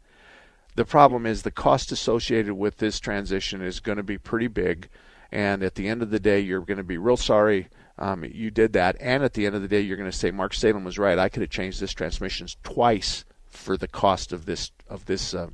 The 0.77 0.85
problem 0.85 1.27
is 1.27 1.43
the 1.43 1.51
cost 1.51 1.91
associated 1.91 2.55
with 2.55 2.77
this 2.77 3.01
transition 3.01 3.61
is 3.61 3.81
going 3.81 3.97
to 3.97 4.03
be 4.03 4.19
pretty 4.19 4.47
big, 4.47 4.89
and 5.33 5.63
at 5.63 5.75
the 5.75 5.89
end 5.89 6.03
of 6.03 6.11
the 6.11 6.21
day, 6.21 6.41
you're 6.41 6.61
going 6.61 6.77
to 6.77 6.85
be 6.85 6.99
real 6.99 7.17
sorry 7.17 7.69
um, 7.99 8.25
you 8.25 8.51
did 8.51 8.73
that. 8.73 8.97
And 9.01 9.23
at 9.23 9.35
the 9.35 9.47
end 9.47 9.55
of 9.55 9.63
the 9.63 9.69
day, 9.69 9.81
you're 9.81 9.97
going 9.97 10.11
to 10.11 10.17
say 10.17 10.31
Mark 10.31 10.55
Salem 10.55 10.85
was 10.85 10.99
right. 10.99 11.19
I 11.19 11.29
could 11.29 11.43
have 11.43 11.51
changed 11.51 11.81
this 11.81 11.93
transmission 11.93 12.47
twice 12.63 13.25
for 13.49 13.77
the 13.77 13.89
cost 13.89 14.33
of 14.33 14.47
this 14.47 14.71
of 14.89 15.07
this 15.07 15.35
uh, 15.35 15.49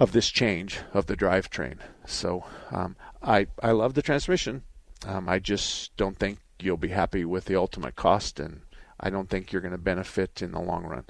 of 0.00 0.12
this 0.12 0.30
change 0.30 0.80
of 0.94 1.06
the 1.06 1.16
drivetrain. 1.16 1.78
So 2.06 2.44
um, 2.72 2.96
I 3.22 3.46
I 3.62 3.70
love 3.72 3.94
the 3.94 4.02
transmission. 4.02 4.62
Um, 5.06 5.28
I 5.28 5.38
just 5.38 5.96
don't 5.96 6.18
think 6.18 6.38
you'll 6.58 6.76
be 6.76 6.88
happy 6.88 7.24
with 7.24 7.44
the 7.44 7.56
ultimate 7.56 7.94
cost, 7.94 8.40
and 8.40 8.62
I 8.98 9.10
don't 9.10 9.28
think 9.28 9.52
you're 9.52 9.62
going 9.62 9.72
to 9.72 9.78
benefit 9.78 10.42
in 10.42 10.52
the 10.52 10.60
long 10.60 10.84
run. 10.84 11.04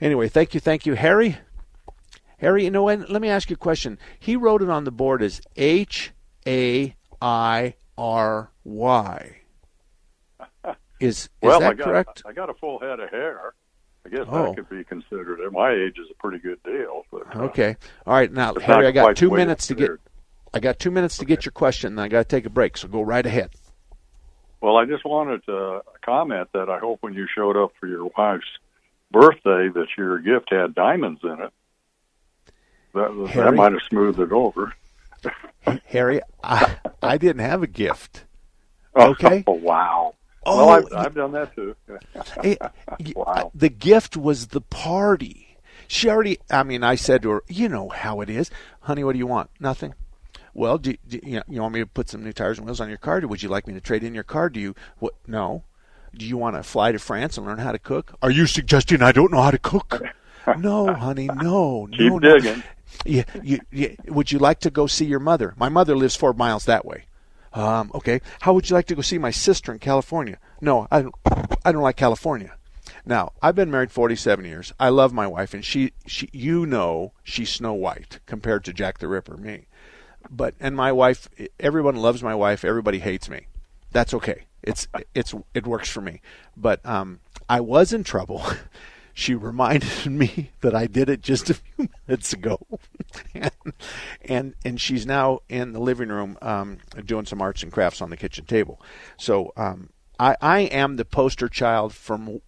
Anyway, 0.00 0.28
thank 0.28 0.54
you, 0.54 0.60
thank 0.60 0.86
you, 0.86 0.94
Harry. 0.94 1.38
Harry, 2.38 2.64
you 2.64 2.70
know 2.70 2.82
what? 2.82 3.08
Let 3.08 3.22
me 3.22 3.28
ask 3.28 3.50
you 3.50 3.54
a 3.54 3.56
question. 3.56 3.98
He 4.18 4.34
wrote 4.34 4.62
it 4.62 4.68
on 4.68 4.84
the 4.84 4.90
board 4.90 5.22
as 5.22 5.40
H 5.56 6.12
A 6.46 6.96
I 7.20 7.74
R 7.96 8.50
Y. 8.64 9.36
Is 10.98 11.24
is 11.24 11.28
well, 11.40 11.60
that 11.60 11.70
I 11.70 11.74
got, 11.74 11.84
correct? 11.84 12.22
I 12.26 12.32
got 12.32 12.50
a 12.50 12.54
full 12.54 12.78
head 12.78 12.98
of 12.98 13.10
hair. 13.10 13.54
Guess 14.12 14.26
Oh. 14.28 14.46
that 14.48 14.56
could 14.56 14.68
be 14.68 14.84
considered. 14.84 15.40
At 15.40 15.52
my 15.52 15.70
age, 15.72 15.98
is 15.98 16.06
a 16.10 16.14
pretty 16.22 16.38
good 16.38 16.62
deal. 16.64 17.06
But, 17.10 17.34
uh, 17.34 17.44
Okay. 17.44 17.76
All 18.06 18.12
right. 18.14 18.30
Now, 18.30 18.54
Harry, 18.54 18.86
I 18.86 18.90
got 18.92 19.16
two 19.16 19.30
minutes 19.30 19.66
to 19.68 19.74
get. 19.74 19.90
I 20.54 20.60
got 20.60 20.78
two 20.78 20.90
minutes 20.90 21.16
to 21.16 21.24
get 21.24 21.46
your 21.46 21.52
question, 21.52 21.92
and 21.94 22.00
I 22.00 22.08
got 22.08 22.18
to 22.18 22.24
take 22.36 22.44
a 22.44 22.50
break. 22.50 22.76
So 22.76 22.86
go 22.86 23.00
right 23.00 23.24
ahead. 23.24 23.50
Well, 24.60 24.76
I 24.76 24.84
just 24.84 25.04
wanted 25.06 25.44
to 25.46 25.80
comment 26.04 26.48
that 26.52 26.68
I 26.68 26.78
hope 26.78 26.98
when 27.02 27.14
you 27.14 27.26
showed 27.34 27.56
up 27.56 27.72
for 27.80 27.86
your 27.86 28.10
wife's 28.16 28.44
birthday 29.10 29.68
that 29.68 29.86
your 29.96 30.18
gift 30.18 30.52
had 30.52 30.74
diamonds 30.74 31.20
in 31.24 31.40
it. 31.40 31.50
That 32.94 33.30
that 33.34 33.54
might 33.54 33.72
have 33.72 33.80
smoothed 33.88 34.20
it 34.20 34.30
over. 34.30 34.74
Harry, 35.86 36.20
I, 36.44 36.76
I 37.02 37.16
didn't 37.16 37.40
have 37.44 37.62
a 37.62 37.66
gift. 37.66 38.24
Okay. 38.94 39.42
Oh 39.46 39.52
wow. 39.52 40.14
Oh, 40.44 40.66
well, 40.66 40.70
I've, 40.94 41.06
I've 41.06 41.14
done 41.14 41.32
that 41.32 41.54
too. 41.54 41.76
It- 42.42 42.60
y- 42.98 43.50
the 43.54 43.68
gift 43.68 44.16
was 44.16 44.48
the 44.48 44.60
party. 44.60 45.58
She 45.88 46.08
already. 46.08 46.38
I 46.50 46.62
mean, 46.62 46.82
I 46.82 46.94
said 46.94 47.22
to 47.22 47.30
her, 47.30 47.42
"You 47.48 47.68
know 47.68 47.88
how 47.90 48.20
it 48.22 48.30
is, 48.30 48.50
honey. 48.80 49.04
What 49.04 49.12
do 49.12 49.18
you 49.18 49.26
want? 49.26 49.50
Nothing. 49.60 49.94
Well, 50.54 50.78
do, 50.78 50.94
do 51.08 51.20
you, 51.22 51.36
know, 51.36 51.42
you 51.48 51.60
want 51.62 51.74
me 51.74 51.80
to 51.80 51.86
put 51.86 52.08
some 52.10 52.22
new 52.24 52.32
tires 52.32 52.58
and 52.58 52.66
wheels 52.66 52.80
on 52.80 52.88
your 52.88 52.98
car? 52.98 53.18
Or 53.22 53.26
would 53.28 53.42
you 53.42 53.48
like 53.48 53.66
me 53.66 53.74
to 53.74 53.80
trade 53.80 54.02
in 54.04 54.14
your 54.14 54.22
car? 54.24 54.48
Do 54.50 54.60
you? 54.60 54.74
What? 54.98 55.14
No. 55.26 55.64
Do 56.14 56.26
you 56.26 56.36
want 56.36 56.56
to 56.56 56.62
fly 56.62 56.92
to 56.92 56.98
France 56.98 57.38
and 57.38 57.46
learn 57.46 57.58
how 57.58 57.72
to 57.72 57.78
cook? 57.78 58.14
Are 58.22 58.30
you 58.30 58.46
suggesting 58.46 59.00
I 59.02 59.12
don't 59.12 59.32
know 59.32 59.40
how 59.40 59.50
to 59.50 59.58
cook? 59.58 60.02
no, 60.58 60.92
honey, 60.92 61.26
no, 61.26 61.88
Keep 61.90 62.12
no, 62.12 62.18
digging. 62.18 62.58
No. 62.58 62.62
Yeah, 63.06 63.24
you, 63.42 63.60
you, 63.70 63.96
would 64.08 64.30
you 64.30 64.38
like 64.38 64.60
to 64.60 64.70
go 64.70 64.86
see 64.86 65.06
your 65.06 65.20
mother? 65.20 65.54
My 65.56 65.70
mother 65.70 65.96
lives 65.96 66.14
four 66.14 66.34
miles 66.34 66.66
that 66.66 66.84
way. 66.84 67.06
Um, 67.54 67.90
okay. 67.94 68.20
How 68.40 68.52
would 68.52 68.68
you 68.70 68.74
like 68.74 68.86
to 68.86 68.94
go 68.94 69.02
see 69.02 69.18
my 69.18 69.30
sister 69.30 69.72
in 69.72 69.78
California? 69.78 70.38
No, 70.60 70.88
I 70.90 71.02
don't. 71.02 71.14
I 71.64 71.72
don't 71.72 71.82
like 71.82 71.96
California. 71.96 72.56
Now, 73.04 73.32
I've 73.42 73.54
been 73.54 73.70
married 73.70 73.90
47 73.90 74.44
years. 74.44 74.72
I 74.78 74.88
love 74.88 75.12
my 75.12 75.26
wife, 75.26 75.54
and 75.54 75.64
she, 75.64 75.92
she, 76.06 76.28
you 76.32 76.66
know, 76.66 77.12
she's 77.22 77.50
Snow 77.50 77.72
White 77.72 78.20
compared 78.26 78.64
to 78.64 78.72
Jack 78.72 78.98
the 78.98 79.08
Ripper, 79.08 79.36
me. 79.36 79.66
But 80.30 80.54
and 80.60 80.76
my 80.76 80.92
wife, 80.92 81.28
everyone 81.58 81.96
loves 81.96 82.22
my 82.22 82.34
wife. 82.34 82.64
Everybody 82.64 83.00
hates 83.00 83.28
me. 83.28 83.48
That's 83.90 84.14
okay. 84.14 84.44
It's 84.62 84.86
it's 85.14 85.34
it 85.52 85.66
works 85.66 85.88
for 85.88 86.00
me. 86.00 86.20
But 86.56 86.84
um, 86.86 87.20
I 87.48 87.60
was 87.60 87.92
in 87.92 88.04
trouble. 88.04 88.44
she 89.14 89.34
reminded 89.34 90.06
me 90.10 90.50
that 90.60 90.74
I 90.74 90.86
did 90.86 91.08
it 91.08 91.22
just 91.22 91.50
a 91.50 91.54
few 91.54 91.88
minutes 92.06 92.32
ago, 92.32 92.58
and, 93.34 93.50
and 94.22 94.54
and 94.64 94.80
she's 94.80 95.06
now 95.06 95.40
in 95.48 95.72
the 95.72 95.80
living 95.80 96.08
room 96.08 96.38
um, 96.42 96.78
doing 97.04 97.26
some 97.26 97.42
arts 97.42 97.62
and 97.62 97.72
crafts 97.72 98.00
on 98.00 98.10
the 98.10 98.16
kitchen 98.16 98.44
table. 98.44 98.80
So 99.16 99.52
um, 99.56 99.90
I 100.18 100.36
I 100.40 100.60
am 100.60 100.96
the 100.96 101.04
poster 101.04 101.48
child 101.48 101.92
from 101.92 102.40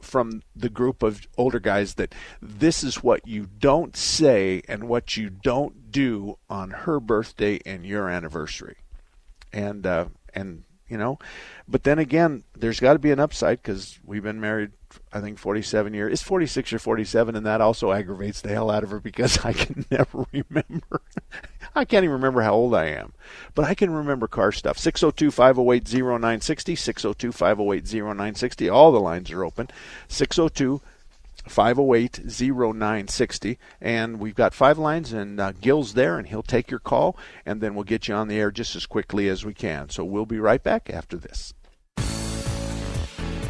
from 0.00 0.42
the 0.56 0.70
group 0.70 1.02
of 1.02 1.28
older 1.36 1.60
guys 1.60 1.94
that 1.94 2.14
this 2.40 2.82
is 2.82 3.02
what 3.02 3.26
you 3.26 3.46
don't 3.58 3.96
say 3.96 4.62
and 4.66 4.88
what 4.88 5.16
you 5.16 5.28
don't 5.28 5.92
do 5.92 6.38
on 6.48 6.70
her 6.70 6.98
birthday 6.98 7.60
and 7.66 7.84
your 7.84 8.08
anniversary, 8.08 8.78
and 9.52 9.86
uh, 9.86 10.06
and 10.34 10.64
you 10.88 10.98
know, 10.98 11.18
but 11.68 11.84
then 11.84 11.98
again, 12.00 12.42
there's 12.56 12.80
got 12.80 12.94
to 12.94 12.98
be 12.98 13.12
an 13.12 13.20
upside 13.20 13.62
because 13.62 14.00
we've 14.04 14.24
been 14.24 14.40
married 14.40 14.72
I 15.12 15.20
think 15.20 15.38
47 15.38 15.92
years. 15.92 16.12
It's 16.12 16.22
46 16.22 16.72
or 16.72 16.78
47, 16.78 17.34
and 17.34 17.44
that 17.44 17.60
also 17.60 17.90
aggravates 17.90 18.40
the 18.40 18.50
hell 18.50 18.70
out 18.70 18.84
of 18.84 18.90
her 18.90 19.00
because 19.00 19.38
I 19.44 19.52
can 19.52 19.84
never 19.90 20.26
remember. 20.32 21.02
I 21.74 21.84
can't 21.84 22.04
even 22.04 22.14
remember 22.14 22.42
how 22.42 22.54
old 22.54 22.74
I 22.74 22.86
am, 22.86 23.12
but 23.54 23.64
I 23.64 23.74
can 23.74 23.90
remember 23.90 24.28
car 24.28 24.52
stuff. 24.52 24.78
602 24.78 25.30
508 25.30 25.92
0960, 25.92 26.76
602 26.76 27.32
508 27.32 27.92
0960. 27.92 28.68
All 28.68 28.92
the 28.92 29.00
lines 29.00 29.30
are 29.30 29.44
open. 29.44 29.68
602 30.08 30.80
508 31.46 32.20
0960. 32.26 33.58
And 33.80 34.20
we've 34.20 34.34
got 34.34 34.54
five 34.54 34.78
lines, 34.78 35.12
and 35.12 35.40
uh, 35.40 35.52
Gil's 35.60 35.94
there, 35.94 36.18
and 36.18 36.28
he'll 36.28 36.42
take 36.42 36.70
your 36.70 36.80
call, 36.80 37.16
and 37.44 37.60
then 37.60 37.74
we'll 37.74 37.84
get 37.84 38.08
you 38.08 38.14
on 38.14 38.28
the 38.28 38.38
air 38.38 38.50
just 38.50 38.76
as 38.76 38.86
quickly 38.86 39.28
as 39.28 39.44
we 39.44 39.54
can. 39.54 39.90
So 39.90 40.04
we'll 40.04 40.26
be 40.26 40.38
right 40.38 40.62
back 40.62 40.90
after 40.90 41.16
this. 41.16 41.54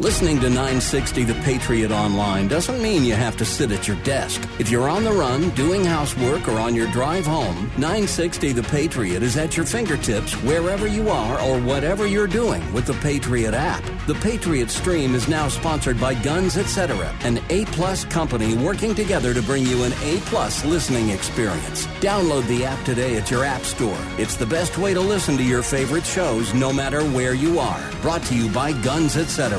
Listening 0.00 0.38
to 0.42 0.48
960 0.48 1.24
The 1.24 1.34
Patriot 1.42 1.90
Online 1.90 2.46
doesn't 2.46 2.80
mean 2.80 3.02
you 3.02 3.14
have 3.14 3.36
to 3.36 3.44
sit 3.44 3.72
at 3.72 3.88
your 3.88 3.96
desk. 4.04 4.40
If 4.60 4.70
you're 4.70 4.88
on 4.88 5.02
the 5.02 5.10
run, 5.10 5.50
doing 5.50 5.84
housework, 5.84 6.46
or 6.46 6.60
on 6.60 6.76
your 6.76 6.88
drive 6.92 7.26
home, 7.26 7.64
960 7.78 8.52
The 8.52 8.62
Patriot 8.62 9.24
is 9.24 9.36
at 9.36 9.56
your 9.56 9.66
fingertips 9.66 10.34
wherever 10.44 10.86
you 10.86 11.10
are 11.10 11.40
or 11.40 11.60
whatever 11.60 12.06
you're 12.06 12.28
doing 12.28 12.72
with 12.72 12.86
the 12.86 12.94
Patriot 12.94 13.54
app. 13.54 13.82
The 14.06 14.14
Patriot 14.14 14.70
Stream 14.70 15.16
is 15.16 15.26
now 15.26 15.48
sponsored 15.48 16.00
by 16.00 16.14
Guns 16.14 16.56
Etc., 16.56 17.12
an 17.22 17.40
A-plus 17.50 18.04
company 18.04 18.54
working 18.54 18.94
together 18.94 19.34
to 19.34 19.42
bring 19.42 19.66
you 19.66 19.82
an 19.82 19.92
A-plus 20.00 20.64
listening 20.64 21.08
experience. 21.08 21.88
Download 21.98 22.46
the 22.46 22.64
app 22.64 22.84
today 22.84 23.16
at 23.16 23.32
your 23.32 23.42
app 23.42 23.62
store. 23.62 23.98
It's 24.16 24.36
the 24.36 24.46
best 24.46 24.78
way 24.78 24.94
to 24.94 25.00
listen 25.00 25.36
to 25.38 25.44
your 25.44 25.62
favorite 25.62 26.06
shows 26.06 26.54
no 26.54 26.72
matter 26.72 27.02
where 27.02 27.34
you 27.34 27.58
are. 27.58 27.90
Brought 28.00 28.22
to 28.26 28.36
you 28.36 28.48
by 28.50 28.70
Guns 28.80 29.16
Etc. 29.16 29.58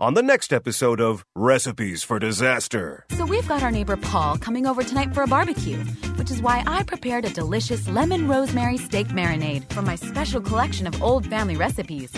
On 0.00 0.14
the 0.14 0.22
next 0.22 0.52
episode 0.52 1.00
of 1.00 1.26
Recipes 1.34 2.04
for 2.04 2.20
Disaster. 2.20 3.04
So, 3.10 3.26
we've 3.26 3.48
got 3.48 3.64
our 3.64 3.72
neighbor 3.72 3.96
Paul 3.96 4.38
coming 4.38 4.64
over 4.64 4.84
tonight 4.84 5.12
for 5.12 5.24
a 5.24 5.26
barbecue, 5.26 5.78
which 6.14 6.30
is 6.30 6.40
why 6.40 6.62
I 6.68 6.84
prepared 6.84 7.24
a 7.24 7.30
delicious 7.30 7.88
lemon 7.88 8.28
rosemary 8.28 8.78
steak 8.78 9.08
marinade 9.08 9.68
from 9.72 9.86
my 9.86 9.96
special 9.96 10.40
collection 10.40 10.86
of 10.86 11.02
old 11.02 11.26
family 11.26 11.56
recipes. 11.56 12.12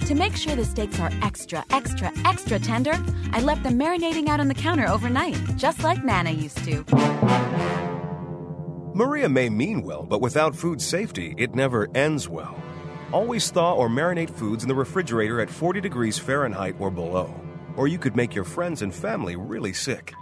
To 0.00 0.14
make 0.14 0.36
sure 0.36 0.54
the 0.54 0.66
steaks 0.66 1.00
are 1.00 1.10
extra, 1.22 1.64
extra, 1.70 2.12
extra 2.26 2.58
tender, 2.58 3.02
I 3.32 3.40
left 3.40 3.62
them 3.62 3.78
marinating 3.78 4.28
out 4.28 4.40
on 4.40 4.48
the 4.48 4.54
counter 4.54 4.86
overnight, 4.86 5.38
just 5.56 5.82
like 5.82 6.04
Nana 6.04 6.32
used 6.32 6.62
to. 6.64 6.84
Maria 8.94 9.30
may 9.30 9.48
mean 9.48 9.80
well, 9.80 10.02
but 10.02 10.20
without 10.20 10.54
food 10.54 10.82
safety, 10.82 11.34
it 11.38 11.54
never 11.54 11.88
ends 11.94 12.28
well. 12.28 12.62
Always 13.10 13.50
thaw 13.50 13.74
or 13.74 13.88
marinate 13.88 14.28
foods 14.28 14.64
in 14.64 14.68
the 14.68 14.74
refrigerator 14.74 15.40
at 15.40 15.48
40 15.48 15.80
degrees 15.80 16.18
Fahrenheit 16.18 16.76
or 16.78 16.90
below, 16.90 17.34
or 17.74 17.88
you 17.88 17.98
could 17.98 18.14
make 18.14 18.34
your 18.34 18.44
friends 18.44 18.82
and 18.82 18.94
family 18.94 19.34
really 19.34 19.72
sick. 19.72 20.12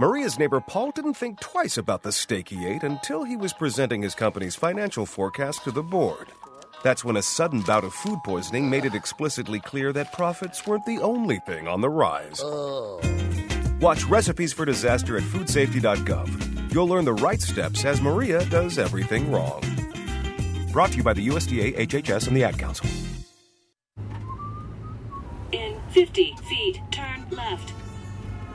Maria's 0.00 0.36
neighbor 0.36 0.60
Paul 0.60 0.90
didn't 0.90 1.14
think 1.14 1.38
twice 1.40 1.78
about 1.78 2.02
the 2.02 2.10
steak 2.10 2.48
he 2.48 2.66
ate 2.66 2.82
until 2.82 3.22
he 3.22 3.36
was 3.36 3.52
presenting 3.52 4.02
his 4.02 4.16
company's 4.16 4.56
financial 4.56 5.06
forecast 5.06 5.62
to 5.64 5.70
the 5.70 5.82
board. 5.82 6.32
That's 6.82 7.04
when 7.04 7.16
a 7.16 7.22
sudden 7.22 7.60
bout 7.60 7.84
of 7.84 7.94
food 7.94 8.18
poisoning 8.24 8.68
made 8.68 8.86
it 8.86 8.94
explicitly 8.94 9.60
clear 9.60 9.92
that 9.92 10.12
profits 10.12 10.66
weren't 10.66 10.86
the 10.86 10.98
only 10.98 11.38
thing 11.40 11.68
on 11.68 11.82
the 11.82 11.90
rise. 11.90 12.40
Oh. 12.42 13.00
Watch 13.80 14.04
Recipes 14.06 14.52
for 14.52 14.64
Disaster 14.64 15.16
at 15.18 15.22
foodsafety.gov. 15.22 16.72
You'll 16.74 16.88
learn 16.88 17.04
the 17.04 17.12
right 17.12 17.40
steps 17.40 17.84
as 17.84 18.00
Maria 18.00 18.44
does 18.46 18.78
everything 18.78 19.30
wrong. 19.30 19.62
Brought 20.72 20.92
to 20.92 20.98
you 20.98 21.02
by 21.02 21.14
the 21.14 21.26
USDA, 21.26 21.76
HHS, 21.78 22.28
and 22.28 22.36
the 22.36 22.44
Ad 22.44 22.56
Council. 22.56 22.86
In 25.50 25.80
50 25.90 26.36
feet, 26.48 26.80
turn 26.92 27.26
left. 27.30 27.70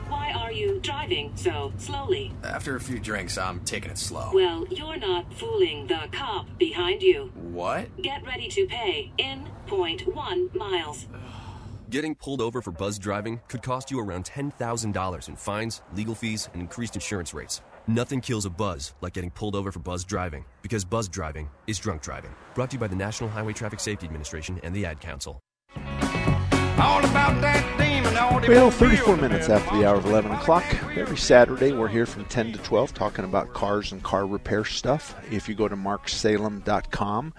Why 0.08 0.32
are 0.32 0.50
you 0.50 0.80
driving 0.80 1.32
so 1.36 1.74
slowly? 1.76 2.32
After 2.42 2.76
a 2.76 2.80
few 2.80 2.98
drinks, 2.98 3.36
I'm 3.36 3.60
taking 3.60 3.90
it 3.90 3.98
slow. 3.98 4.30
Well, 4.32 4.66
you're 4.68 4.96
not 4.96 5.32
fooling 5.34 5.88
the 5.88 6.08
cop 6.10 6.46
behind 6.56 7.02
you. 7.02 7.32
What? 7.34 7.94
Get 8.00 8.24
ready 8.24 8.48
to 8.48 8.66
pay 8.66 9.12
in 9.18 9.46
point 9.66 10.06
one 10.14 10.48
miles. 10.54 11.06
Getting 11.90 12.14
pulled 12.14 12.40
over 12.40 12.62
for 12.62 12.70
buzz 12.72 12.98
driving 12.98 13.40
could 13.46 13.62
cost 13.62 13.90
you 13.90 14.00
around 14.00 14.24
$10,000 14.24 15.28
in 15.28 15.36
fines, 15.36 15.82
legal 15.94 16.14
fees, 16.14 16.48
and 16.52 16.62
increased 16.62 16.96
insurance 16.96 17.34
rates. 17.34 17.60
Nothing 17.88 18.20
kills 18.20 18.44
a 18.46 18.50
buzz 18.50 18.94
like 19.00 19.12
getting 19.12 19.30
pulled 19.30 19.54
over 19.54 19.70
for 19.70 19.78
buzz 19.78 20.04
driving, 20.04 20.44
because 20.60 20.84
buzz 20.84 21.08
driving 21.08 21.48
is 21.68 21.78
drunk 21.78 22.02
driving. 22.02 22.34
Brought 22.52 22.70
to 22.70 22.74
you 22.74 22.80
by 22.80 22.88
the 22.88 22.96
National 22.96 23.30
Highway 23.30 23.52
Traffic 23.52 23.78
Safety 23.78 24.06
Administration 24.06 24.58
and 24.64 24.74
the 24.74 24.84
Ad 24.84 25.00
Council. 25.00 25.40
All 25.76 26.98
about 27.04 27.40
that 27.42 27.78
demon, 27.78 28.16
all 28.16 28.40
Well, 28.40 28.72
34 28.72 29.16
minutes 29.18 29.48
after 29.48 29.76
the 29.76 29.86
hour 29.86 29.98
of 29.98 30.04
11 30.04 30.32
o'clock. 30.32 30.64
Every 30.96 31.16
Saturday, 31.16 31.70
we're 31.72 31.86
here 31.86 32.06
from 32.06 32.24
10 32.24 32.54
to 32.54 32.58
12 32.58 32.92
talking 32.92 33.24
about 33.24 33.54
cars 33.54 33.92
and 33.92 34.02
car 34.02 34.26
repair 34.26 34.64
stuff. 34.64 35.14
If 35.30 35.48
you 35.48 35.54
go 35.54 35.68
to 35.68 35.76
marksalem.com, 35.76 37.34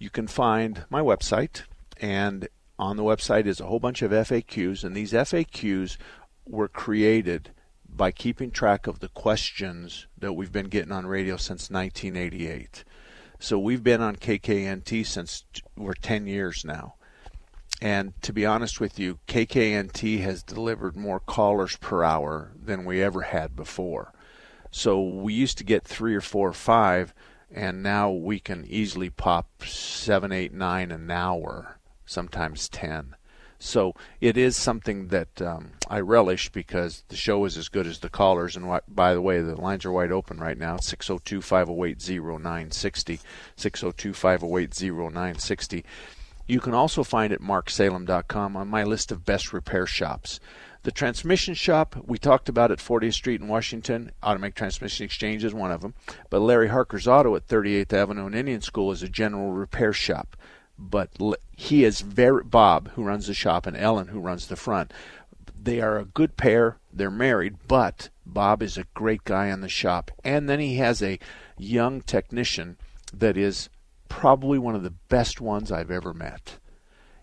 you 0.00 0.10
can 0.10 0.26
find 0.26 0.84
my 0.90 1.02
website, 1.02 1.62
and 2.00 2.48
on 2.80 2.96
the 2.96 3.04
website 3.04 3.46
is 3.46 3.60
a 3.60 3.66
whole 3.66 3.78
bunch 3.78 4.02
of 4.02 4.10
FAQs, 4.10 4.82
and 4.82 4.96
these 4.96 5.12
FAQs 5.12 5.98
were 6.46 6.66
created 6.66 7.52
by 7.96 8.10
keeping 8.10 8.50
track 8.50 8.86
of 8.86 8.98
the 8.98 9.08
questions 9.08 10.06
that 10.18 10.32
we've 10.32 10.52
been 10.52 10.68
getting 10.68 10.92
on 10.92 11.06
radio 11.06 11.36
since 11.36 11.70
1988. 11.70 12.84
So 13.38 13.58
we've 13.58 13.82
been 13.82 14.00
on 14.00 14.16
KKNT 14.16 15.06
since 15.06 15.44
we're 15.76 15.94
10 15.94 16.26
years 16.26 16.64
now. 16.64 16.94
And 17.80 18.20
to 18.22 18.32
be 18.32 18.46
honest 18.46 18.80
with 18.80 18.98
you, 18.98 19.18
KKNT 19.28 20.20
has 20.22 20.42
delivered 20.42 20.96
more 20.96 21.20
callers 21.20 21.76
per 21.76 22.02
hour 22.02 22.52
than 22.60 22.84
we 22.84 23.02
ever 23.02 23.22
had 23.22 23.54
before. 23.54 24.12
So 24.70 25.02
we 25.02 25.34
used 25.34 25.58
to 25.58 25.64
get 25.64 25.84
three 25.84 26.14
or 26.14 26.20
four 26.20 26.48
or 26.48 26.54
five, 26.54 27.14
and 27.50 27.82
now 27.82 28.10
we 28.10 28.40
can 28.40 28.64
easily 28.66 29.10
pop 29.10 29.64
seven, 29.64 30.32
eight, 30.32 30.52
nine 30.52 30.90
an 30.90 31.10
hour, 31.10 31.78
sometimes 32.06 32.68
ten. 32.68 33.14
So 33.58 33.94
it 34.20 34.36
is 34.36 34.56
something 34.56 35.08
that 35.08 35.40
um, 35.40 35.72
I 35.88 36.00
relish 36.00 36.50
because 36.50 37.04
the 37.08 37.16
show 37.16 37.44
is 37.44 37.56
as 37.56 37.68
good 37.68 37.86
as 37.86 38.00
the 38.00 38.08
callers. 38.08 38.56
And 38.56 38.80
by 38.88 39.14
the 39.14 39.22
way, 39.22 39.40
the 39.40 39.60
lines 39.60 39.84
are 39.84 39.92
wide 39.92 40.12
open 40.12 40.38
right 40.38 40.58
now 40.58 40.76
602 40.76 41.40
508 41.40 41.98
0960. 42.20 43.20
602 43.56 44.12
508 44.12 44.82
0960. 44.82 45.84
You 46.46 46.60
can 46.60 46.74
also 46.74 47.02
find 47.02 47.32
it 47.32 47.40
marksalem.com 47.40 48.56
on 48.56 48.68
my 48.68 48.84
list 48.84 49.10
of 49.10 49.24
best 49.24 49.52
repair 49.52 49.86
shops. 49.86 50.40
The 50.82 50.92
transmission 50.92 51.54
shop, 51.54 51.96
we 52.04 52.18
talked 52.18 52.50
about 52.50 52.70
at 52.70 52.78
40th 52.78 53.14
Street 53.14 53.40
in 53.40 53.48
Washington. 53.48 54.12
Automatic 54.22 54.54
Transmission 54.54 55.06
Exchange 55.06 55.42
is 55.42 55.54
one 55.54 55.72
of 55.72 55.80
them. 55.80 55.94
But 56.28 56.40
Larry 56.40 56.68
Harker's 56.68 57.08
Auto 57.08 57.34
at 57.36 57.48
38th 57.48 57.94
Avenue 57.94 58.26
and 58.26 58.34
Indian 58.34 58.60
School 58.60 58.92
is 58.92 59.02
a 59.02 59.08
general 59.08 59.52
repair 59.52 59.94
shop. 59.94 60.36
But 60.78 61.10
he 61.56 61.84
is 61.84 62.00
very, 62.00 62.42
Bob, 62.44 62.90
who 62.90 63.04
runs 63.04 63.26
the 63.26 63.34
shop, 63.34 63.66
and 63.66 63.76
Ellen, 63.76 64.08
who 64.08 64.20
runs 64.20 64.46
the 64.46 64.56
front. 64.56 64.92
They 65.60 65.80
are 65.80 65.98
a 65.98 66.04
good 66.04 66.36
pair. 66.36 66.78
They're 66.92 67.10
married, 67.10 67.56
but 67.68 68.08
Bob 68.26 68.62
is 68.62 68.76
a 68.76 68.86
great 68.94 69.24
guy 69.24 69.46
in 69.46 69.60
the 69.60 69.68
shop. 69.68 70.10
And 70.22 70.48
then 70.48 70.60
he 70.60 70.76
has 70.76 71.02
a 71.02 71.18
young 71.56 72.00
technician 72.02 72.76
that 73.12 73.36
is 73.36 73.68
probably 74.08 74.58
one 74.58 74.74
of 74.74 74.82
the 74.82 74.90
best 74.90 75.40
ones 75.40 75.72
I've 75.72 75.90
ever 75.90 76.12
met. 76.12 76.58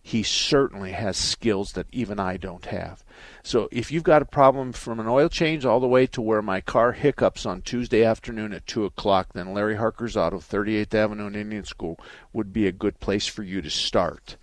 He 0.04 0.24
certainly 0.24 0.94
has 0.94 1.16
skills 1.16 1.74
that 1.74 1.88
even 1.92 2.20
I 2.20 2.38
don't 2.38 2.66
have. 2.66 3.04
So 3.44 3.70
if 3.72 3.92
you've 3.92 4.04
got 4.04 4.22
a 4.22 4.26
problem 4.26 4.74
from 4.74 5.00
an 5.00 5.08
oil 5.08 5.30
change 5.30 5.64
all 5.64 5.80
the 5.80 5.88
way 5.88 6.08
to 6.08 6.22
where 6.22 6.42
my 6.42 6.60
car 6.60 6.94
hiccups 6.94 7.46
on 7.46 7.62
Tuesday 7.62 8.04
afternoon 8.04 8.52
at 8.52 8.66
2 8.66 8.86
o'clock, 8.86 9.34
then 9.34 9.54
Larry 9.54 9.76
Harker's 9.76 10.18
Auto, 10.18 10.40
38th 10.40 10.94
Avenue 10.96 11.28
and 11.28 11.36
Indian 11.36 11.66
School, 11.66 12.00
would 12.34 12.52
be 12.52 12.68
a 12.68 12.72
good 12.72 13.00
place 13.00 13.28
for 13.28 13.44
you 13.44 13.62
to 13.62 13.70
start 13.70 14.38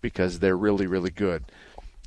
because 0.00 0.38
they're 0.38 0.56
really, 0.56 0.86
really 0.86 1.10
good. 1.10 1.44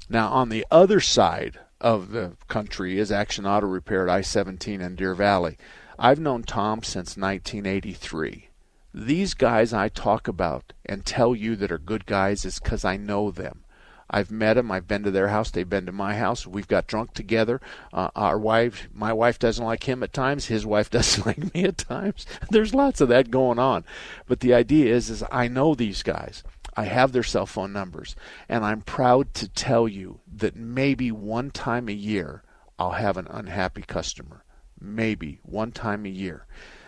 Now, 0.09 0.29
on 0.29 0.49
the 0.49 0.65
other 0.71 0.99
side 0.99 1.59
of 1.81 2.11
the 2.11 2.33
country 2.47 2.97
is 2.97 3.11
Action 3.11 3.45
Auto 3.45 3.67
Repair 3.67 4.07
at 4.07 4.13
I 4.13 4.21
17 4.21 4.81
and 4.81 4.95
Deer 4.95 5.15
Valley. 5.15 5.57
I've 5.99 6.19
known 6.19 6.43
Tom 6.43 6.83
since 6.83 7.17
1983 7.17 8.49
these 8.95 9.33
guys 9.33 9.73
I 9.73 9.89
talk 9.89 10.29
about 10.29 10.71
and 10.85 11.05
tell 11.05 11.35
you 11.35 11.57
that 11.57 11.71
are 11.71 11.77
good 11.77 12.05
guys 12.05 12.45
is 12.45 12.59
because 12.59 12.85
I 12.85 12.95
know 12.95 13.29
them. 13.29 13.65
I've 14.09 14.31
met 14.31 14.53
them. 14.53 14.71
I've 14.71 14.87
been 14.87 15.03
to 15.03 15.11
their 15.11 15.27
house. 15.27 15.51
They've 15.51 15.67
been 15.67 15.87
to 15.87 15.91
my 15.91 16.15
house. 16.15 16.47
We've 16.47 16.67
got 16.67 16.87
drunk 16.87 17.13
together. 17.13 17.59
Uh, 17.91 18.09
our 18.15 18.39
wife, 18.39 18.87
my 18.93 19.11
wife 19.11 19.37
doesn't 19.37 19.65
like 19.65 19.83
him 19.83 20.01
at 20.01 20.13
times. 20.13 20.45
His 20.45 20.65
wife 20.65 20.89
doesn't 20.91 21.25
like 21.25 21.53
me 21.53 21.65
at 21.65 21.77
times. 21.77 22.25
There's 22.51 22.73
lots 22.73 23.01
of 23.01 23.09
that 23.09 23.31
going 23.31 23.59
on. 23.59 23.83
But 24.27 24.39
the 24.39 24.53
idea 24.53 24.95
is, 24.95 25.09
is 25.09 25.23
I 25.29 25.49
know 25.49 25.75
these 25.75 26.01
guys. 26.01 26.43
I 26.77 26.85
have 26.85 27.11
their 27.11 27.23
cell 27.23 27.45
phone 27.45 27.73
numbers, 27.73 28.15
and 28.47 28.63
I'm 28.63 28.81
proud 28.81 29.33
to 29.35 29.49
tell 29.49 29.89
you 29.89 30.19
that 30.37 30.55
maybe 30.55 31.11
one 31.11 31.51
time 31.51 31.89
a 31.89 31.93
year 31.93 32.43
I'll 32.79 32.91
have 32.91 33.17
an 33.17 33.27
unhappy 33.29 33.81
customer. 33.81 34.43
Maybe 34.79 35.39
one 35.43 35.71
time 35.71 36.05
a 36.05 36.09
year, 36.09 36.45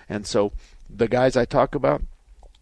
and 0.09 0.27
so 0.27 0.51
the 0.89 1.07
guys 1.07 1.35
I 1.35 1.45
talk 1.45 1.75
about, 1.75 2.01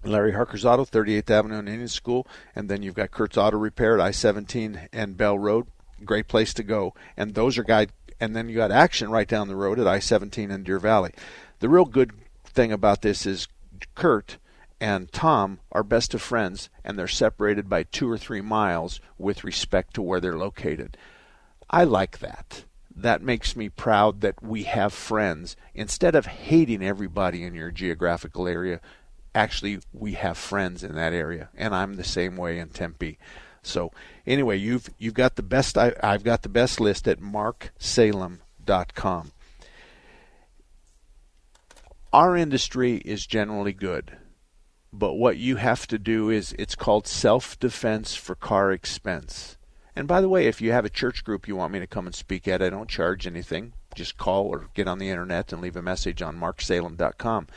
Larry 0.03 0.33
Harker's 0.33 0.65
Auto, 0.65 0.85
38th 0.85 1.29
Avenue 1.29 1.59
and 1.59 1.69
Indian 1.69 1.87
School, 1.87 2.27
and 2.55 2.69
then 2.69 2.83
you've 2.83 2.95
got 2.95 3.11
Kurt's 3.11 3.37
Auto 3.37 3.57
Repair 3.57 3.95
at 3.95 4.05
I-17 4.05 4.87
and 4.93 5.17
Bell 5.17 5.37
Road. 5.37 5.67
Great 6.03 6.27
place 6.27 6.53
to 6.55 6.63
go. 6.63 6.93
And 7.17 7.33
those 7.33 7.57
are 7.57 7.63
guys. 7.63 7.87
And 8.19 8.35
then 8.35 8.47
you 8.47 8.55
got 8.55 8.71
Action 8.71 9.09
right 9.09 9.27
down 9.27 9.47
the 9.47 9.55
road 9.55 9.79
at 9.79 9.87
I-17 9.87 10.49
and 10.49 10.63
Deer 10.63 10.79
Valley. 10.79 11.11
The 11.59 11.69
real 11.69 11.85
good 11.85 12.11
thing 12.45 12.71
about 12.71 13.01
this 13.01 13.25
is 13.25 13.47
Kurt 13.93 14.37
and 14.79 15.11
Tom 15.11 15.59
are 15.71 15.83
best 15.83 16.13
of 16.13 16.21
friends, 16.21 16.69
and 16.83 16.97
they're 16.97 17.07
separated 17.07 17.67
by 17.67 17.83
two 17.83 18.09
or 18.09 18.17
three 18.17 18.41
miles 18.41 18.99
with 19.17 19.43
respect 19.43 19.93
to 19.95 20.01
where 20.01 20.19
they're 20.19 20.37
located. 20.37 20.97
I 21.69 21.83
like 21.83 22.19
that 22.19 22.65
that 22.95 23.21
makes 23.21 23.55
me 23.55 23.69
proud 23.69 24.21
that 24.21 24.41
we 24.41 24.63
have 24.63 24.93
friends. 24.93 25.55
Instead 25.73 26.15
of 26.15 26.25
hating 26.25 26.83
everybody 26.83 27.43
in 27.43 27.53
your 27.53 27.71
geographical 27.71 28.47
area, 28.47 28.79
actually 29.33 29.79
we 29.93 30.13
have 30.13 30.37
friends 30.37 30.83
in 30.83 30.95
that 30.95 31.13
area, 31.13 31.49
and 31.55 31.75
I'm 31.75 31.95
the 31.95 32.03
same 32.03 32.37
way 32.37 32.57
in 32.57 32.69
Tempe. 32.69 33.17
So 33.61 33.91
anyway, 34.25 34.57
you've 34.57 34.89
you've 34.97 35.13
got 35.13 35.35
the 35.35 35.43
best. 35.43 35.77
I, 35.77 35.93
I've 36.01 36.23
got 36.23 36.43
the 36.43 36.49
best 36.49 36.79
list 36.79 37.07
at 37.07 37.19
marksalem.com. 37.19 39.31
Our 42.13 42.37
industry 42.37 42.97
is 42.97 43.27
generally 43.27 43.73
good, 43.73 44.17
but 44.93 45.15
what 45.15 45.37
you 45.37 45.57
have 45.57 45.85
to 45.87 45.99
do 45.99 46.29
is 46.29 46.55
it's 46.57 46.75
called 46.75 47.07
self-defense 47.07 48.15
for 48.15 48.35
car 48.35 48.71
expense. 48.71 49.57
And 49.95 50.07
by 50.07 50.19
the 50.19 50.29
way, 50.29 50.47
if 50.47 50.61
you 50.61 50.71
have 50.73 50.85
a 50.85 50.89
church 50.89 51.23
group 51.23 51.47
you 51.47 51.55
want 51.55 51.71
me 51.71 51.79
to 51.79 51.87
come 51.87 52.05
and 52.05 52.13
speak 52.13 52.47
at, 52.47 52.61
I 52.61 52.69
don't 52.69 52.89
charge 52.89 53.25
anything. 53.25 53.73
Just 53.95 54.17
call 54.17 54.47
or 54.47 54.69
get 54.73 54.87
on 54.87 54.99
the 54.99 55.09
internet 55.09 55.53
and 55.53 55.61
leave 55.61 55.77
a 55.77 55.81
message 55.81 56.21
on 56.21 56.37
marksalem.com. 56.37 57.47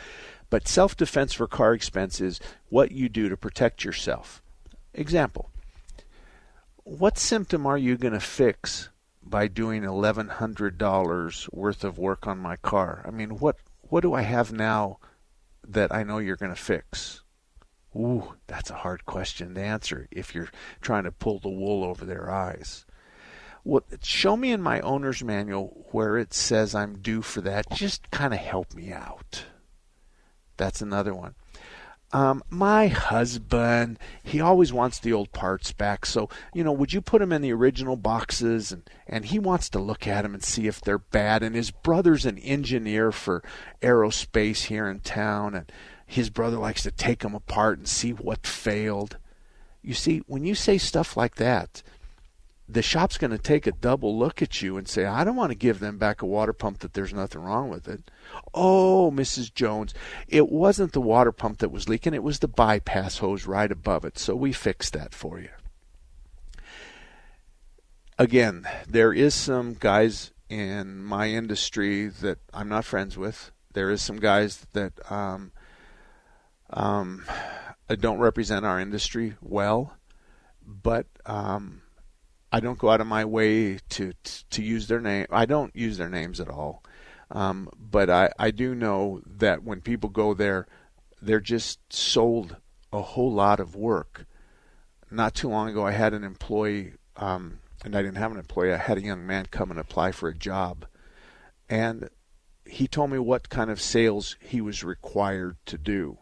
But 0.51 0.68
self 0.68 0.96
defense 0.96 1.33
for 1.33 1.48
car 1.48 1.74
expense 1.74 2.20
is 2.20 2.40
what 2.68 2.92
you 2.92 3.09
do 3.09 3.29
to 3.29 3.37
protect 3.37 3.85
yourself. 3.85 4.40
Example 4.94 5.51
What 6.85 7.18
symptom 7.18 7.66
are 7.66 7.77
you 7.77 7.96
going 7.96 8.14
to 8.14 8.20
fix 8.20 8.88
by 9.22 9.48
doing 9.48 9.83
$1,100 9.83 11.53
worth 11.53 11.85
of 11.85 11.98
work 11.98 12.27
on 12.27 12.38
my 12.38 12.57
car? 12.57 13.05
I 13.07 13.11
mean, 13.11 13.38
what, 13.38 13.57
what 13.83 14.01
do 14.01 14.14
I 14.14 14.22
have 14.22 14.53
now 14.53 14.98
that 15.66 15.92
I 15.92 16.03
know 16.03 16.18
you're 16.18 16.37
going 16.37 16.55
to 16.55 16.61
fix? 16.61 17.22
Ooh, 17.98 18.34
that's 18.46 18.70
a 18.70 18.74
hard 18.74 19.04
question 19.06 19.54
to 19.54 19.61
answer 19.61 20.06
if 20.11 20.34
you're 20.34 20.50
trying 20.80 21.04
to 21.04 21.11
pull 21.11 21.40
the 21.40 21.48
wool 21.48 21.82
over 21.82 22.04
their 22.04 22.30
eyes. 22.30 22.87
What 23.64 23.84
show 24.02 24.37
me 24.37 24.52
in 24.52 24.62
my 24.62 24.80
owner's 24.80 25.24
manual 25.24 25.87
where 25.90 26.16
it 26.16 26.32
says 26.32 26.74
I'm 26.74 26.98
due 26.98 27.22
for 27.22 27.40
that. 27.40 27.70
Just 27.72 28.11
kind 28.11 28.32
of 28.32 28.40
help 28.40 28.72
me 28.74 28.92
out. 28.92 29.44
That's 30.57 30.80
another 30.80 31.14
one. 31.14 31.34
Um, 32.11 32.42
my 32.49 32.86
husband, 32.86 33.99
he 34.22 34.40
always 34.40 34.72
wants 34.72 34.99
the 34.99 35.12
old 35.12 35.32
parts 35.32 35.72
back. 35.72 36.07
So, 36.07 36.30
you 36.55 36.64
know, 36.64 36.72
would 36.72 36.92
you 36.94 37.03
put 37.03 37.20
them 37.20 37.32
in 37.32 37.42
the 37.42 37.53
original 37.53 37.96
boxes? 37.96 38.72
And, 38.72 38.88
and 39.07 39.26
he 39.26 39.38
wants 39.38 39.68
to 39.70 39.78
look 39.78 40.07
at 40.07 40.22
them 40.22 40.32
and 40.32 40.42
see 40.42 40.66
if 40.66 40.80
they're 40.80 40.99
bad. 40.99 41.42
And 41.42 41.55
his 41.55 41.70
brother's 41.70 42.24
an 42.24 42.38
engineer 42.38 43.12
for 43.12 43.42
aerospace 43.82 44.64
here 44.64 44.88
in 44.88 45.01
town. 45.01 45.55
And 45.55 45.70
his 46.09 46.30
brother 46.30 46.56
likes 46.56 46.82
to 46.84 46.90
take 46.90 47.18
them 47.20 47.34
apart 47.34 47.76
and 47.76 47.86
see 47.86 48.12
what 48.12 48.46
failed. 48.46 49.18
You 49.82 49.92
see, 49.92 50.22
when 50.26 50.42
you 50.42 50.54
say 50.54 50.78
stuff 50.78 51.18
like 51.18 51.34
that, 51.34 51.82
the 52.66 52.80
shop's 52.80 53.18
going 53.18 53.30
to 53.30 53.38
take 53.38 53.66
a 53.66 53.72
double 53.72 54.18
look 54.18 54.40
at 54.40 54.62
you 54.62 54.78
and 54.78 54.88
say, 54.88 55.04
I 55.04 55.22
don't 55.22 55.36
want 55.36 55.52
to 55.52 55.54
give 55.54 55.80
them 55.80 55.98
back 55.98 56.22
a 56.22 56.26
water 56.26 56.54
pump 56.54 56.78
that 56.78 56.94
there's 56.94 57.12
nothing 57.12 57.42
wrong 57.42 57.68
with 57.68 57.86
it. 57.86 58.11
Oh, 58.54 59.11
Mrs. 59.14 59.52
Jones, 59.52 59.92
it 60.26 60.48
wasn't 60.48 60.92
the 60.92 61.00
water 61.02 61.30
pump 61.30 61.59
that 61.59 61.70
was 61.70 61.90
leaking, 61.90 62.14
it 62.14 62.22
was 62.22 62.38
the 62.38 62.48
bypass 62.48 63.18
hose 63.18 63.46
right 63.46 63.70
above 63.70 64.06
it. 64.06 64.18
So 64.18 64.34
we 64.34 64.52
fixed 64.52 64.94
that 64.94 65.14
for 65.14 65.38
you. 65.38 65.50
again, 68.18 68.66
there 68.88 69.12
is 69.12 69.34
some 69.34 69.74
guys 69.74 70.32
in 70.48 71.02
my 71.02 71.28
industry 71.28 72.09
that 72.09 72.38
I'm 72.54 72.70
not 72.70 72.86
friends 72.86 73.18
with. 73.18 73.52
There 73.74 73.90
is 73.90 74.00
some 74.00 74.18
guys 74.18 74.66
that 74.72 74.94
um, 75.12 75.52
um, 76.71 77.25
I 77.89 77.95
don't 77.95 78.19
represent 78.19 78.66
our 78.66 78.79
industry 78.81 79.37
well, 79.41 79.97
but 80.66 81.07
um, 81.25 81.83
I 82.53 82.61
don't 82.61 82.79
go 82.79 82.91
out 82.91 83.01
of 83.01 83.07
my 83.07 83.25
way 83.25 83.79
to 83.91 84.12
to 84.51 84.62
use 84.62 84.89
their 84.89 85.01
name. 85.01 85.27
I 85.31 85.47
don't 85.47 85.75
use 85.75 85.99
their 85.99 86.09
names 86.09 86.41
at 86.41 86.49
all, 86.49 86.83
um, 87.31 87.69
but 87.79 88.11
I 88.11 88.31
I 88.39 88.51
do 88.51 88.75
know 88.75 89.21
that 89.27 89.62
when 89.62 89.81
people 89.81 90.11
go 90.11 90.35
there, 90.35 90.66
they're 91.21 91.41
just 91.41 91.81
sold 91.93 92.57
a 92.93 93.03
whole 93.03 93.33
lot 93.33 93.61
of 93.61 93.75
work. 93.75 94.27
Not 95.11 95.35
too 95.35 95.49
long 95.49 95.69
ago, 95.69 95.87
I 95.87 95.93
had 95.93 96.12
an 96.12 96.25
employee, 96.25 96.95
um, 97.16 97.61
and 97.85 97.97
I 97.97 98.03
didn't 98.03 98.19
have 98.19 98.33
an 98.33 98.39
employee. 98.39 98.73
I 98.73 98.77
had 98.77 98.99
a 98.99 99.03
young 99.03 99.27
man 99.27 99.47
come 99.51 99.71
and 99.71 99.81
apply 99.81 100.12
for 100.12 100.29
a 100.29 100.35
job, 100.35 100.87
and 101.69 102.11
he 102.66 102.87
told 102.87 103.11
me 103.11 103.19
what 103.19 103.49
kind 103.49 103.71
of 103.71 103.81
sales 103.81 104.37
he 104.41 104.61
was 104.61 104.85
required 104.85 105.57
to 105.66 105.79
do, 105.79 106.19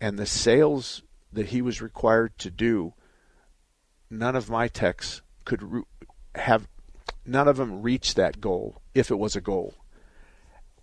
and 0.00 0.18
the 0.18 0.26
sales 0.26 1.02
that 1.32 1.46
he 1.46 1.62
was 1.62 1.82
required 1.82 2.38
to 2.38 2.50
do, 2.50 2.94
none 4.10 4.36
of 4.36 4.50
my 4.50 4.68
techs 4.68 5.22
could 5.44 5.62
re- 5.62 5.82
have 6.34 6.68
none 7.24 7.48
of 7.48 7.56
them 7.56 7.82
reached 7.82 8.16
that 8.16 8.40
goal 8.40 8.80
if 8.94 9.10
it 9.10 9.18
was 9.18 9.36
a 9.36 9.40
goal. 9.40 9.74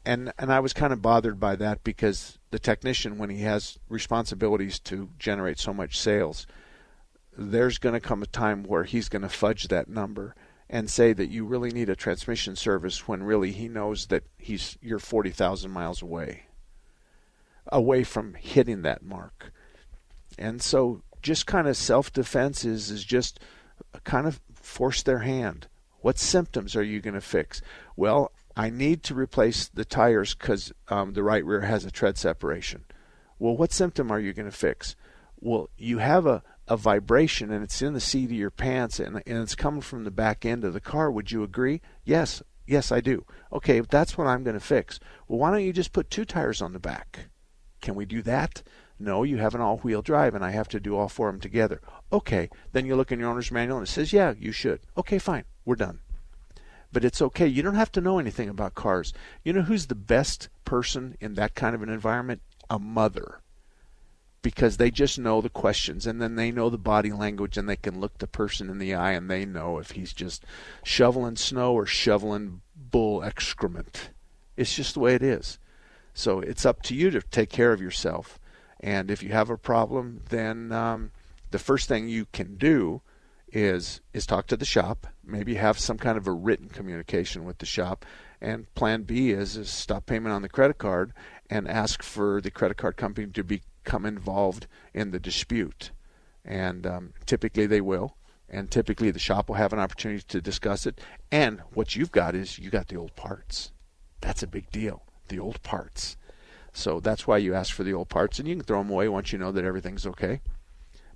And 0.06 0.34
and 0.38 0.52
I 0.52 0.60
was 0.60 0.74
kind 0.74 0.92
of 0.92 1.02
bothered 1.02 1.40
by 1.40 1.56
that 1.58 1.84
because 1.84 2.40
the 2.52 2.60
technician 2.60 3.18
when 3.18 3.30
he 3.30 3.42
has 3.42 3.78
responsibilities 3.88 4.80
to 4.80 5.10
generate 5.18 5.60
so 5.60 5.74
much 5.74 6.00
sales, 6.00 6.46
there's 7.38 7.78
going 7.78 7.94
to 7.94 8.02
come 8.02 8.22
a 8.22 8.28
time 8.28 8.64
where 8.64 8.84
he's 8.84 9.10
going 9.10 9.22
to 9.22 9.30
fudge 9.30 9.70
that 9.70 9.88
number 9.88 10.36
and 10.70 10.90
say 10.90 11.14
that 11.14 11.30
you 11.30 11.46
really 11.46 11.72
need 11.72 11.90
a 11.90 11.96
transmission 11.96 12.56
service 12.56 13.08
when 13.08 13.24
really 13.24 13.52
he 13.52 13.68
knows 13.68 14.08
that 14.08 14.24
he's 14.38 14.78
you're 14.82 15.00
40,000 15.00 15.72
miles 15.72 16.02
away 16.02 16.44
away 17.72 18.04
from 18.04 18.34
hitting 18.36 18.82
that 18.82 19.04
mark. 19.04 19.52
And 20.38 20.62
so 20.62 21.04
just 21.22 21.46
kind 21.48 21.68
of 21.68 21.78
self-defense 21.78 22.66
is 22.66 22.92
is 22.92 23.04
just 23.04 23.40
kind 24.04 24.28
of 24.28 24.42
force 24.54 25.04
their 25.04 25.20
hand. 25.20 25.68
What 26.02 26.20
symptoms 26.20 26.76
are 26.76 26.84
you 26.84 27.00
going 27.00 27.14
to 27.14 27.22
fix? 27.22 27.62
Well, 27.96 28.32
I 28.56 28.70
need 28.70 29.04
to 29.04 29.16
replace 29.16 29.68
the 29.68 29.86
tires 29.86 30.36
because 30.36 30.74
um, 30.90 31.14
the 31.14 31.24
right 31.24 31.46
rear 31.46 31.62
has 31.62 31.86
a 31.86 31.92
tread 31.92 32.18
separation. 32.18 32.86
Well, 33.40 33.58
what 33.58 33.72
symptom 33.72 34.12
are 34.12 34.20
you 34.20 34.34
going 34.34 34.50
to 34.50 34.56
fix? 34.56 34.96
Well, 35.40 35.70
you 35.78 35.98
have 36.00 36.26
a, 36.26 36.44
a 36.68 36.78
vibration 36.78 37.52
and 37.52 37.64
it's 37.64 37.82
in 37.82 37.94
the 37.94 38.00
seat 38.00 38.26
of 38.26 38.32
your 38.32 38.52
pants 38.52 39.00
and, 39.00 39.24
and 39.26 39.38
it's 39.38 39.56
coming 39.56 39.82
from 39.82 40.04
the 40.04 40.12
back 40.12 40.46
end 40.46 40.64
of 40.64 40.74
the 40.74 40.82
car. 40.82 41.10
Would 41.10 41.32
you 41.32 41.44
agree? 41.44 41.82
Yes, 42.04 42.44
yes, 42.68 42.92
I 42.92 43.02
do. 43.02 43.26
Okay, 43.52 43.80
that's 43.80 44.18
what 44.18 44.28
I'm 44.28 44.44
going 44.44 44.60
to 44.60 44.66
fix. 44.66 45.00
Well, 45.28 45.40
why 45.40 45.52
don't 45.52 45.64
you 45.64 45.74
just 45.74 45.94
put 45.94 46.10
two 46.10 46.26
tires 46.26 46.62
on 46.62 46.74
the 46.74 46.80
back? 46.80 47.30
Can 47.84 47.96
we 47.96 48.06
do 48.06 48.22
that? 48.22 48.64
No, 48.98 49.24
you 49.24 49.38
have 49.40 49.54
an 49.54 49.60
all 49.60 49.78
wheel 49.80 50.02
drive 50.02 50.34
and 50.34 50.46
I 50.46 50.52
have 50.52 50.70
to 50.70 50.80
do 50.80 50.96
all 50.96 51.10
four 51.10 51.28
of 51.28 51.34
them 51.34 51.42
together. 51.42 51.82
Okay, 52.14 52.50
then 52.72 52.86
you 52.86 52.96
look 52.96 53.12
in 53.12 53.20
your 53.20 53.30
owner's 53.30 53.52
manual 53.52 53.78
and 53.78 53.86
it 53.86 53.92
says, 53.92 54.14
yeah, 54.14 54.34
you 54.40 54.54
should. 54.54 54.80
Okay, 54.98 55.20
fine, 55.20 55.44
we're 55.66 55.76
done. 55.76 56.00
But 56.94 57.04
it's 57.04 57.22
okay. 57.22 57.46
You 57.46 57.62
don't 57.62 57.76
have 57.76 57.92
to 57.92 58.02
know 58.02 58.20
anything 58.20 58.48
about 58.48 58.74
cars. 58.74 59.12
You 59.44 59.52
know 59.52 59.64
who's 59.64 59.88
the 59.88 59.96
best 59.96 60.48
person 60.64 61.18
in 61.20 61.34
that 61.34 61.56
kind 61.56 61.76
of 61.76 61.82
an 61.82 61.90
environment? 61.90 62.42
A 62.70 62.80
mother. 62.80 63.42
Because 64.42 64.78
they 64.78 64.90
just 64.90 65.20
know 65.20 65.42
the 65.42 65.50
questions 65.50 66.08
and 66.08 66.22
then 66.22 66.36
they 66.36 66.52
know 66.52 66.70
the 66.70 66.78
body 66.78 67.12
language 67.12 67.58
and 67.58 67.68
they 67.68 67.76
can 67.76 68.00
look 68.00 68.20
the 68.20 68.28
person 68.28 68.70
in 68.70 68.80
the 68.80 68.94
eye 68.94 69.12
and 69.12 69.30
they 69.30 69.44
know 69.44 69.78
if 69.78 69.92
he's 69.92 70.14
just 70.14 70.46
shoveling 70.84 71.36
snow 71.36 71.74
or 71.74 71.86
shoveling 71.86 72.62
bull 72.78 73.22
excrement. 73.22 74.12
It's 74.56 74.74
just 74.74 74.94
the 74.94 75.02
way 75.02 75.16
it 75.16 75.24
is. 75.24 75.60
So 76.14 76.40
it's 76.40 76.66
up 76.66 76.82
to 76.84 76.96
you 76.96 77.10
to 77.12 77.22
take 77.22 77.50
care 77.50 77.74
of 77.74 77.82
yourself. 77.82 78.40
And 78.80 79.10
if 79.10 79.24
you 79.24 79.30
have 79.30 79.50
a 79.50 79.58
problem, 79.58 80.22
then 80.30 80.72
um, 80.72 81.12
the 81.52 81.60
first 81.60 81.88
thing 81.88 82.08
you 82.08 82.26
can 82.32 82.56
do 82.56 83.02
is 83.52 84.02
is 84.14 84.26
talk 84.26 84.48
to 84.48 84.58
the 84.58 84.66
shop. 84.66 85.08
Maybe 85.24 85.56
have 85.56 85.80
some 85.80 85.98
kind 85.98 86.18
of 86.18 86.28
a 86.28 86.32
written 86.32 86.70
communication 86.70 87.46
with 87.46 87.60
the 87.60 87.66
shop. 87.66 88.06
And 88.42 88.74
plan 88.76 89.04
B 89.04 89.32
is 89.32 89.56
is 89.56 89.70
stop 89.70 90.06
payment 90.06 90.34
on 90.34 90.42
the 90.42 90.50
credit 90.50 90.78
card 90.78 91.14
and 91.50 91.68
ask 91.68 92.04
for 92.04 92.42
the 92.42 92.52
credit 92.52 92.78
card 92.78 92.98
company 92.98 93.28
to 93.28 93.44
become 93.44 94.06
involved 94.06 94.68
in 94.94 95.12
the 95.12 95.20
dispute. 95.20 95.92
And 96.44 96.86
um, 96.86 97.14
typically 97.26 97.68
they 97.68 97.82
will. 97.82 98.18
And 98.50 98.70
typically 98.70 99.12
the 99.12 99.20
shop 99.20 99.48
will 99.48 99.56
have 99.56 99.74
an 99.74 99.80
opportunity 99.80 100.24
to 100.28 100.42
discuss 100.42 100.86
it. 100.86 101.00
And 101.32 101.62
what 101.74 101.96
you've 101.96 102.12
got 102.12 102.36
is 102.36 102.60
you 102.60 102.70
got 102.70 102.90
the 102.90 102.98
old 102.98 103.16
parts. 103.16 103.72
That's 104.20 104.44
a 104.44 104.48
big 104.48 104.70
deal. 104.72 105.04
The 105.28 105.40
old 105.40 105.62
parts. 105.64 106.18
So 106.74 107.00
that's 107.00 107.28
why 107.28 107.38
you 107.38 107.54
ask 107.54 107.74
for 107.74 107.84
the 107.84 107.94
old 107.94 108.10
parts, 108.10 108.40
and 108.40 108.48
you 108.48 108.56
can 108.56 108.64
throw 108.64 108.80
them 108.80 108.90
away 108.90 109.08
once 109.08 109.32
you 109.32 109.38
know 109.38 109.52
that 109.52 109.64
everything's 109.64 110.08
okay. 110.08 110.42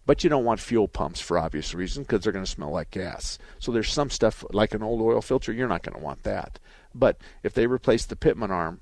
But 0.06 0.24
you 0.24 0.30
don't 0.30 0.46
want 0.46 0.62
fuel 0.62 0.88
pumps 0.88 1.20
for 1.20 1.38
obvious 1.38 1.74
reasons 1.74 2.08
because 2.08 2.24
they're 2.24 2.32
going 2.32 2.46
to 2.46 2.50
smell 2.50 2.72
like 2.72 2.92
gas. 2.92 3.38
So 3.60 3.72
there's 3.72 3.92
some 3.92 4.10
stuff 4.10 4.46
like 4.52 4.74
an 4.74 4.82
old 4.82 5.02
oil 5.02 5.22
filter, 5.22 5.52
you're 5.52 5.68
not 5.68 5.84
going 5.84 5.98
to 5.98 6.04
want 6.04 6.24
that. 6.24 6.60
But 6.96 7.20
if 7.44 7.54
they 7.54 7.68
replace 7.68 8.06
the 8.06 8.16
pitman 8.16 8.52
arm, 8.52 8.80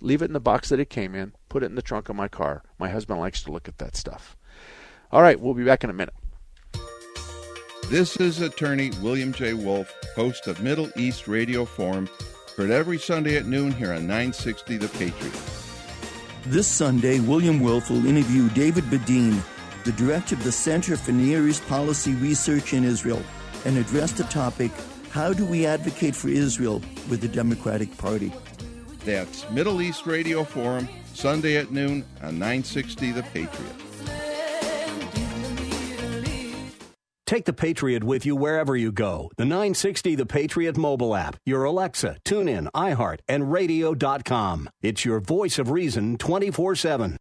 leave 0.00 0.22
it 0.22 0.26
in 0.26 0.32
the 0.32 0.40
box 0.40 0.70
that 0.70 0.80
it 0.80 0.88
came 0.88 1.14
in, 1.14 1.32
put 1.50 1.62
it 1.62 1.66
in 1.66 1.74
the 1.74 1.82
trunk 1.82 2.08
of 2.08 2.16
my 2.16 2.28
car. 2.28 2.62
My 2.78 2.88
husband 2.88 3.20
likes 3.20 3.42
to 3.42 3.52
look 3.52 3.68
at 3.68 3.78
that 3.78 3.96
stuff. 3.96 4.36
All 5.10 5.20
right, 5.20 5.38
we'll 5.38 5.52
be 5.52 5.64
back 5.64 5.84
in 5.84 5.90
a 5.90 5.92
minute. 5.92 6.14
This 7.90 8.16
is 8.16 8.40
attorney 8.40 8.90
William 9.02 9.34
J. 9.34 9.52
Wolf, 9.52 9.92
host 10.14 10.46
of 10.46 10.62
Middle 10.62 10.90
East 10.96 11.28
Radio 11.28 11.66
Forum, 11.66 12.08
every 12.70 12.98
Sunday 12.98 13.36
at 13.36 13.46
noon 13.46 13.72
here 13.72 13.92
on 13.92 14.06
960 14.06 14.76
The 14.76 14.88
Patriot. 14.88 15.34
This 16.46 16.66
Sunday, 16.66 17.20
William 17.20 17.60
Wolf 17.60 17.90
will 17.90 18.06
interview 18.06 18.48
David 18.50 18.84
Bedein 18.84 19.42
the 19.84 19.92
director 19.92 20.34
of 20.34 20.44
the 20.44 20.52
Center 20.52 20.96
for 20.96 21.12
Near 21.12 21.46
East 21.48 21.66
Policy 21.66 22.14
Research 22.14 22.72
in 22.72 22.84
Israel, 22.84 23.22
and 23.64 23.76
address 23.76 24.12
the 24.12 24.24
topic 24.24 24.70
How 25.10 25.32
do 25.32 25.44
we 25.44 25.66
advocate 25.66 26.14
for 26.14 26.28
Israel 26.28 26.80
with 27.10 27.20
the 27.20 27.28
Democratic 27.28 27.96
Party? 27.98 28.32
That's 29.04 29.48
Middle 29.50 29.82
East 29.82 30.06
Radio 30.06 30.44
Forum, 30.44 30.88
Sunday 31.14 31.56
at 31.56 31.70
noon 31.70 32.04
on 32.22 32.38
960 32.38 33.12
The 33.12 33.22
Patriot. 33.24 33.91
Take 37.32 37.46
the 37.46 37.54
Patriot 37.54 38.04
with 38.04 38.26
you 38.26 38.36
wherever 38.36 38.76
you 38.76 38.92
go. 38.92 39.30
The 39.38 39.46
960 39.46 40.16
The 40.16 40.26
Patriot 40.26 40.76
mobile 40.76 41.16
app, 41.16 41.36
your 41.46 41.64
Alexa, 41.64 42.18
TuneIn, 42.26 42.70
iHeart, 42.72 43.20
and 43.26 43.50
radio.com. 43.50 44.68
It's 44.82 45.06
your 45.06 45.18
voice 45.18 45.58
of 45.58 45.70
reason 45.70 46.18
24 46.18 46.74
7. 46.74 47.16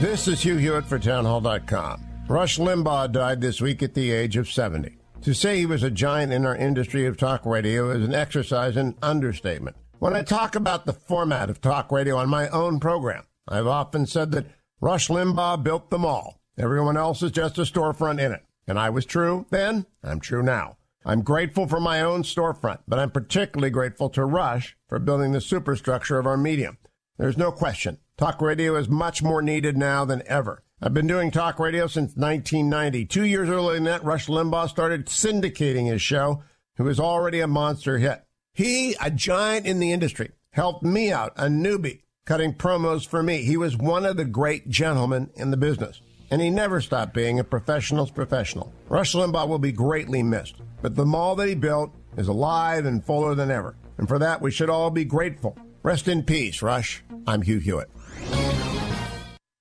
This 0.00 0.26
is 0.26 0.40
Hugh 0.40 0.56
Hewitt 0.56 0.84
for 0.84 0.98
Townhall.com. 0.98 2.04
Rush 2.26 2.58
Limbaugh 2.58 3.12
died 3.12 3.40
this 3.40 3.60
week 3.60 3.84
at 3.84 3.94
the 3.94 4.10
age 4.10 4.36
of 4.36 4.50
70. 4.50 4.98
To 5.22 5.32
say 5.32 5.58
he 5.58 5.66
was 5.66 5.84
a 5.84 5.88
giant 5.92 6.32
in 6.32 6.44
our 6.44 6.56
industry 6.56 7.06
of 7.06 7.16
talk 7.16 7.46
radio 7.46 7.90
is 7.90 8.04
an 8.04 8.16
exercise 8.16 8.76
in 8.76 8.96
understatement. 9.00 9.76
When 10.00 10.16
I 10.16 10.22
talk 10.22 10.56
about 10.56 10.86
the 10.86 10.92
format 10.92 11.50
of 11.50 11.60
talk 11.60 11.92
radio 11.92 12.16
on 12.16 12.28
my 12.28 12.48
own 12.48 12.80
program, 12.80 13.26
I've 13.46 13.68
often 13.68 14.06
said 14.06 14.32
that 14.32 14.46
Rush 14.80 15.06
Limbaugh 15.06 15.62
built 15.62 15.90
them 15.90 16.04
all. 16.04 16.40
Everyone 16.58 16.96
else 16.96 17.22
is 17.22 17.30
just 17.30 17.58
a 17.58 17.62
storefront 17.62 18.18
in 18.18 18.32
it. 18.32 18.42
And 18.66 18.78
I 18.78 18.90
was 18.90 19.06
true 19.06 19.46
then, 19.50 19.86
I'm 20.02 20.20
true 20.20 20.42
now. 20.42 20.76
I'm 21.04 21.22
grateful 21.22 21.68
for 21.68 21.78
my 21.78 22.00
own 22.00 22.24
storefront, 22.24 22.80
but 22.88 22.98
I'm 22.98 23.12
particularly 23.12 23.70
grateful 23.70 24.10
to 24.10 24.24
Rush 24.24 24.76
for 24.88 24.98
building 24.98 25.32
the 25.32 25.40
superstructure 25.40 26.18
of 26.18 26.26
our 26.26 26.36
medium. 26.36 26.78
There's 27.16 27.38
no 27.38 27.52
question. 27.52 27.98
Talk 28.18 28.42
radio 28.42 28.74
is 28.74 28.88
much 28.88 29.22
more 29.22 29.40
needed 29.40 29.76
now 29.76 30.04
than 30.04 30.22
ever. 30.26 30.64
I've 30.82 30.92
been 30.92 31.06
doing 31.06 31.30
talk 31.30 31.58
radio 31.58 31.86
since 31.86 32.16
1990. 32.16 33.06
Two 33.06 33.24
years 33.24 33.48
earlier 33.48 33.74
than 33.74 33.84
that, 33.84 34.04
Rush 34.04 34.26
Limbaugh 34.26 34.68
started 34.68 35.06
syndicating 35.06 35.86
his 35.86 36.02
show, 36.02 36.42
who 36.76 36.84
was 36.84 37.00
already 37.00 37.40
a 37.40 37.46
monster 37.46 37.98
hit. 37.98 38.24
He, 38.52 38.94
a 39.00 39.10
giant 39.10 39.64
in 39.64 39.78
the 39.78 39.92
industry, 39.92 40.32
helped 40.50 40.82
me 40.82 41.12
out, 41.12 41.32
a 41.36 41.46
newbie, 41.46 42.00
cutting 42.26 42.52
promos 42.52 43.06
for 43.06 43.22
me. 43.22 43.42
He 43.42 43.56
was 43.56 43.76
one 43.76 44.04
of 44.04 44.16
the 44.16 44.24
great 44.24 44.68
gentlemen 44.68 45.30
in 45.36 45.50
the 45.50 45.56
business. 45.56 46.00
And 46.30 46.42
he 46.42 46.50
never 46.50 46.80
stopped 46.80 47.14
being 47.14 47.38
a 47.38 47.44
professional's 47.44 48.10
professional. 48.10 48.72
Rush 48.88 49.14
Limbaugh 49.14 49.48
will 49.48 49.58
be 49.58 49.72
greatly 49.72 50.22
missed, 50.22 50.56
but 50.82 50.94
the 50.94 51.06
mall 51.06 51.36
that 51.36 51.48
he 51.48 51.54
built 51.54 51.92
is 52.16 52.28
alive 52.28 52.84
and 52.84 53.04
fuller 53.04 53.34
than 53.34 53.50
ever. 53.50 53.76
And 53.98 54.08
for 54.08 54.18
that, 54.18 54.40
we 54.42 54.50
should 54.50 54.70
all 54.70 54.90
be 54.90 55.04
grateful. 55.04 55.56
Rest 55.82 56.08
in 56.08 56.24
peace, 56.24 56.62
Rush. 56.62 57.02
I'm 57.26 57.42
Hugh 57.42 57.58
Hewitt. 57.58 57.88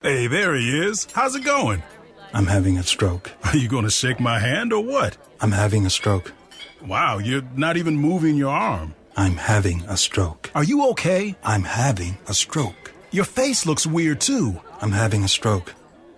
Hey, 0.02 0.28
there 0.28 0.56
he 0.56 0.80
is. 0.88 1.08
How's 1.14 1.36
it 1.36 1.44
going? 1.44 1.84
I'm 2.34 2.48
having 2.48 2.78
a 2.78 2.84
stroke. 2.84 3.32
Are 3.44 3.56
you 3.56 3.68
going 3.68 3.86
to 3.86 3.92
shake 3.92 4.20
my 4.20 4.40
hand 4.40 4.74
or 4.74 4.84
what? 4.84 5.18
I'm 5.40 5.52
having 5.52 5.86
a 5.86 5.90
stroke. 5.90 6.34
Wow, 6.86 7.20
you're 7.20 7.44
not 7.56 7.78
even 7.78 7.96
moving 7.96 8.36
your 8.36 8.52
arm. 8.52 8.94
I'm 9.16 9.38
having 9.38 9.84
a 9.88 9.96
stroke. 9.98 10.52
Are 10.54 10.64
you 10.64 10.90
okay? 10.90 11.36
I'm 11.44 11.64
having 11.64 12.18
a 12.28 12.34
stroke. 12.34 12.92
Your 13.12 13.24
face 13.24 13.66
looks 13.66 13.88
weird 13.88 14.20
too. 14.20 14.60
I'm 14.82 14.92
having 14.92 15.24
a 15.24 15.28
stroke. 15.30 15.74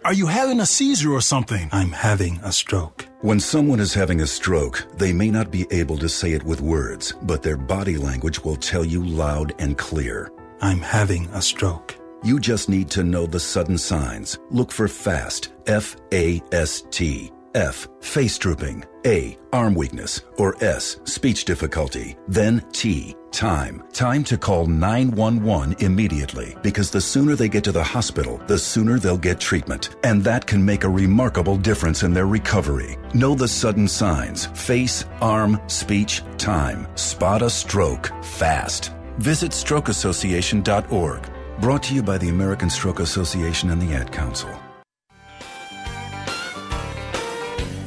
Are 0.07 0.13
you 0.13 0.27
having 0.27 0.61
a 0.61 0.65
seizure 0.65 1.11
or 1.11 1.19
something? 1.19 1.67
I'm 1.73 1.91
having 1.91 2.39
a 2.41 2.49
stroke. 2.49 3.05
When 3.19 3.41
someone 3.41 3.81
is 3.81 3.93
having 3.93 4.21
a 4.21 4.25
stroke, 4.25 4.87
they 4.95 5.11
may 5.11 5.29
not 5.29 5.51
be 5.51 5.67
able 5.69 5.97
to 5.97 6.07
say 6.07 6.31
it 6.31 6.43
with 6.43 6.61
words, 6.61 7.11
but 7.23 7.43
their 7.43 7.57
body 7.57 7.97
language 7.97 8.41
will 8.41 8.55
tell 8.55 8.85
you 8.85 9.03
loud 9.03 9.53
and 9.59 9.77
clear. 9.77 10.31
I'm 10.61 10.79
having 10.79 11.25
a 11.33 11.41
stroke. 11.41 11.93
You 12.23 12.39
just 12.39 12.69
need 12.69 12.89
to 12.91 13.03
know 13.03 13.25
the 13.25 13.41
sudden 13.41 13.77
signs. 13.77 14.39
Look 14.49 14.71
for 14.71 14.87
FAST, 14.87 15.49
F 15.65 15.97
A 16.13 16.41
S 16.53 16.83
T. 16.89 17.29
F. 17.53 17.85
Face 17.99 18.37
drooping. 18.37 18.85
A. 19.05 19.37
Arm 19.51 19.75
weakness. 19.75 20.21
Or 20.37 20.55
S. 20.63 21.01
Speech 21.03 21.43
difficulty. 21.43 22.15
Then 22.29 22.63
T. 22.71 23.13
Time. 23.31 23.83
Time 23.93 24.23
to 24.23 24.37
call 24.37 24.65
911 24.65 25.75
immediately 25.79 26.55
because 26.63 26.89
the 26.89 27.01
sooner 27.01 27.35
they 27.35 27.49
get 27.49 27.63
to 27.65 27.71
the 27.71 27.83
hospital, 27.83 28.41
the 28.47 28.57
sooner 28.57 28.97
they'll 28.99 29.17
get 29.17 29.39
treatment. 29.39 29.95
And 30.03 30.23
that 30.23 30.47
can 30.47 30.63
make 30.65 30.83
a 30.83 30.89
remarkable 30.89 31.57
difference 31.57 32.03
in 32.03 32.13
their 32.13 32.27
recovery. 32.27 32.97
Know 33.13 33.35
the 33.35 33.47
sudden 33.47 33.87
signs. 33.87 34.47
Face, 34.47 35.05
arm, 35.21 35.59
speech, 35.67 36.23
time. 36.37 36.87
Spot 36.95 37.41
a 37.41 37.49
stroke 37.49 38.11
fast. 38.23 38.93
Visit 39.17 39.51
strokeassociation.org. 39.51 41.29
Brought 41.59 41.83
to 41.83 41.93
you 41.95 42.03
by 42.03 42.17
the 42.17 42.29
American 42.29 42.69
Stroke 42.69 42.99
Association 42.99 43.71
and 43.71 43.81
the 43.81 43.93
Ad 43.93 44.11
Council. 44.11 44.49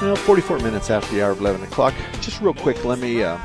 Now, 0.01 0.17
44 0.17 0.61
minutes 0.61 0.89
after 0.91 1.15
the 1.15 1.23
hour 1.23 1.33
of 1.33 1.41
11 1.41 1.63
o'clock. 1.63 1.95
Just 2.23 2.41
real 2.41 2.55
quick, 2.55 2.87
let 2.87 2.99
me 2.99 3.23
uh, 3.23 3.37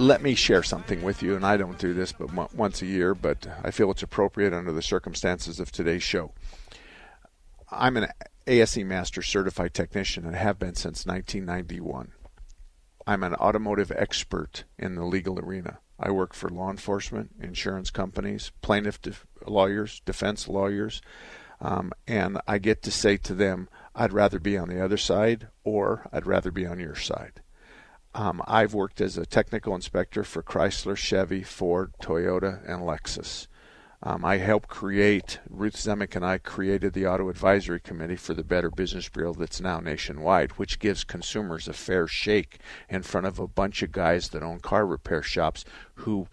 let 0.00 0.22
me 0.22 0.34
share 0.34 0.62
something 0.62 1.02
with 1.02 1.22
you. 1.22 1.36
And 1.36 1.44
I 1.44 1.58
don't 1.58 1.78
do 1.78 1.92
this 1.92 2.12
but 2.12 2.54
once 2.54 2.80
a 2.80 2.86
year, 2.86 3.14
but 3.14 3.46
I 3.62 3.70
feel 3.70 3.90
it's 3.90 4.02
appropriate 4.02 4.54
under 4.54 4.72
the 4.72 4.82
circumstances 4.82 5.60
of 5.60 5.70
today's 5.70 6.02
show. 6.02 6.32
I'm 7.70 7.98
an 7.98 8.08
ASE 8.46 8.78
Master 8.78 9.20
Certified 9.20 9.74
Technician 9.74 10.24
and 10.24 10.34
have 10.34 10.58
been 10.58 10.74
since 10.74 11.04
1991. 11.04 12.12
I'm 13.06 13.22
an 13.22 13.34
automotive 13.34 13.92
expert 13.94 14.64
in 14.78 14.94
the 14.94 15.04
legal 15.04 15.38
arena. 15.38 15.78
I 15.98 16.10
work 16.10 16.32
for 16.32 16.48
law 16.48 16.70
enforcement, 16.70 17.32
insurance 17.38 17.90
companies, 17.90 18.52
plaintiff 18.62 19.26
lawyers, 19.46 20.00
defense 20.06 20.48
lawyers, 20.48 21.02
um, 21.60 21.92
and 22.08 22.40
I 22.48 22.56
get 22.56 22.82
to 22.84 22.90
say 22.90 23.18
to 23.18 23.34
them, 23.34 23.68
I'd 23.94 24.14
rather 24.14 24.38
be 24.38 24.56
on 24.56 24.70
the 24.70 24.82
other 24.82 24.96
side 24.96 25.48
or 25.62 26.08
I'd 26.10 26.26
rather 26.26 26.50
be 26.50 26.64
on 26.64 26.80
your 26.80 26.94
side. 26.94 27.42
Um, 28.14 28.42
I've 28.46 28.74
worked 28.74 29.00
as 29.00 29.16
a 29.16 29.26
technical 29.26 29.74
inspector 29.74 30.24
for 30.24 30.42
Chrysler, 30.42 30.96
Chevy, 30.96 31.42
Ford, 31.42 31.92
Toyota, 32.02 32.60
and 32.68 32.82
Lexus. 32.82 33.46
Um, 34.02 34.24
I 34.24 34.38
helped 34.38 34.68
create, 34.68 35.40
Ruth 35.48 35.76
Zemek 35.76 36.16
and 36.16 36.24
I 36.24 36.38
created 36.38 36.94
the 36.94 37.06
Auto 37.06 37.28
Advisory 37.28 37.80
Committee 37.80 38.16
for 38.16 38.32
the 38.32 38.42
Better 38.42 38.70
Business 38.70 39.08
Bureau 39.10 39.34
that's 39.34 39.60
now 39.60 39.78
nationwide, 39.78 40.52
which 40.52 40.78
gives 40.78 41.04
consumers 41.04 41.68
a 41.68 41.74
fair 41.74 42.06
shake 42.06 42.58
in 42.88 43.02
front 43.02 43.26
of 43.26 43.38
a 43.38 43.46
bunch 43.46 43.82
of 43.82 43.92
guys 43.92 44.30
that 44.30 44.42
own 44.42 44.58
car 44.60 44.86
repair 44.86 45.22
shops 45.22 45.66
who 45.96 46.28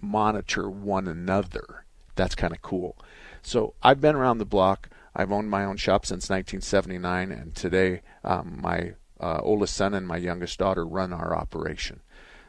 monitor 0.00 0.68
one 0.68 1.08
another. 1.08 1.86
That's 2.14 2.34
kind 2.34 2.52
of 2.52 2.60
cool. 2.60 2.96
So 3.40 3.72
I've 3.82 4.02
been 4.02 4.14
around 4.14 4.38
the 4.38 4.44
block. 4.44 4.90
I've 5.16 5.32
owned 5.32 5.50
my 5.50 5.64
own 5.64 5.78
shop 5.78 6.04
since 6.04 6.28
1979, 6.28 7.32
and 7.32 7.54
today 7.54 8.02
um, 8.22 8.58
my 8.60 8.92
uh, 9.20 9.40
oldest 9.42 9.74
son 9.74 9.94
and 9.94 10.06
my 10.06 10.16
youngest 10.16 10.58
daughter 10.58 10.84
run 10.84 11.12
our 11.12 11.36
operation. 11.36 12.00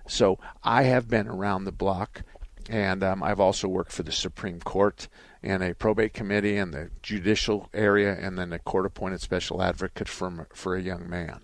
So 0.07 0.39
I 0.63 0.84
have 0.84 1.07
been 1.07 1.28
around 1.28 1.65
the 1.65 1.72
block, 1.72 2.24
and 2.70 3.03
um, 3.03 3.22
I've 3.24 3.39
also 3.39 3.67
worked 3.67 3.91
for 3.91 4.03
the 4.03 4.11
Supreme 4.11 4.59
Court 4.59 5.07
and 5.41 5.63
a 5.63 5.76
probate 5.76 6.13
committee 6.13 6.57
in 6.57 6.72
the 6.72 6.89
judicial 7.01 7.70
area, 7.74 8.17
and 8.20 8.38
then 8.38 8.51
a 8.51 8.59
court-appointed 8.59 9.22
special 9.22 9.61
advocate 9.61 10.09
for 10.09 10.47
for 10.53 10.76
a 10.76 10.82
young 10.82 11.09
man. 11.09 11.41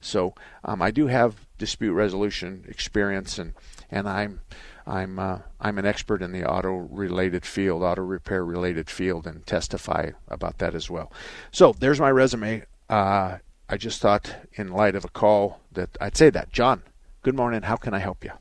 So 0.00 0.34
um, 0.64 0.82
I 0.82 0.90
do 0.90 1.06
have 1.06 1.46
dispute 1.58 1.92
resolution 1.92 2.64
experience, 2.68 3.38
and 3.38 3.54
and 3.90 4.08
I'm 4.08 4.40
I'm 4.86 5.18
uh, 5.18 5.38
I'm 5.60 5.78
an 5.78 5.86
expert 5.86 6.22
in 6.22 6.32
the 6.32 6.44
auto 6.44 6.72
related 6.72 7.46
field, 7.46 7.82
auto 7.82 8.02
repair 8.02 8.44
related 8.44 8.90
field, 8.90 9.26
and 9.26 9.46
testify 9.46 10.10
about 10.28 10.58
that 10.58 10.74
as 10.74 10.90
well. 10.90 11.12
So 11.52 11.74
there's 11.78 12.00
my 12.00 12.10
resume. 12.10 12.64
Uh, 12.88 13.38
I 13.72 13.76
just 13.76 14.00
thought, 14.00 14.34
in 14.54 14.72
light 14.72 14.96
of 14.96 15.04
a 15.04 15.08
call, 15.08 15.60
that 15.70 15.96
I'd 16.00 16.16
say 16.16 16.28
that. 16.30 16.52
John, 16.52 16.82
good 17.22 17.36
morning. 17.36 17.62
How 17.62 17.76
can 17.76 17.94
I 17.94 18.00
help 18.00 18.24
you? 18.24 18.32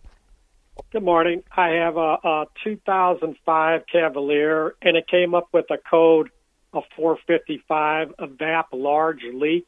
Good 0.91 1.03
morning. 1.03 1.43
I 1.55 1.69
have 1.69 1.97
a, 1.97 2.17
a 2.23 2.45
2005 2.63 3.81
Cavalier, 3.91 4.73
and 4.81 4.97
it 4.97 5.07
came 5.07 5.35
up 5.35 5.49
with 5.53 5.69
a 5.69 5.77
code 5.77 6.31
of 6.73 6.83
455, 6.95 8.15
EVAP 8.19 8.63
large 8.73 9.21
leak. 9.31 9.67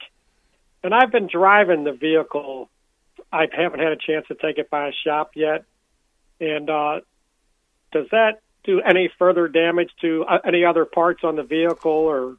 And 0.83 0.95
I've 0.95 1.11
been 1.11 1.29
driving 1.31 1.83
the 1.83 1.93
vehicle. 1.93 2.67
I 3.31 3.45
haven't 3.55 3.81
had 3.81 3.91
a 3.91 3.97
chance 3.97 4.25
to 4.29 4.35
take 4.35 4.57
it 4.57 4.67
by 4.71 4.87
a 4.87 4.91
shop 5.05 5.33
yet. 5.35 5.65
And 6.39 6.71
uh, 6.71 7.01
does 7.91 8.07
that 8.09 8.41
do 8.63 8.81
any 8.81 9.11
further 9.19 9.47
damage 9.47 9.91
to 10.01 10.25
uh, 10.27 10.39
any 10.43 10.65
other 10.65 10.85
parts 10.85 11.23
on 11.23 11.35
the 11.35 11.43
vehicle? 11.43 11.91
Or 11.91 12.37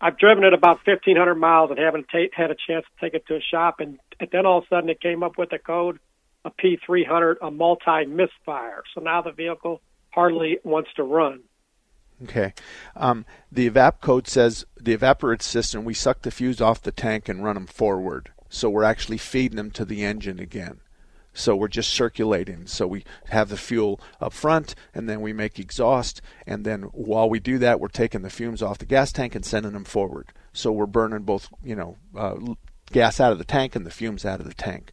I've 0.00 0.18
driven 0.18 0.44
it 0.44 0.52
about 0.52 0.86
1,500 0.86 1.34
miles 1.34 1.70
and 1.70 1.78
haven't 1.78 2.06
ta- 2.10 2.32
had 2.32 2.50
a 2.50 2.56
chance 2.66 2.84
to 2.84 3.00
take 3.00 3.14
it 3.14 3.26
to 3.26 3.36
a 3.36 3.40
shop. 3.40 3.80
And, 3.80 3.98
and 4.20 4.28
then 4.30 4.46
all 4.46 4.58
of 4.58 4.64
a 4.64 4.66
sudden 4.68 4.90
it 4.90 5.00
came 5.00 5.22
up 5.22 5.36
with 5.36 5.52
a 5.52 5.58
code, 5.58 5.98
a 6.44 6.50
P300, 6.50 7.36
a 7.42 7.50
multi 7.50 8.06
misfire. 8.06 8.82
So 8.94 9.00
now 9.00 9.22
the 9.22 9.32
vehicle 9.32 9.80
hardly 10.10 10.58
wants 10.62 10.90
to 10.96 11.02
run. 11.02 11.40
Okay. 12.22 12.52
Um, 12.96 13.24
the 13.50 13.70
evap 13.70 14.00
code 14.00 14.26
says 14.26 14.64
the 14.76 14.96
evaporator 14.96 15.42
system, 15.42 15.84
we 15.84 15.94
suck 15.94 16.22
the 16.22 16.30
fuse 16.30 16.60
off 16.60 16.82
the 16.82 16.92
tank 16.92 17.28
and 17.28 17.44
run 17.44 17.54
them 17.54 17.66
forward. 17.66 18.30
So 18.48 18.70
we're 18.70 18.84
actually 18.84 19.18
feeding 19.18 19.56
them 19.56 19.70
to 19.72 19.84
the 19.84 20.04
engine 20.04 20.38
again. 20.40 20.80
So 21.38 21.54
we're 21.54 21.68
just 21.68 21.90
circulating. 21.90 22.66
So 22.66 22.86
we 22.88 23.04
have 23.28 23.48
the 23.48 23.56
fuel 23.56 24.00
up 24.20 24.32
front, 24.32 24.74
and 24.92 25.08
then 25.08 25.20
we 25.20 25.32
make 25.32 25.58
exhaust, 25.58 26.20
and 26.46 26.66
then 26.66 26.82
while 26.92 27.30
we 27.30 27.38
do 27.38 27.58
that, 27.58 27.78
we're 27.78 27.88
taking 27.88 28.22
the 28.22 28.30
fumes 28.30 28.60
off 28.60 28.78
the 28.78 28.86
gas 28.86 29.12
tank 29.12 29.36
and 29.36 29.44
sending 29.44 29.72
them 29.72 29.84
forward. 29.84 30.32
So 30.52 30.72
we're 30.72 30.86
burning 30.86 31.22
both, 31.22 31.48
you 31.62 31.76
know, 31.76 31.96
uh, 32.16 32.34
gas 32.90 33.20
out 33.20 33.30
of 33.30 33.38
the 33.38 33.44
tank 33.44 33.76
and 33.76 33.86
the 33.86 33.90
fumes 33.90 34.24
out 34.24 34.40
of 34.40 34.46
the 34.46 34.54
tank. 34.54 34.90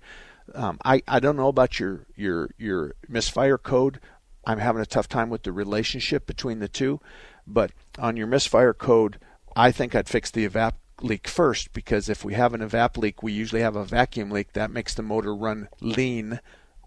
Um, 0.54 0.78
I 0.86 1.02
I 1.08 1.20
don't 1.20 1.36
know 1.36 1.48
about 1.48 1.80
your 1.80 2.06
your 2.16 2.52
your 2.60 2.94
misfire 3.10 3.58
code. 3.58 4.00
I'm 4.46 4.60
having 4.60 4.84
a 4.84 4.86
tough 4.86 5.10
time 5.10 5.32
with 5.32 5.42
the 5.42 5.52
relationship 5.52 6.28
between 6.28 6.60
the 6.60 6.68
two, 6.68 7.02
but 7.48 7.72
on 7.98 8.16
your 8.16 8.28
misfire 8.28 8.74
code, 8.74 9.18
I 9.56 9.72
think 9.72 9.96
I'd 9.96 10.08
fix 10.08 10.30
the 10.30 10.48
evap 10.48 10.74
leak 11.02 11.28
first 11.28 11.74
because 11.74 12.10
if 12.10 12.24
we 12.24 12.34
have 12.34 12.54
an 12.54 12.62
evap 12.62 12.98
leak, 12.98 13.22
we 13.22 13.34
usually 13.34 13.62
have 13.62 13.76
a 13.76 13.86
vacuum 13.86 14.32
leak 14.32 14.54
that 14.54 14.72
makes 14.72 14.94
the 14.94 15.04
motor 15.04 15.36
run 15.36 15.68
lean, 15.82 16.40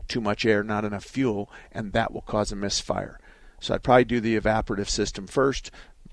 too 0.07 0.21
much 0.21 0.47
air, 0.47 0.63
not 0.63 0.85
enough 0.85 1.05
fuel, 1.05 1.51
and 1.73 1.93
that 1.93 2.13
will 2.13 2.23
cause 2.23 2.53
a 2.53 2.57
misfire. 2.57 3.19
So 3.61 3.75
I'd 3.75 3.83
probably 3.83 4.05
do 4.05 4.21
the 4.21 4.39
evaporative 4.39 4.89
system 4.89 5.27
first. 5.27 5.71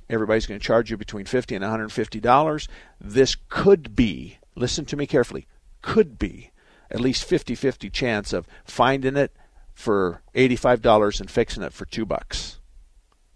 Everybody's 0.09 0.45
going 0.45 0.59
to 0.59 0.65
charge 0.65 0.91
you 0.91 0.97
between 0.97 1.25
50 1.25 1.55
and 1.55 1.63
150 1.63 2.19
dollars. 2.19 2.67
This 2.99 3.35
could 3.49 3.95
be, 3.95 4.37
listen 4.55 4.85
to 4.85 4.97
me 4.97 5.07
carefully, 5.07 5.47
could 5.81 6.19
be 6.19 6.51
at 6.91 6.99
least 6.99 7.27
50-50 7.27 7.91
chance 7.91 8.33
of 8.33 8.47
finding 8.63 9.17
it 9.17 9.35
for 9.73 10.21
$85 10.35 11.19
and 11.19 11.29
fixing 11.29 11.63
it 11.63 11.73
for 11.73 11.85
2 11.85 12.05
bucks. 12.05 12.59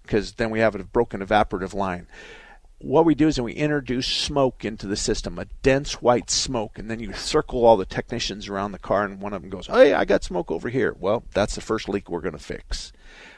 Because 0.04 0.34
then 0.34 0.50
we 0.50 0.60
have 0.60 0.76
a 0.76 0.84
broken 0.84 1.26
evaporative 1.26 1.74
line 1.74 2.08
what 2.80 3.06
we 3.06 3.14
do 3.14 3.28
is 3.28 3.40
we 3.40 3.54
introduce 3.54 4.08
smoke 4.08 4.64
into 4.64 4.88
the 4.88 4.96
system, 4.96 5.38
a 5.38 5.46
dense 5.62 6.02
white 6.02 6.30
smoke, 6.30 6.80
and 6.80 6.90
then 6.90 7.00
you 7.00 7.14
circle 7.14 7.66
all 7.66 7.78
the 7.78 7.86
technicians 7.86 8.48
around 8.48 8.72
the 8.72 8.80
car, 8.80 9.04
and 9.04 9.22
one 9.22 9.34
of 9.34 9.42
them 9.42 9.52
goes, 9.52 9.68
"Hey, 9.68 9.94
I 9.94 10.06
got 10.06 10.24
smoke 10.24 10.50
over 10.50 10.70
here." 10.70 10.96
Well, 10.98 11.24
that's 11.34 11.56
the 11.56 11.62
first 11.62 11.90
leak 11.90 12.10
we're 12.10 12.22
going 12.22 12.38
to 12.38 12.40
fix. 12.40 12.94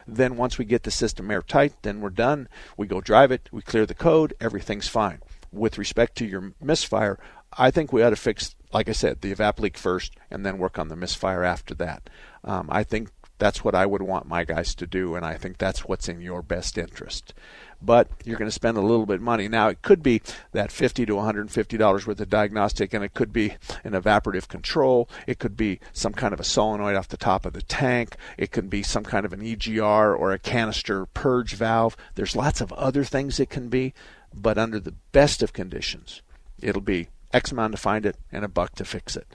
Then 0.08 0.38
once 0.38 0.58
we 0.58 0.66
get 0.66 0.84
the 0.84 0.92
system 0.92 1.32
airtight, 1.32 1.74
then 1.82 2.02
we're 2.02 2.10
done. 2.10 2.50
We 2.78 2.88
go 2.88 3.02
drive 3.02 3.32
it, 3.32 3.50
we 3.52 3.62
clear 3.62 3.86
the 3.86 3.94
code, 3.96 4.34
everything's 4.40 4.88
fine. 4.88 5.20
With 5.52 5.78
respect 5.78 6.18
to 6.18 6.26
your 6.26 6.54
misfire, 6.62 7.20
I 7.58 7.72
think 7.72 7.92
we 7.92 8.04
ought 8.04 8.12
to 8.12 8.16
fix, 8.16 8.56
like 8.72 8.90
I 8.90 8.94
said, 8.94 9.22
the 9.22 9.34
evap 9.34 9.60
leak 9.60 9.78
first, 9.78 10.14
and 10.30 10.46
then 10.46 10.58
work 10.58 10.80
on 10.80 10.88
the 10.88 10.96
misfire 10.96 11.44
after 11.44 11.74
that. 11.76 12.10
Um, 12.44 12.68
I 12.72 12.84
think 12.84 13.10
that's 13.42 13.64
what 13.64 13.74
I 13.74 13.88
would 13.88 14.04
want 14.04 14.28
my 14.28 14.44
guys 14.44 14.76
to 14.76 14.86
do, 14.86 15.16
and 15.16 15.26
I 15.26 15.34
think 15.36 15.58
that's 15.58 15.86
what's 15.86 16.08
in 16.08 16.22
your 16.22 16.44
best 16.44 16.78
interest 16.78 17.34
but 17.82 18.08
you're 18.24 18.38
going 18.38 18.48
to 18.48 18.54
spend 18.54 18.78
a 18.78 18.82
little 18.82 19.06
bit 19.06 19.16
of 19.16 19.22
money. 19.22 19.48
Now, 19.48 19.70
it 19.70 19.82
could 19.82 20.04
be 20.04 20.22
that 20.52 20.72
50 20.72 21.06
to 21.06 21.16
150 21.16 21.78
dollars 21.78 22.06
worth 22.06 22.20
of 22.20 22.30
diagnostic, 22.30 22.94
and 22.94 23.04
it 23.04 23.14
could 23.14 23.34
be 23.34 23.56
an 23.84 23.94
evaporative 23.94 24.48
control. 24.48 25.10
It 25.28 25.40
could 25.40 25.58
be 25.58 25.80
some 25.94 26.14
kind 26.14 26.34
of 26.34 26.40
a 26.40 26.44
solenoid 26.44 26.96
off 26.96 27.08
the 27.08 27.18
top 27.18 27.46
of 27.46 27.54
the 27.54 27.62
tank. 27.62 28.16
It 28.38 28.52
could 28.52 28.70
be 28.70 28.84
some 28.84 29.04
kind 29.04 29.26
of 29.26 29.34
an 29.34 29.42
EGR 29.42 30.18
or 30.18 30.32
a 30.32 30.40
canister 30.40 31.06
purge 31.08 31.56
valve. 31.56 31.98
There's 32.16 32.36
lots 32.36 32.62
of 32.62 32.72
other 32.74 33.04
things 33.04 33.40
it 33.40 33.50
can 33.50 33.70
be, 33.70 33.94
but 34.34 34.58
under 34.58 34.80
the 34.80 34.96
best 35.12 35.42
of 35.42 35.54
conditions, 35.54 36.22
it'll 36.62 36.82
be 36.82 37.10
X 37.34 37.52
amount 37.52 37.74
to 37.74 37.78
find 37.78 38.06
it 38.06 38.18
and 38.32 38.46
a 38.46 38.50
buck 38.50 38.76
to 38.76 38.86
fix 38.86 39.16
it. 39.16 39.28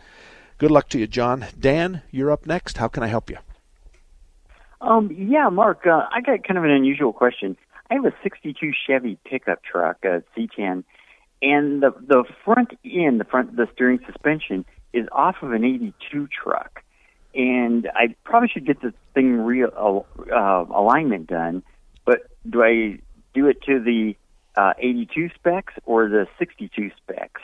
Good 0.59 0.70
luck 0.70 0.88
to 0.90 0.98
you, 0.98 1.07
John. 1.07 1.46
Dan, 1.59 2.02
you're 2.11 2.30
up 2.30 2.46
next. 2.46 2.78
How 2.78 2.88
can 2.88 3.02
I 3.02 3.09
help 3.09 3.28
you? 3.28 3.36
Um, 4.81 5.11
yeah, 5.11 5.49
Mark, 5.49 5.87
uh, 5.87 6.07
I 6.12 6.20
got 6.20 6.47
kind 6.47 6.59
of 6.59 6.64
an 6.64 6.70
unusual 6.70 7.12
question. 7.12 7.57
I 7.91 7.95
have 7.95 8.05
a 8.05 8.12
62 8.22 8.72
Chevy 8.87 9.18
pickup 9.24 9.62
truck, 9.62 10.05
a 10.05 10.22
C10, 10.37 10.85
and 11.43 11.83
the 11.83 11.95
the 12.07 12.24
front 12.45 12.77
end, 12.85 13.20
the 13.20 13.24
front, 13.24 13.57
the 13.57 13.68
steering 13.74 14.01
suspension 14.07 14.64
is 14.93 15.07
off 15.12 15.37
of 15.43 15.53
an 15.53 15.64
82 15.64 16.29
truck, 16.29 16.83
and 17.35 17.89
I 17.95 18.14
probably 18.24 18.49
should 18.49 18.66
get 18.66 18.81
this 18.81 18.93
thing 19.14 19.41
real 19.41 20.07
uh, 20.33 20.64
alignment 20.74 21.29
done. 21.29 21.62
But 22.05 22.29
do 22.49 22.62
I 22.62 22.99
do 23.35 23.47
it 23.47 23.62
to 23.62 23.81
the 23.81 24.16
uh, 24.57 24.72
82 24.79 25.31
specs 25.35 25.74
or 25.85 26.09
the 26.09 26.27
62 26.39 26.91
specs? 26.97 27.43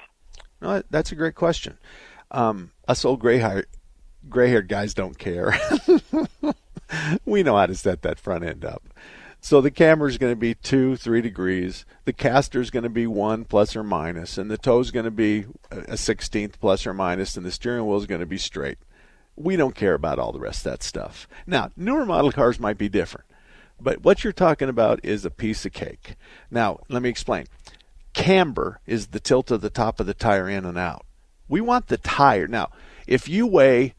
No, 0.61 0.83
that's 0.91 1.13
a 1.13 1.15
great 1.15 1.35
question. 1.35 1.79
Um, 2.31 2.71
us 2.89 3.05
old 3.05 3.21
gray 3.21 3.39
haired 3.39 4.69
guys 4.69 4.95
don't 4.95 5.19
care. 5.19 5.55
we 7.25 7.43
know 7.43 7.57
how 7.57 7.67
to 7.67 7.75
set 7.75 8.03
that 8.03 8.19
front 8.19 8.45
end 8.45 8.65
up. 8.65 8.83
So 9.41 9.61
the 9.61 9.73
camber 9.73 10.07
is 10.07 10.19
going 10.19 10.33
to 10.33 10.37
be 10.37 10.55
two, 10.55 10.97
three 10.97 11.21
degrees. 11.21 11.85
The 12.05 12.13
caster 12.13 12.61
is 12.61 12.71
going 12.71 12.85
to 12.85 12.89
be 12.89 13.09
one 13.09 13.45
plus 13.45 13.75
or 13.75 13.83
minus, 13.83 14.39
and 14.39 14.49
the 14.49 14.57
toe 14.57 14.79
is 14.79 14.93
going 14.93 15.05
to 15.05 15.11
be 15.11 15.47
a 15.71 15.97
sixteenth 15.97 16.61
plus 16.61 16.87
or 16.87 16.95
minus, 16.95 17.37
and 17.37 17.45
the 17.45 17.51
steering 17.51 17.85
wheel 17.85 17.99
is 17.99 18.07
going 18.07 18.21
to 18.21 18.27
be 18.27 18.39
straight. 18.39 18.79
We 19.35 19.57
don't 19.57 19.75
care 19.75 19.95
about 19.95 20.21
all 20.21 20.31
the 20.31 20.39
rest 20.39 20.65
of 20.65 20.73
that 20.73 20.85
stuff. 20.85 21.27
Now, 21.45 21.73
newer 21.77 22.07
model 22.07 22.31
cars 22.31 22.61
might 22.61 22.79
be 22.79 22.89
different, 22.89 23.27
but 23.81 24.05
what 24.05 24.23
you're 24.23 24.33
talking 24.33 24.69
about 24.69 25.01
is 25.03 25.25
a 25.25 25.31
piece 25.31 25.67
of 25.67 25.73
cake. 25.73 26.15
Now, 26.49 26.79
let 26.89 27.03
me 27.03 27.09
explain. 27.09 27.47
Camber 28.13 28.81
is 28.87 29.09
the 29.09 29.21
tilt 29.21 29.51
of 29.51 29.61
the 29.61 29.71
top 29.71 29.99
of 29.99 30.07
the 30.07 30.15
tire 30.15 30.49
in 30.49 30.65
and 30.65 30.79
out. 30.79 31.05
We 31.49 31.61
want 31.61 31.89
the 31.89 31.99
tire. 31.99 32.47
Now, 32.47 32.71
if 33.09 33.29
you 33.29 33.49
weigh 33.49 33.95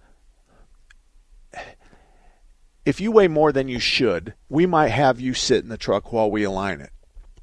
if 2.85 2.99
you 2.99 3.11
weigh 3.11 3.27
more 3.27 3.51
than 3.51 3.67
you 3.67 3.79
should, 3.79 4.33
we 4.49 4.65
might 4.65 4.89
have 4.89 5.19
you 5.19 5.33
sit 5.33 5.63
in 5.63 5.69
the 5.69 5.77
truck 5.77 6.11
while 6.11 6.29
we 6.29 6.43
align 6.43 6.81
it. 6.81 6.91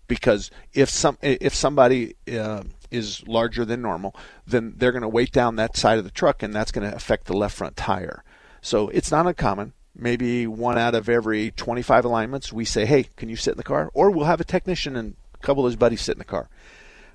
Because 0.07 0.51
if 0.75 0.91
some 0.91 1.19
if 1.23 1.55
somebody 1.55 2.17
uh, 2.33 2.65
is 2.91 3.27
larger 3.29 3.65
than 3.65 3.81
normal, 3.81 4.15
then 4.47 4.75
they're 4.77 4.93
going 4.93 5.03
to 5.03 5.09
weight 5.09 5.31
down 5.31 5.57
that 5.57 5.77
side 5.77 5.99
of 5.99 6.05
the 6.05 6.11
truck, 6.11 6.43
and 6.43 6.53
that's 6.53 6.73
going 6.73 6.89
to 6.89 6.95
affect 6.95 7.27
the 7.27 7.37
left 7.37 7.57
front 7.57 7.77
tire. 7.77 8.25
So 8.61 8.89
it's 8.89 9.13
not 9.13 9.27
uncommon. 9.27 9.73
Maybe 9.95 10.47
one 10.47 10.79
out 10.79 10.95
of 10.95 11.09
every 11.09 11.53
25 11.53 12.05
alignments, 12.05 12.53
we 12.53 12.65
say, 12.65 12.87
"Hey, 12.87 13.07
can 13.17 13.29
you 13.29 13.37
sit 13.37 13.53
in 13.53 13.57
the 13.57 13.63
car?" 13.63 13.91
Or 13.95 14.11
we'll 14.11 14.27
have 14.27 14.41
a 14.41 14.45
technician 14.45 14.97
and 14.97 15.15
a 15.35 15.47
couple 15.47 15.65
of 15.65 15.71
his 15.71 15.77
buddies 15.77 16.01
sit 16.01 16.17
in 16.17 16.19
the 16.19 16.25
car. 16.25 16.49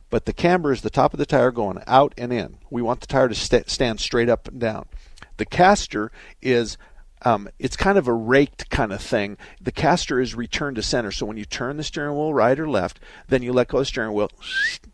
But 0.09 0.25
the 0.25 0.33
camber 0.33 0.71
is 0.71 0.81
the 0.81 0.89
top 0.89 1.13
of 1.13 1.19
the 1.19 1.25
tire 1.25 1.51
going 1.51 1.83
out 1.87 2.13
and 2.17 2.31
in. 2.31 2.59
We 2.69 2.81
want 2.81 3.01
the 3.01 3.07
tire 3.07 3.27
to 3.27 3.35
st- 3.35 3.69
stand 3.69 3.99
straight 3.99 4.29
up 4.29 4.47
and 4.47 4.59
down. 4.59 4.85
The 5.37 5.45
caster 5.45 6.11
is 6.41 6.77
um, 7.25 7.49
it's 7.57 7.75
kind 7.75 7.97
of 7.97 8.07
a 8.07 8.13
raked 8.13 8.69
kind 8.69 8.93
of 8.93 9.01
thing. 9.01 9.37
The 9.59 9.71
caster 9.71 10.21
is 10.21 10.35
returned 10.35 10.75
to 10.75 10.83
center. 10.83 11.11
So 11.11 11.25
when 11.25 11.37
you 11.37 11.43
turn 11.43 11.77
the 11.77 11.83
steering 11.83 12.15
wheel 12.15 12.33
right 12.33 12.57
or 12.57 12.69
left, 12.69 12.99
then 13.27 13.41
you 13.41 13.51
let 13.51 13.69
go 13.69 13.79
of 13.79 13.81
the 13.81 13.85
steering 13.85 14.13
wheel, 14.13 14.29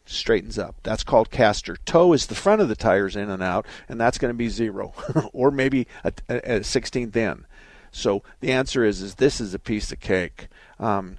straightens 0.06 0.58
up. 0.58 0.76
That's 0.82 1.04
called 1.04 1.30
caster. 1.30 1.76
Toe 1.86 2.14
is 2.14 2.28
the 2.28 2.36
front 2.36 2.62
of 2.62 2.70
the 2.70 2.76
tires 2.76 3.18
in 3.18 3.30
and 3.30 3.44
out, 3.44 3.66
and 3.90 4.00
that's 4.00 4.18
going 4.18 4.34
to 4.34 4.38
be 4.38 4.48
zero, 4.48 4.94
or 5.34 5.52
maybe 5.52 5.88
a, 6.06 6.14
a, 6.30 6.36
a 6.38 6.60
16th 6.62 7.16
in. 7.16 7.46
So 7.92 8.24
the 8.40 8.54
answer 8.54 8.86
is, 8.86 9.02
is 9.02 9.16
this 9.16 9.42
is 9.42 9.54
a 9.54 9.60
piece 9.60 9.92
of 9.92 10.00
cake. 10.00 10.48
Um, 10.80 11.18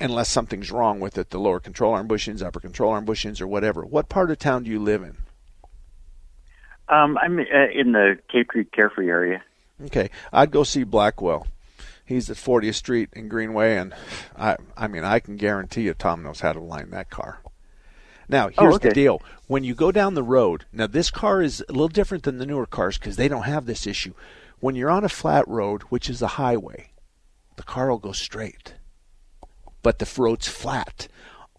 unless 0.00 0.30
something's 0.30 0.72
wrong 0.72 0.98
with 0.98 1.18
it, 1.18 1.28
the 1.28 1.38
lower 1.38 1.60
control 1.60 1.92
arm 1.92 2.08
bushings, 2.08 2.42
upper 2.42 2.58
control 2.58 2.92
arm 2.92 3.04
bushings, 3.04 3.42
or 3.42 3.46
whatever. 3.46 3.84
What 3.84 4.08
part 4.08 4.30
of 4.30 4.38
town 4.38 4.64
do 4.64 4.70
you 4.70 4.80
live 4.80 5.02
in? 5.02 5.18
Um, 6.88 7.18
I'm 7.18 7.38
uh, 7.38 7.68
in 7.74 7.92
the 7.92 8.18
Cave 8.32 8.46
Creek 8.48 8.72
Carefree 8.72 9.10
area. 9.10 9.42
Okay, 9.86 10.10
I'd 10.32 10.50
go 10.50 10.64
see 10.64 10.84
Blackwell. 10.84 11.46
He's 12.04 12.30
at 12.30 12.36
40th 12.36 12.74
Street 12.74 13.10
in 13.12 13.28
Greenway, 13.28 13.76
and 13.76 13.94
I, 14.36 14.56
I 14.76 14.88
mean, 14.88 15.04
I 15.04 15.20
can 15.20 15.36
guarantee 15.36 15.82
you, 15.82 15.94
Tom 15.94 16.22
knows 16.22 16.40
how 16.40 16.52
to 16.52 16.60
line 16.60 16.90
that 16.90 17.10
car. 17.10 17.40
Now, 18.28 18.48
oh, 18.48 18.62
here's 18.62 18.72
oh, 18.74 18.76
okay. 18.76 18.88
the 18.88 18.94
deal: 18.94 19.22
when 19.46 19.62
you 19.62 19.74
go 19.74 19.92
down 19.92 20.14
the 20.14 20.22
road, 20.22 20.64
now 20.72 20.86
this 20.86 21.10
car 21.10 21.42
is 21.42 21.64
a 21.68 21.72
little 21.72 21.88
different 21.88 22.24
than 22.24 22.38
the 22.38 22.46
newer 22.46 22.66
cars 22.66 22.98
because 22.98 23.16
they 23.16 23.28
don't 23.28 23.42
have 23.42 23.66
this 23.66 23.86
issue. 23.86 24.14
When 24.60 24.74
you're 24.74 24.90
on 24.90 25.04
a 25.04 25.08
flat 25.08 25.46
road, 25.46 25.82
which 25.82 26.10
is 26.10 26.20
a 26.20 26.38
highway, 26.38 26.90
the 27.56 27.62
car 27.62 27.90
will 27.90 27.98
go 27.98 28.12
straight, 28.12 28.74
but 29.82 29.98
the 29.98 30.10
road's 30.20 30.48
flat. 30.48 31.08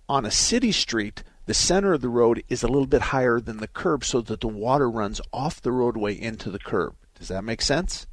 On 0.08 0.26
a 0.26 0.32
city 0.32 0.72
street, 0.72 1.24
the 1.46 1.54
center 1.54 1.94
of 1.94 2.02
the 2.02 2.10
road 2.10 2.44
is 2.50 2.64
a 2.64 2.68
little 2.68 2.88
bit 2.88 3.02
higher 3.02 3.40
than 3.40 3.58
the 3.58 3.68
curb 3.68 4.04
so 4.04 4.22
that 4.22 4.42
the 4.42 4.48
water 4.48 4.90
runs 4.90 5.22
off 5.32 5.62
the 5.62 5.72
roadway 5.72 6.20
into 6.20 6.50
the 6.50 6.60
curb. 6.60 6.96
Does 7.20 7.28
that 7.28 7.44
make 7.44 7.62
sense? 7.62 8.08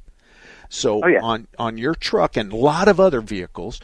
So 0.69 1.01
oh, 1.03 1.07
yeah. 1.07 1.21
on 1.21 1.47
on 1.57 1.77
your 1.77 1.95
truck 1.95 2.37
and 2.37 2.51
a 2.51 2.55
lot 2.55 2.87
of 2.87 2.99
other 2.99 3.21
vehicles 3.21 3.79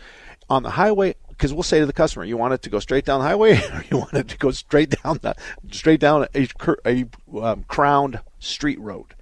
on 0.50 0.64
the 0.64 0.72
highway, 0.72 1.16
because 1.30 1.54
we'll 1.54 1.64
say 1.64 1.80
to 1.80 1.86
the 1.86 1.94
customer, 1.94 2.26
you 2.26 2.38
want 2.38 2.54
it 2.54 2.62
to 2.64 2.70
go 2.70 2.80
straight 2.80 3.06
down 3.06 3.22
the 3.22 3.28
highway, 3.28 3.54
or 3.74 3.84
you 3.90 3.98
want 3.98 4.14
it 4.14 4.28
to 4.30 4.38
go 4.38 4.52
straight 4.52 5.02
down 5.04 5.20
the 5.22 5.36
straight 5.72 6.00
down 6.00 6.28
a, 6.36 6.48
a 6.86 7.06
um, 7.42 7.64
crowned 7.68 8.20
street 8.40 8.80
road, 8.80 9.16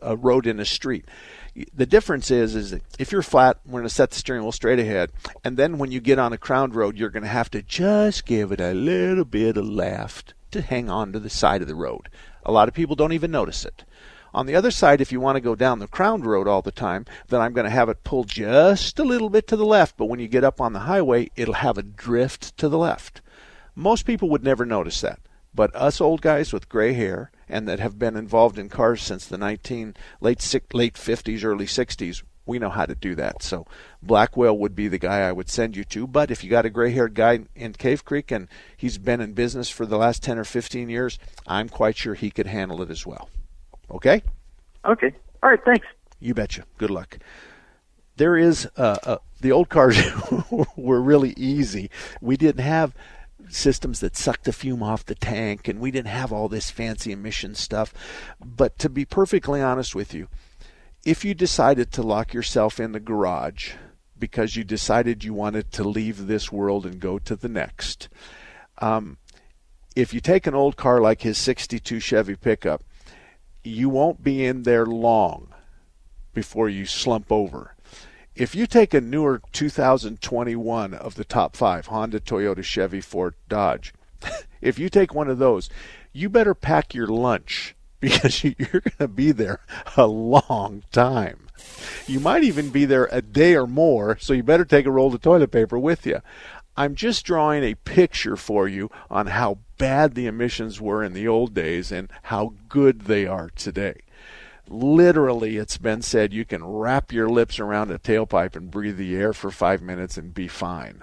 a 0.00 0.16
road 0.16 0.46
in 0.46 0.60
a 0.60 0.64
street. 0.64 1.06
The 1.74 1.86
difference 1.86 2.30
is, 2.30 2.54
is 2.54 2.70
that 2.70 2.82
if 3.00 3.10
you're 3.10 3.22
flat, 3.22 3.58
we're 3.66 3.80
going 3.80 3.82
to 3.82 3.88
set 3.88 4.10
the 4.10 4.16
steering 4.16 4.42
wheel 4.42 4.52
straight 4.52 4.78
ahead, 4.78 5.10
and 5.42 5.56
then 5.56 5.78
when 5.78 5.90
you 5.90 6.00
get 6.00 6.20
on 6.20 6.32
a 6.32 6.38
crowned 6.38 6.76
road, 6.76 6.96
you're 6.96 7.10
going 7.10 7.24
to 7.24 7.28
have 7.28 7.50
to 7.50 7.62
just 7.62 8.24
give 8.26 8.52
it 8.52 8.60
a 8.60 8.74
little 8.74 9.24
bit 9.24 9.56
of 9.56 9.64
left 9.64 10.34
to 10.52 10.62
hang 10.62 10.88
on 10.88 11.12
to 11.12 11.18
the 11.18 11.30
side 11.30 11.62
of 11.62 11.68
the 11.68 11.74
road. 11.74 12.08
A 12.44 12.52
lot 12.52 12.68
of 12.68 12.74
people 12.74 12.94
don't 12.94 13.12
even 13.12 13.32
notice 13.32 13.64
it. 13.64 13.84
On 14.34 14.46
the 14.46 14.54
other 14.54 14.70
side, 14.70 15.00
if 15.00 15.10
you 15.10 15.20
want 15.20 15.36
to 15.36 15.40
go 15.40 15.54
down 15.54 15.78
the 15.78 15.86
crowned 15.86 16.26
road 16.26 16.46
all 16.46 16.62
the 16.62 16.70
time, 16.70 17.06
then 17.28 17.40
I'm 17.40 17.52
going 17.52 17.64
to 17.64 17.70
have 17.70 17.88
it 17.88 18.04
pull 18.04 18.24
just 18.24 18.98
a 18.98 19.04
little 19.04 19.30
bit 19.30 19.46
to 19.48 19.56
the 19.56 19.64
left. 19.64 19.96
But 19.96 20.06
when 20.06 20.20
you 20.20 20.28
get 20.28 20.44
up 20.44 20.60
on 20.60 20.72
the 20.72 20.80
highway, 20.80 21.30
it'll 21.36 21.54
have 21.54 21.78
a 21.78 21.82
drift 21.82 22.56
to 22.58 22.68
the 22.68 22.78
left. 22.78 23.20
Most 23.74 24.04
people 24.04 24.28
would 24.30 24.44
never 24.44 24.66
notice 24.66 25.00
that. 25.00 25.20
But 25.54 25.74
us 25.74 26.00
old 26.00 26.20
guys 26.20 26.52
with 26.52 26.68
gray 26.68 26.92
hair 26.92 27.30
and 27.48 27.66
that 27.68 27.80
have 27.80 27.98
been 27.98 28.16
involved 28.16 28.58
in 28.58 28.68
cars 28.68 29.02
since 29.02 29.26
the 29.26 29.38
19 29.38 29.96
late 30.20 30.60
late 30.72 30.94
50s, 30.94 31.44
early 31.44 31.66
60s, 31.66 32.22
we 32.44 32.58
know 32.58 32.70
how 32.70 32.86
to 32.86 32.94
do 32.94 33.14
that. 33.14 33.42
So 33.42 33.66
Blackwell 34.02 34.56
would 34.58 34.74
be 34.74 34.88
the 34.88 34.98
guy 34.98 35.20
I 35.20 35.32
would 35.32 35.48
send 35.48 35.76
you 35.76 35.84
to. 35.84 36.06
But 36.06 36.30
if 36.30 36.42
you 36.42 36.50
got 36.50 36.66
a 36.66 36.70
gray-haired 36.70 37.14
guy 37.14 37.40
in 37.54 37.72
Cave 37.74 38.04
Creek 38.04 38.30
and 38.30 38.48
he's 38.76 38.98
been 38.98 39.20
in 39.20 39.32
business 39.34 39.68
for 39.68 39.86
the 39.86 39.98
last 39.98 40.22
10 40.22 40.38
or 40.38 40.44
15 40.44 40.88
years, 40.88 41.18
I'm 41.46 41.68
quite 41.68 41.96
sure 41.96 42.14
he 42.14 42.30
could 42.30 42.46
handle 42.46 42.82
it 42.82 42.90
as 42.90 43.06
well. 43.06 43.28
Okay? 43.90 44.22
Okay. 44.84 45.12
All 45.42 45.50
right, 45.50 45.60
thanks. 45.64 45.86
You 46.20 46.34
betcha. 46.34 46.64
Good 46.78 46.90
luck. 46.90 47.18
There 48.16 48.36
is 48.36 48.68
uh, 48.76 48.96
uh, 49.04 49.16
the 49.40 49.52
old 49.52 49.68
cars 49.68 49.96
were 50.76 51.00
really 51.00 51.34
easy. 51.36 51.90
We 52.20 52.36
didn't 52.36 52.64
have 52.64 52.94
systems 53.48 54.00
that 54.00 54.16
sucked 54.16 54.44
the 54.44 54.52
fume 54.52 54.82
off 54.82 55.06
the 55.06 55.14
tank, 55.14 55.68
and 55.68 55.78
we 55.78 55.90
didn't 55.90 56.08
have 56.08 56.32
all 56.32 56.48
this 56.48 56.70
fancy 56.70 57.12
emission 57.12 57.54
stuff. 57.54 57.94
But 58.44 58.78
to 58.80 58.88
be 58.88 59.04
perfectly 59.04 59.62
honest 59.62 59.94
with 59.94 60.12
you, 60.12 60.28
if 61.04 61.24
you 61.24 61.34
decided 61.34 61.92
to 61.92 62.02
lock 62.02 62.34
yourself 62.34 62.80
in 62.80 62.92
the 62.92 63.00
garage 63.00 63.72
because 64.18 64.56
you 64.56 64.64
decided 64.64 65.22
you 65.22 65.32
wanted 65.32 65.70
to 65.72 65.84
leave 65.84 66.26
this 66.26 66.50
world 66.50 66.84
and 66.84 66.98
go 66.98 67.18
to 67.20 67.36
the 67.36 67.48
next, 67.48 68.08
um, 68.78 69.16
if 69.94 70.12
you 70.12 70.20
take 70.20 70.46
an 70.46 70.54
old 70.54 70.76
car 70.76 71.00
like 71.00 71.22
his 71.22 71.38
62 71.38 72.00
Chevy 72.00 72.36
pickup 72.36 72.82
you 73.68 73.88
won't 73.88 74.22
be 74.22 74.44
in 74.44 74.62
there 74.62 74.86
long 74.86 75.48
before 76.34 76.68
you 76.68 76.86
slump 76.86 77.30
over. 77.30 77.74
If 78.34 78.54
you 78.54 78.66
take 78.66 78.94
a 78.94 79.00
newer 79.00 79.42
2021 79.52 80.94
of 80.94 81.16
the 81.16 81.24
top 81.24 81.56
five 81.56 81.86
Honda, 81.86 82.20
Toyota, 82.20 82.62
Chevy, 82.62 83.00
Ford, 83.00 83.34
Dodge, 83.48 83.92
if 84.60 84.78
you 84.78 84.88
take 84.88 85.12
one 85.12 85.28
of 85.28 85.38
those, 85.38 85.68
you 86.12 86.28
better 86.28 86.54
pack 86.54 86.94
your 86.94 87.08
lunch 87.08 87.74
because 88.00 88.44
you're 88.44 88.54
going 88.56 88.92
to 88.98 89.08
be 89.08 89.32
there 89.32 89.60
a 89.96 90.06
long 90.06 90.84
time. 90.92 91.48
You 92.06 92.20
might 92.20 92.44
even 92.44 92.70
be 92.70 92.84
there 92.84 93.08
a 93.10 93.20
day 93.20 93.56
or 93.56 93.66
more, 93.66 94.16
so 94.20 94.32
you 94.32 94.44
better 94.44 94.64
take 94.64 94.86
a 94.86 94.90
roll 94.92 95.12
of 95.12 95.20
toilet 95.20 95.50
paper 95.50 95.78
with 95.78 96.06
you. 96.06 96.20
I'm 96.76 96.94
just 96.94 97.26
drawing 97.26 97.64
a 97.64 97.74
picture 97.74 98.36
for 98.36 98.68
you 98.68 98.88
on 99.10 99.26
how 99.26 99.58
bad 99.78 100.14
the 100.14 100.26
emissions 100.26 100.80
were 100.80 101.02
in 101.02 101.12
the 101.14 101.26
old 101.26 101.54
days 101.54 101.90
and 101.90 102.10
how 102.24 102.54
good 102.68 103.02
they 103.02 103.26
are 103.26 103.50
today. 103.50 104.00
Literally, 104.68 105.56
it's 105.56 105.78
been 105.78 106.02
said 106.02 106.34
you 106.34 106.44
can 106.44 106.64
wrap 106.64 107.12
your 107.12 107.28
lips 107.28 107.58
around 107.58 107.90
a 107.90 107.98
tailpipe 107.98 108.54
and 108.54 108.70
breathe 108.70 108.98
the 108.98 109.16
air 109.16 109.32
for 109.32 109.50
five 109.50 109.80
minutes 109.80 110.18
and 110.18 110.34
be 110.34 110.46
fine. 110.46 111.02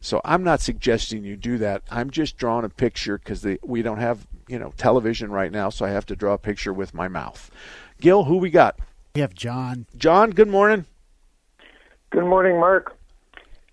So 0.00 0.20
I'm 0.24 0.44
not 0.44 0.60
suggesting 0.60 1.24
you 1.24 1.34
do 1.36 1.58
that. 1.58 1.82
I'm 1.90 2.10
just 2.10 2.36
drawing 2.36 2.64
a 2.64 2.68
picture 2.68 3.18
because 3.18 3.44
we 3.62 3.82
don't 3.82 3.98
have 3.98 4.26
you 4.46 4.58
know 4.58 4.72
television 4.76 5.32
right 5.32 5.50
now, 5.50 5.70
so 5.70 5.86
I 5.86 5.90
have 5.90 6.06
to 6.06 6.16
draw 6.16 6.34
a 6.34 6.38
picture 6.38 6.72
with 6.72 6.94
my 6.94 7.08
mouth. 7.08 7.50
Gil, 8.00 8.24
who 8.24 8.36
we 8.36 8.50
got? 8.50 8.78
We 9.14 9.22
have 9.22 9.34
John. 9.34 9.86
John, 9.96 10.30
good 10.30 10.48
morning. 10.48 10.84
Good 12.10 12.26
morning, 12.26 12.60
Mark. 12.60 12.96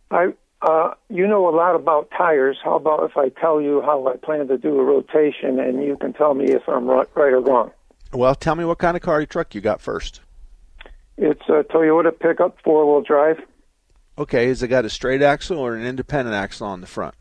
I 0.10 0.34
uh, 0.62 0.94
you 1.10 1.28
know 1.28 1.48
a 1.50 1.56
lot 1.56 1.76
about 1.76 2.10
tires. 2.16 2.58
How 2.64 2.76
about 2.76 3.04
if 3.10 3.18
I 3.18 3.30
tell 3.30 3.62
you 3.62 3.82
how 3.82 4.08
I 4.08 4.18
plan 4.18 4.48
to 4.48 4.58
do 4.58 4.80
a 4.80 4.84
rotation 4.84 5.60
and 5.60 5.84
you 5.84 5.98
can 5.98 6.14
tell 6.14 6.34
me 6.34 6.46
if 6.46 6.68
I'm 6.68 6.86
right, 6.86 7.08
right 7.16 7.34
or 7.34 7.42
wrong? 7.42 7.72
Well, 8.14 8.36
tell 8.36 8.56
me 8.56 8.66
what 8.66 8.78
kind 8.78 8.96
of 8.96 9.04
car 9.04 9.22
or 9.22 9.26
truck 9.26 9.56
you 9.56 9.62
got 9.62 9.82
first. 9.82 10.22
It's 11.18 11.42
a 11.48 11.64
Toyota 11.64 12.18
pickup, 12.18 12.58
four 12.64 12.86
wheel 12.86 13.02
drive. 13.02 13.38
Okay, 14.18 14.48
has 14.48 14.62
it 14.62 14.68
got 14.68 14.86
a 14.86 14.90
straight 14.90 15.22
axle 15.22 15.58
or 15.58 15.76
an 15.76 15.86
independent 15.86 16.36
axle 16.36 16.68
on 16.68 16.82
the 16.82 16.88
front? 16.88 17.16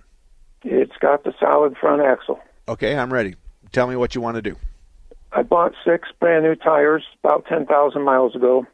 It's 0.62 0.96
got 1.00 1.24
the 1.24 1.32
solid 1.40 1.76
front 1.76 2.02
axle. 2.02 2.40
Okay, 2.68 2.96
I'm 2.96 3.12
ready. 3.12 3.36
Tell 3.72 3.86
me 3.86 3.96
what 3.96 4.14
you 4.14 4.20
want 4.20 4.36
to 4.36 4.42
do. 4.42 4.56
I 5.32 5.42
bought 5.42 5.72
six 5.84 6.08
brand 6.18 6.44
new 6.44 6.56
tires 6.56 7.04
about 7.22 7.46
10,000 7.46 8.02
miles 8.02 8.34
ago. 8.34 8.66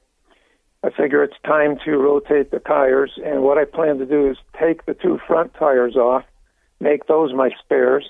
I 0.82 0.90
figure 0.90 1.22
it's 1.22 1.36
time 1.44 1.78
to 1.84 1.96
rotate 1.96 2.50
the 2.50 2.60
tires, 2.60 3.12
and 3.24 3.42
what 3.42 3.58
I 3.58 3.64
plan 3.64 3.98
to 3.98 4.06
do 4.06 4.30
is 4.30 4.36
take 4.58 4.86
the 4.86 4.94
two 4.94 5.18
front 5.26 5.54
tires 5.54 5.96
off, 5.96 6.24
make 6.80 7.06
those 7.06 7.34
my 7.34 7.50
spares, 7.64 8.08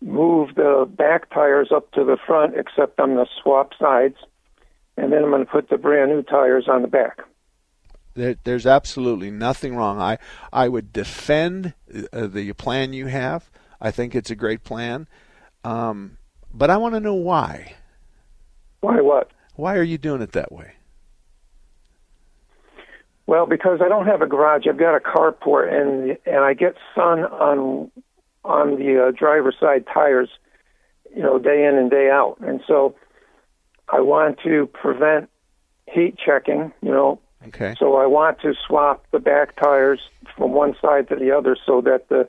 move 0.00 0.54
the 0.54 0.88
back 0.88 1.30
tires 1.30 1.70
up 1.74 1.90
to 1.92 2.04
the 2.04 2.16
front, 2.26 2.54
except 2.56 2.98
on 2.98 3.14
the 3.14 3.26
swap 3.40 3.72
sides, 3.78 4.16
and 4.96 5.12
then 5.12 5.22
I'm 5.24 5.30
going 5.30 5.44
to 5.44 5.50
put 5.50 5.68
the 5.68 5.78
brand 5.78 6.10
new 6.10 6.22
tires 6.22 6.66
on 6.68 6.82
the 6.82 6.88
back. 6.88 7.20
There, 8.14 8.36
there's 8.42 8.66
absolutely 8.66 9.30
nothing 9.30 9.76
wrong. 9.76 10.00
I 10.00 10.18
I 10.52 10.68
would 10.68 10.92
defend 10.92 11.74
uh, 12.12 12.26
the 12.26 12.52
plan 12.54 12.92
you 12.92 13.06
have. 13.06 13.50
I 13.80 13.92
think 13.92 14.14
it's 14.14 14.30
a 14.30 14.34
great 14.34 14.64
plan, 14.64 15.06
um, 15.62 16.18
but 16.52 16.70
I 16.70 16.76
want 16.78 16.94
to 16.94 17.00
know 17.00 17.14
why. 17.14 17.74
Why 18.80 19.00
what? 19.00 19.30
Why 19.54 19.76
are 19.76 19.84
you 19.84 19.98
doing 19.98 20.22
it 20.22 20.32
that 20.32 20.50
way? 20.50 20.72
Well, 23.28 23.44
because 23.44 23.80
I 23.84 23.90
don't 23.90 24.06
have 24.06 24.22
a 24.22 24.26
garage, 24.26 24.66
I've 24.66 24.78
got 24.78 24.96
a 24.96 25.00
carport, 25.00 25.70
and 25.70 26.16
and 26.24 26.38
I 26.38 26.54
get 26.54 26.76
sun 26.94 27.24
on 27.24 27.90
on 28.42 28.76
the 28.76 29.08
uh, 29.08 29.10
driver's 29.10 29.54
side 29.60 29.84
tires, 29.92 30.30
you 31.14 31.22
know, 31.22 31.38
day 31.38 31.66
in 31.66 31.76
and 31.76 31.90
day 31.90 32.08
out, 32.10 32.38
and 32.40 32.62
so 32.66 32.94
I 33.86 34.00
want 34.00 34.38
to 34.44 34.66
prevent 34.72 35.28
heat 35.92 36.16
checking, 36.16 36.72
you 36.80 36.90
know. 36.90 37.20
Okay. 37.48 37.74
So 37.78 37.96
I 37.96 38.06
want 38.06 38.40
to 38.40 38.54
swap 38.66 39.04
the 39.10 39.18
back 39.18 39.56
tires 39.56 40.00
from 40.34 40.52
one 40.52 40.74
side 40.80 41.10
to 41.10 41.16
the 41.16 41.30
other 41.30 41.54
so 41.66 41.82
that 41.82 42.08
the 42.08 42.26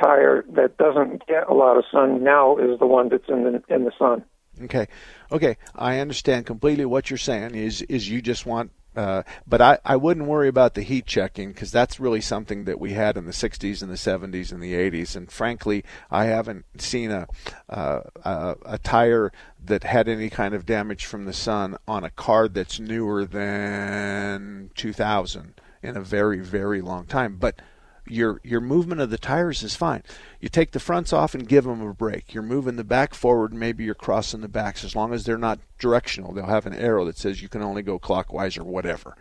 tire 0.00 0.44
that 0.50 0.76
doesn't 0.78 1.26
get 1.26 1.48
a 1.48 1.54
lot 1.54 1.76
of 1.76 1.82
sun 1.90 2.22
now 2.22 2.56
is 2.56 2.78
the 2.78 2.86
one 2.86 3.08
that's 3.08 3.28
in 3.28 3.42
the 3.42 3.74
in 3.74 3.82
the 3.82 3.92
sun. 3.98 4.22
Okay, 4.62 4.86
okay, 5.32 5.56
I 5.74 5.98
understand 5.98 6.46
completely 6.46 6.84
what 6.84 7.10
you're 7.10 7.18
saying. 7.18 7.56
Is 7.56 7.82
is 7.82 8.08
you 8.08 8.22
just 8.22 8.46
want 8.46 8.70
uh, 8.96 9.22
but 9.46 9.60
I, 9.60 9.78
I 9.84 9.96
wouldn't 9.96 10.26
worry 10.26 10.48
about 10.48 10.74
the 10.74 10.82
heat 10.82 11.06
checking 11.06 11.52
because 11.52 11.70
that's 11.70 12.00
really 12.00 12.20
something 12.20 12.64
that 12.64 12.80
we 12.80 12.92
had 12.92 13.16
in 13.16 13.26
the 13.26 13.32
60s 13.32 13.82
and 13.82 13.90
the 13.90 13.94
70s 13.94 14.52
and 14.52 14.60
the 14.60 14.74
80s. 14.74 15.14
And 15.14 15.30
frankly, 15.30 15.84
I 16.10 16.24
haven't 16.24 16.64
seen 16.78 17.10
a, 17.10 17.28
uh, 17.68 18.00
a, 18.24 18.56
a 18.64 18.78
tire 18.78 19.32
that 19.64 19.84
had 19.84 20.08
any 20.08 20.28
kind 20.28 20.54
of 20.54 20.66
damage 20.66 21.04
from 21.04 21.24
the 21.24 21.32
sun 21.32 21.76
on 21.86 22.02
a 22.02 22.10
car 22.10 22.48
that's 22.48 22.80
newer 22.80 23.24
than 23.24 24.70
2000 24.74 25.54
in 25.82 25.96
a 25.96 26.00
very, 26.00 26.40
very 26.40 26.80
long 26.80 27.06
time. 27.06 27.36
But 27.36 27.62
your 28.06 28.40
your 28.44 28.60
movement 28.60 29.00
of 29.00 29.10
the 29.10 29.18
tires 29.18 29.62
is 29.62 29.74
fine. 29.76 30.02
You 30.40 30.48
take 30.48 30.72
the 30.72 30.80
fronts 30.80 31.12
off 31.12 31.34
and 31.34 31.46
give 31.48 31.64
them 31.64 31.82
a 31.82 31.92
break. 31.94 32.32
You're 32.34 32.42
moving 32.42 32.76
the 32.76 32.84
back 32.84 33.14
forward, 33.14 33.52
maybe 33.54 33.84
you're 33.84 33.94
crossing 33.94 34.40
the 34.40 34.48
backs. 34.48 34.84
As 34.84 34.94
long 34.96 35.12
as 35.12 35.24
they're 35.24 35.38
not 35.38 35.58
directional, 35.78 36.32
they'll 36.32 36.46
have 36.46 36.66
an 36.66 36.74
arrow 36.74 37.04
that 37.04 37.18
says 37.18 37.42
you 37.42 37.48
can 37.48 37.62
only 37.62 37.82
go 37.82 37.98
clockwise 37.98 38.56
or 38.58 38.64
whatever. 38.64 39.16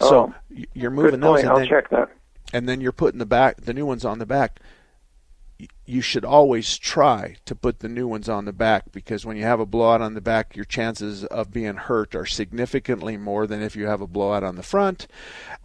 So 0.00 0.34
Oh, 0.50 0.64
you're 0.74 0.90
moving 0.90 1.20
those, 1.20 1.28
point. 1.36 1.40
and 1.42 1.50
I'll 1.50 1.58
then, 1.58 1.68
check 1.68 1.88
that. 1.90 2.10
and 2.52 2.68
then 2.68 2.80
you're 2.80 2.92
putting 2.92 3.18
the 3.18 3.26
back 3.26 3.62
the 3.62 3.72
new 3.74 3.86
ones 3.86 4.04
on 4.04 4.18
the 4.18 4.26
back. 4.26 4.60
You 5.88 6.00
should 6.00 6.24
always 6.24 6.76
try 6.78 7.36
to 7.44 7.54
put 7.54 7.78
the 7.78 7.88
new 7.88 8.08
ones 8.08 8.28
on 8.28 8.44
the 8.44 8.52
back 8.52 8.90
because 8.90 9.24
when 9.24 9.36
you 9.36 9.44
have 9.44 9.60
a 9.60 9.66
blowout 9.66 10.02
on 10.02 10.14
the 10.14 10.20
back, 10.20 10.56
your 10.56 10.64
chances 10.64 11.24
of 11.26 11.52
being 11.52 11.76
hurt 11.76 12.14
are 12.16 12.26
significantly 12.26 13.16
more 13.16 13.46
than 13.46 13.62
if 13.62 13.76
you 13.76 13.86
have 13.86 14.00
a 14.00 14.06
blowout 14.06 14.42
on 14.42 14.56
the 14.56 14.64
front. 14.64 15.06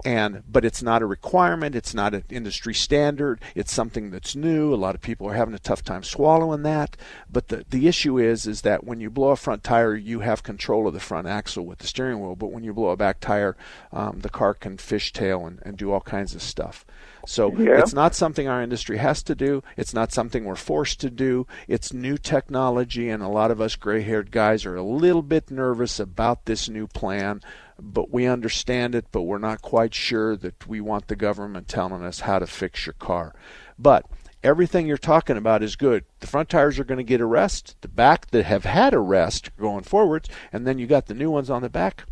And 0.06 0.44
but 0.48 0.64
it's 0.64 0.84
not 0.84 1.02
a 1.02 1.08
requirement. 1.08 1.76
It's 1.76 1.94
not 1.96 2.14
an 2.14 2.24
industry 2.30 2.74
standard. 2.76 3.42
It's 3.56 3.74
something 3.74 4.12
that's 4.12 4.36
new. 4.36 4.74
A 4.74 4.76
lot 4.76 4.94
of 4.94 5.02
people 5.02 5.28
are 5.28 5.34
having 5.34 5.56
a 5.56 5.60
tough 5.60 5.84
time 5.84 6.04
swallowing 6.04 6.62
that. 6.64 6.96
But 7.32 7.48
the 7.48 7.66
the 7.70 7.88
issue 7.88 8.20
is 8.20 8.46
is 8.46 8.62
that 8.62 8.84
when 8.84 9.00
you 9.00 9.10
blow 9.10 9.30
a 9.30 9.36
front 9.36 9.64
tire, 9.64 9.96
you 9.96 10.20
have 10.20 10.44
control 10.44 10.88
of 10.88 10.94
the 10.94 11.00
front 11.00 11.28
axle 11.28 11.66
with 11.66 11.80
the 11.80 11.88
steering 11.88 12.20
wheel. 12.20 12.36
But 12.36 12.52
when 12.52 12.64
you 12.64 12.74
blow 12.74 12.90
a 12.90 12.98
back 12.98 13.20
tire, 13.20 13.58
um, 13.92 14.20
the 14.20 14.30
car 14.30 14.54
can 14.54 14.78
fishtail 14.78 15.48
and, 15.48 15.60
and 15.64 15.78
do 15.78 15.92
all 15.92 16.02
kinds 16.02 16.36
of 16.36 16.42
stuff. 16.44 16.86
So 17.26 17.52
Yeah. 17.58 17.80
it's 17.80 17.94
not 17.94 18.16
something 18.16 18.48
our 18.48 18.62
industry 18.64 18.98
has 18.98 19.22
to 19.24 19.36
do. 19.36 19.64
It's 19.78 19.94
not 19.94 20.11
something 20.12 20.46
we're 20.46 20.56
forced 20.56 21.00
to 21.02 21.10
do. 21.10 21.48
It's 21.68 21.94
new 21.94 22.18
technology, 22.18 23.10
and 23.10 23.24
a 23.24 23.28
lot 23.28 23.52
of 23.52 23.62
us 23.62 23.76
gray 23.76 24.02
haired 24.02 24.32
guys 24.32 24.66
are 24.66 24.76
a 24.76 24.84
little 24.84 25.22
bit 25.22 25.52
nervous 25.52 26.00
about 26.00 26.46
this 26.46 26.70
new 26.70 26.88
plan. 26.88 27.42
But 27.80 28.12
we 28.12 28.28
understand 28.28 28.94
it, 28.94 29.06
but 29.12 29.24
we're 29.24 29.40
not 29.40 29.62
quite 29.62 29.94
sure 29.94 30.36
that 30.38 30.68
we 30.68 30.82
want 30.82 31.08
the 31.08 31.16
government 31.16 31.68
telling 31.68 32.04
us 32.04 32.22
how 32.22 32.40
to 32.40 32.46
fix 32.46 32.86
your 32.86 32.94
car. 32.94 33.34
But 33.80 34.06
everything 34.44 34.86
you're 34.86 34.98
talking 34.98 35.38
about 35.38 35.64
is 35.64 35.76
good. 35.76 36.06
The 36.20 36.28
front 36.28 36.50
tires 36.50 36.78
are 36.78 36.84
going 36.84 37.00
to 37.00 37.04
get 37.04 37.22
a 37.22 37.26
rest. 37.26 37.76
The 37.82 37.88
back 37.88 38.30
that 38.32 38.46
have 38.46 38.66
had 38.66 38.94
a 38.94 39.00
rest 39.00 39.56
going 39.58 39.84
forwards, 39.84 40.30
and 40.54 40.68
then 40.68 40.78
you 40.78 40.86
got 40.86 41.08
the 41.08 41.16
new 41.16 41.32
ones 41.32 41.50
on 41.50 41.64
the 41.64 41.70
back. 41.70 42.04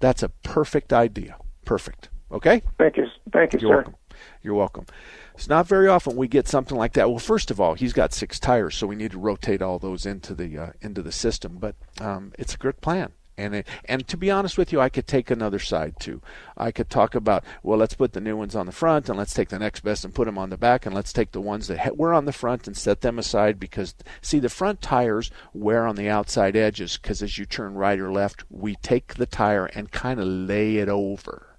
That's 0.00 0.22
a 0.22 0.28
perfect 0.28 0.92
idea. 0.92 1.36
Perfect. 1.64 2.10
Okay? 2.30 2.62
Thank 2.78 2.98
you, 2.98 3.06
thank 3.32 3.54
you, 3.54 3.60
You're 3.60 3.70
sir. 3.70 3.74
welcome. 3.76 3.94
You're 4.42 4.54
welcome. 4.54 4.86
It's 5.34 5.48
not 5.48 5.66
very 5.66 5.88
often 5.88 6.16
we 6.16 6.28
get 6.28 6.46
something 6.46 6.78
like 6.78 6.92
that. 6.92 7.10
Well, 7.10 7.18
first 7.18 7.50
of 7.50 7.60
all, 7.60 7.74
he's 7.74 7.92
got 7.92 8.12
six 8.12 8.38
tires, 8.38 8.76
so 8.76 8.86
we 8.86 8.94
need 8.94 9.10
to 9.12 9.18
rotate 9.18 9.62
all 9.62 9.78
those 9.78 10.06
into 10.06 10.34
the 10.34 10.56
uh, 10.56 10.70
into 10.80 11.02
the 11.02 11.12
system. 11.12 11.58
But 11.58 11.74
um, 12.00 12.32
it's 12.38 12.54
a 12.54 12.58
good 12.58 12.80
plan. 12.80 13.12
And 13.36 13.52
it, 13.56 13.66
and 13.86 14.06
to 14.06 14.16
be 14.16 14.30
honest 14.30 14.56
with 14.56 14.72
you, 14.72 14.80
I 14.80 14.88
could 14.88 15.08
take 15.08 15.28
another 15.28 15.58
side 15.58 15.98
too. 15.98 16.22
I 16.56 16.70
could 16.70 16.88
talk 16.88 17.16
about 17.16 17.42
well, 17.64 17.76
let's 17.78 17.94
put 17.94 18.12
the 18.12 18.20
new 18.20 18.36
ones 18.36 18.54
on 18.54 18.66
the 18.66 18.72
front, 18.72 19.08
and 19.08 19.18
let's 19.18 19.34
take 19.34 19.48
the 19.48 19.58
next 19.58 19.80
best 19.80 20.04
and 20.04 20.14
put 20.14 20.26
them 20.26 20.38
on 20.38 20.50
the 20.50 20.56
back, 20.56 20.86
and 20.86 20.94
let's 20.94 21.12
take 21.12 21.32
the 21.32 21.40
ones 21.40 21.66
that 21.66 21.80
ha- 21.80 21.90
were 21.96 22.14
on 22.14 22.26
the 22.26 22.32
front 22.32 22.68
and 22.68 22.76
set 22.76 23.00
them 23.00 23.18
aside 23.18 23.58
because 23.58 23.96
see 24.22 24.38
the 24.38 24.48
front 24.48 24.80
tires 24.80 25.32
wear 25.52 25.84
on 25.84 25.96
the 25.96 26.08
outside 26.08 26.54
edges 26.54 26.96
because 26.96 27.22
as 27.22 27.38
you 27.38 27.44
turn 27.44 27.74
right 27.74 27.98
or 27.98 28.12
left, 28.12 28.44
we 28.50 28.76
take 28.76 29.14
the 29.14 29.26
tire 29.26 29.66
and 29.66 29.90
kind 29.90 30.20
of 30.20 30.26
lay 30.26 30.76
it 30.76 30.88
over. 30.88 31.56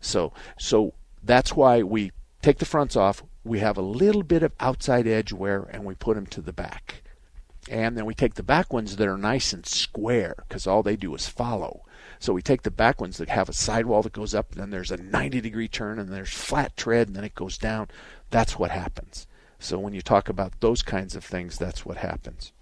So 0.00 0.32
so 0.58 0.94
that's 1.22 1.54
why 1.54 1.84
we 1.84 2.10
take 2.46 2.58
the 2.58 2.64
fronts 2.64 2.94
off. 2.94 3.24
We 3.42 3.58
have 3.58 3.76
a 3.76 3.82
little 3.82 4.22
bit 4.22 4.44
of 4.44 4.52
outside 4.60 5.08
edge 5.08 5.32
wear, 5.32 5.68
and 5.72 5.84
we 5.84 5.96
put 5.96 6.14
them 6.14 6.26
to 6.26 6.40
the 6.40 6.52
back. 6.52 7.02
And 7.68 7.96
then 7.96 8.06
we 8.06 8.14
take 8.14 8.34
the 8.34 8.44
back 8.44 8.72
ones 8.72 8.94
that 8.94 9.08
are 9.08 9.18
nice 9.18 9.52
and 9.52 9.66
square 9.66 10.36
because 10.46 10.64
all 10.64 10.84
they 10.84 10.94
do 10.94 11.12
is 11.16 11.26
follow. 11.26 11.82
So 12.20 12.32
we 12.32 12.42
take 12.42 12.62
the 12.62 12.70
back 12.70 13.00
ones 13.00 13.18
that 13.18 13.28
have 13.28 13.48
a 13.48 13.52
sidewall 13.52 14.02
that 14.02 14.12
goes 14.12 14.32
up, 14.32 14.52
and 14.52 14.60
then 14.60 14.70
there's 14.70 14.92
a 14.92 14.96
90 14.96 15.40
degree 15.40 15.66
turn, 15.66 15.98
and 15.98 16.08
there's 16.08 16.32
flat 16.32 16.76
tread, 16.76 17.08
and 17.08 17.16
then 17.16 17.24
it 17.24 17.34
goes 17.34 17.58
down. 17.58 17.88
That's 18.30 18.56
what 18.56 18.70
happens. 18.70 19.26
So 19.58 19.80
when 19.80 19.92
you 19.92 20.00
talk 20.00 20.28
about 20.28 20.60
those 20.60 20.82
kinds 20.82 21.16
of 21.16 21.24
things, 21.24 21.58
that's 21.58 21.84
what 21.84 21.96
happens. 21.96 22.52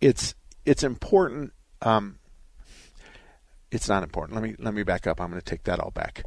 It's 0.00 0.36
it's 0.64 0.84
important. 0.84 1.52
Um, 1.82 2.18
it's 3.72 3.88
not 3.88 4.04
important. 4.04 4.40
Let 4.40 4.48
me 4.48 4.54
let 4.60 4.74
me 4.74 4.84
back 4.84 5.08
up. 5.08 5.20
I'm 5.20 5.30
going 5.30 5.40
to 5.40 5.44
take 5.44 5.64
that 5.64 5.80
all 5.80 5.90
back. 5.90 6.22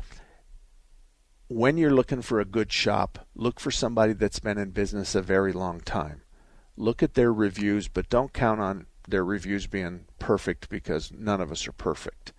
When 1.49 1.77
you're 1.77 1.93
looking 1.93 2.21
for 2.21 2.41
a 2.41 2.45
good 2.45 2.73
shop, 2.73 3.25
look 3.33 3.59
for 3.59 3.71
somebody 3.71 4.11
that's 4.11 4.39
been 4.39 4.57
in 4.57 4.71
business 4.71 5.15
a 5.15 5.21
very 5.21 5.53
long 5.53 5.79
time. 5.79 6.21
Look 6.75 7.01
at 7.01 7.13
their 7.13 7.31
reviews, 7.31 7.87
but 7.87 8.09
don't 8.09 8.33
count 8.33 8.59
on 8.59 8.85
their 9.07 9.23
reviews 9.23 9.65
being 9.65 10.05
perfect 10.19 10.67
because 10.69 11.11
none 11.11 11.39
of 11.39 11.49
us 11.49 11.65
are 11.65 11.71
perfect. 11.71 12.33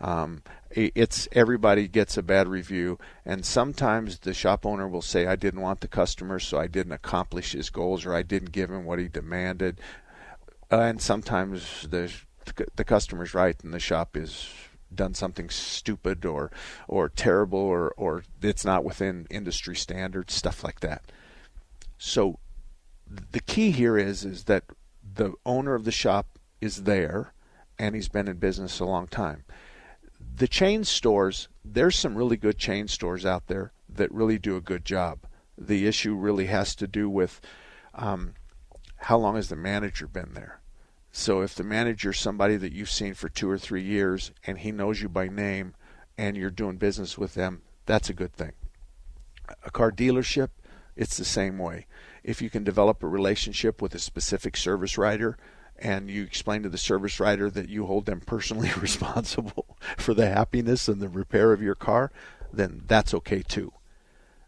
Um, 0.00 0.42
it's 0.70 1.28
everybody 1.32 1.88
gets 1.88 2.16
a 2.16 2.22
bad 2.22 2.46
review, 2.46 2.98
and 3.24 3.44
sometimes 3.44 4.20
the 4.20 4.34
shop 4.34 4.64
owner 4.64 4.86
will 4.86 5.02
say, 5.02 5.26
"I 5.26 5.36
didn't 5.36 5.60
want 5.60 5.80
the 5.80 5.88
customer, 5.88 6.38
so 6.38 6.58
I 6.58 6.66
didn't 6.66 6.92
accomplish 6.92 7.52
his 7.52 7.70
goals, 7.70 8.06
or 8.06 8.14
I 8.14 8.22
didn't 8.22 8.52
give 8.52 8.70
him 8.70 8.84
what 8.84 8.98
he 8.98 9.08
demanded." 9.08 9.80
And 10.70 11.00
sometimes 11.00 11.86
the 11.88 12.12
the 12.76 12.84
customer's 12.84 13.34
right, 13.34 13.56
and 13.64 13.72
the 13.72 13.80
shop 13.80 14.16
is 14.16 14.48
done 14.94 15.14
something 15.14 15.50
stupid 15.50 16.24
or 16.24 16.50
or 16.88 17.08
terrible, 17.08 17.58
or 17.58 17.92
or 17.96 18.24
it's 18.42 18.64
not 18.64 18.84
within 18.84 19.26
industry 19.30 19.76
standards, 19.76 20.34
stuff 20.34 20.64
like 20.64 20.80
that. 20.80 21.02
So 21.98 22.38
the 23.08 23.40
key 23.40 23.70
here 23.70 23.96
is 23.96 24.24
is 24.24 24.44
that 24.44 24.64
the 25.14 25.34
owner 25.44 25.74
of 25.74 25.84
the 25.84 25.92
shop 25.92 26.38
is 26.60 26.84
there 26.84 27.32
and 27.78 27.94
he's 27.94 28.08
been 28.08 28.28
in 28.28 28.36
business 28.36 28.80
a 28.80 28.84
long 28.84 29.06
time. 29.06 29.44
The 30.36 30.48
chain 30.48 30.84
stores, 30.84 31.48
there's 31.64 31.96
some 31.96 32.16
really 32.16 32.36
good 32.36 32.58
chain 32.58 32.88
stores 32.88 33.26
out 33.26 33.46
there 33.46 33.72
that 33.88 34.12
really 34.12 34.38
do 34.38 34.56
a 34.56 34.60
good 34.60 34.84
job. 34.84 35.20
The 35.56 35.86
issue 35.86 36.14
really 36.14 36.46
has 36.46 36.74
to 36.76 36.86
do 36.88 37.08
with 37.08 37.40
um, 37.94 38.34
how 38.96 39.18
long 39.18 39.36
has 39.36 39.48
the 39.48 39.56
manager 39.56 40.06
been 40.06 40.30
there. 40.34 40.60
So 41.16 41.42
if 41.42 41.54
the 41.54 41.62
manager's 41.62 42.18
somebody 42.18 42.56
that 42.56 42.72
you've 42.72 42.90
seen 42.90 43.14
for 43.14 43.28
two 43.28 43.48
or 43.48 43.56
three 43.56 43.84
years 43.84 44.32
and 44.44 44.58
he 44.58 44.72
knows 44.72 45.00
you 45.00 45.08
by 45.08 45.28
name 45.28 45.74
and 46.18 46.36
you're 46.36 46.50
doing 46.50 46.76
business 46.76 47.16
with 47.16 47.34
them, 47.34 47.62
that's 47.86 48.10
a 48.10 48.14
good 48.14 48.32
thing. 48.32 48.50
A 49.64 49.70
car 49.70 49.92
dealership, 49.92 50.48
it's 50.96 51.16
the 51.16 51.24
same 51.24 51.56
way. 51.56 51.86
If 52.24 52.42
you 52.42 52.50
can 52.50 52.64
develop 52.64 53.00
a 53.00 53.06
relationship 53.06 53.80
with 53.80 53.94
a 53.94 54.00
specific 54.00 54.56
service 54.56 54.98
writer 54.98 55.38
and 55.78 56.10
you 56.10 56.24
explain 56.24 56.64
to 56.64 56.68
the 56.68 56.76
service 56.76 57.20
writer 57.20 57.48
that 57.48 57.68
you 57.68 57.86
hold 57.86 58.06
them 58.06 58.20
personally 58.20 58.72
responsible 58.80 59.78
for 59.96 60.14
the 60.14 60.28
happiness 60.28 60.88
and 60.88 61.00
the 61.00 61.08
repair 61.08 61.52
of 61.52 61.62
your 61.62 61.76
car, 61.76 62.10
then 62.52 62.82
that's 62.88 63.14
okay 63.14 63.40
too. 63.40 63.72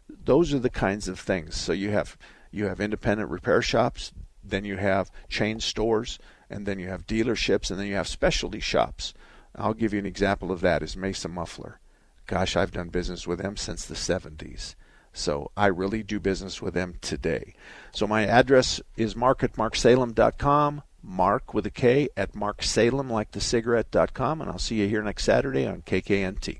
Those 0.09 0.53
are 0.53 0.59
the 0.59 0.69
kinds 0.69 1.07
of 1.07 1.17
things. 1.17 1.55
So 1.55 1.71
you 1.71 1.91
have 1.91 2.17
you 2.51 2.65
have 2.65 2.81
independent 2.81 3.29
repair 3.29 3.61
shops, 3.61 4.11
then 4.43 4.65
you 4.65 4.75
have 4.75 5.09
chain 5.29 5.61
stores, 5.61 6.19
and 6.49 6.65
then 6.65 6.79
you 6.79 6.87
have 6.87 7.07
dealerships, 7.07 7.69
and 7.69 7.79
then 7.79 7.87
you 7.87 7.95
have 7.95 8.07
specialty 8.07 8.59
shops. 8.59 9.13
I'll 9.55 9.73
give 9.73 9.93
you 9.93 9.99
an 9.99 10.05
example 10.05 10.51
of 10.51 10.61
that 10.61 10.83
is 10.83 10.95
Mesa 10.95 11.27
Muffler. 11.27 11.79
Gosh, 12.27 12.55
I've 12.55 12.71
done 12.71 12.89
business 12.89 13.25
with 13.25 13.39
them 13.39 13.57
since 13.57 13.85
the 13.85 13.95
70s. 13.95 14.75
So 15.13 15.51
I 15.57 15.67
really 15.67 16.03
do 16.03 16.19
business 16.19 16.61
with 16.61 16.73
them 16.73 16.95
today. 17.01 17.55
So 17.91 18.05
my 18.05 18.25
address 18.25 18.81
is 18.97 19.15
mark 19.15 19.43
at 19.43 19.53
marksalem.com, 19.53 20.83
mark 21.01 21.53
with 21.53 21.65
a 21.65 21.71
K 21.71 22.09
at 22.15 22.33
marksalem 22.33 23.09
like 23.09 23.31
the 23.31 23.41
cigarette.com, 23.41 24.41
and 24.41 24.51
I'll 24.51 24.59
see 24.59 24.75
you 24.75 24.87
here 24.87 25.01
next 25.01 25.23
Saturday 25.23 25.65
on 25.65 25.81
KKNT. 25.81 26.59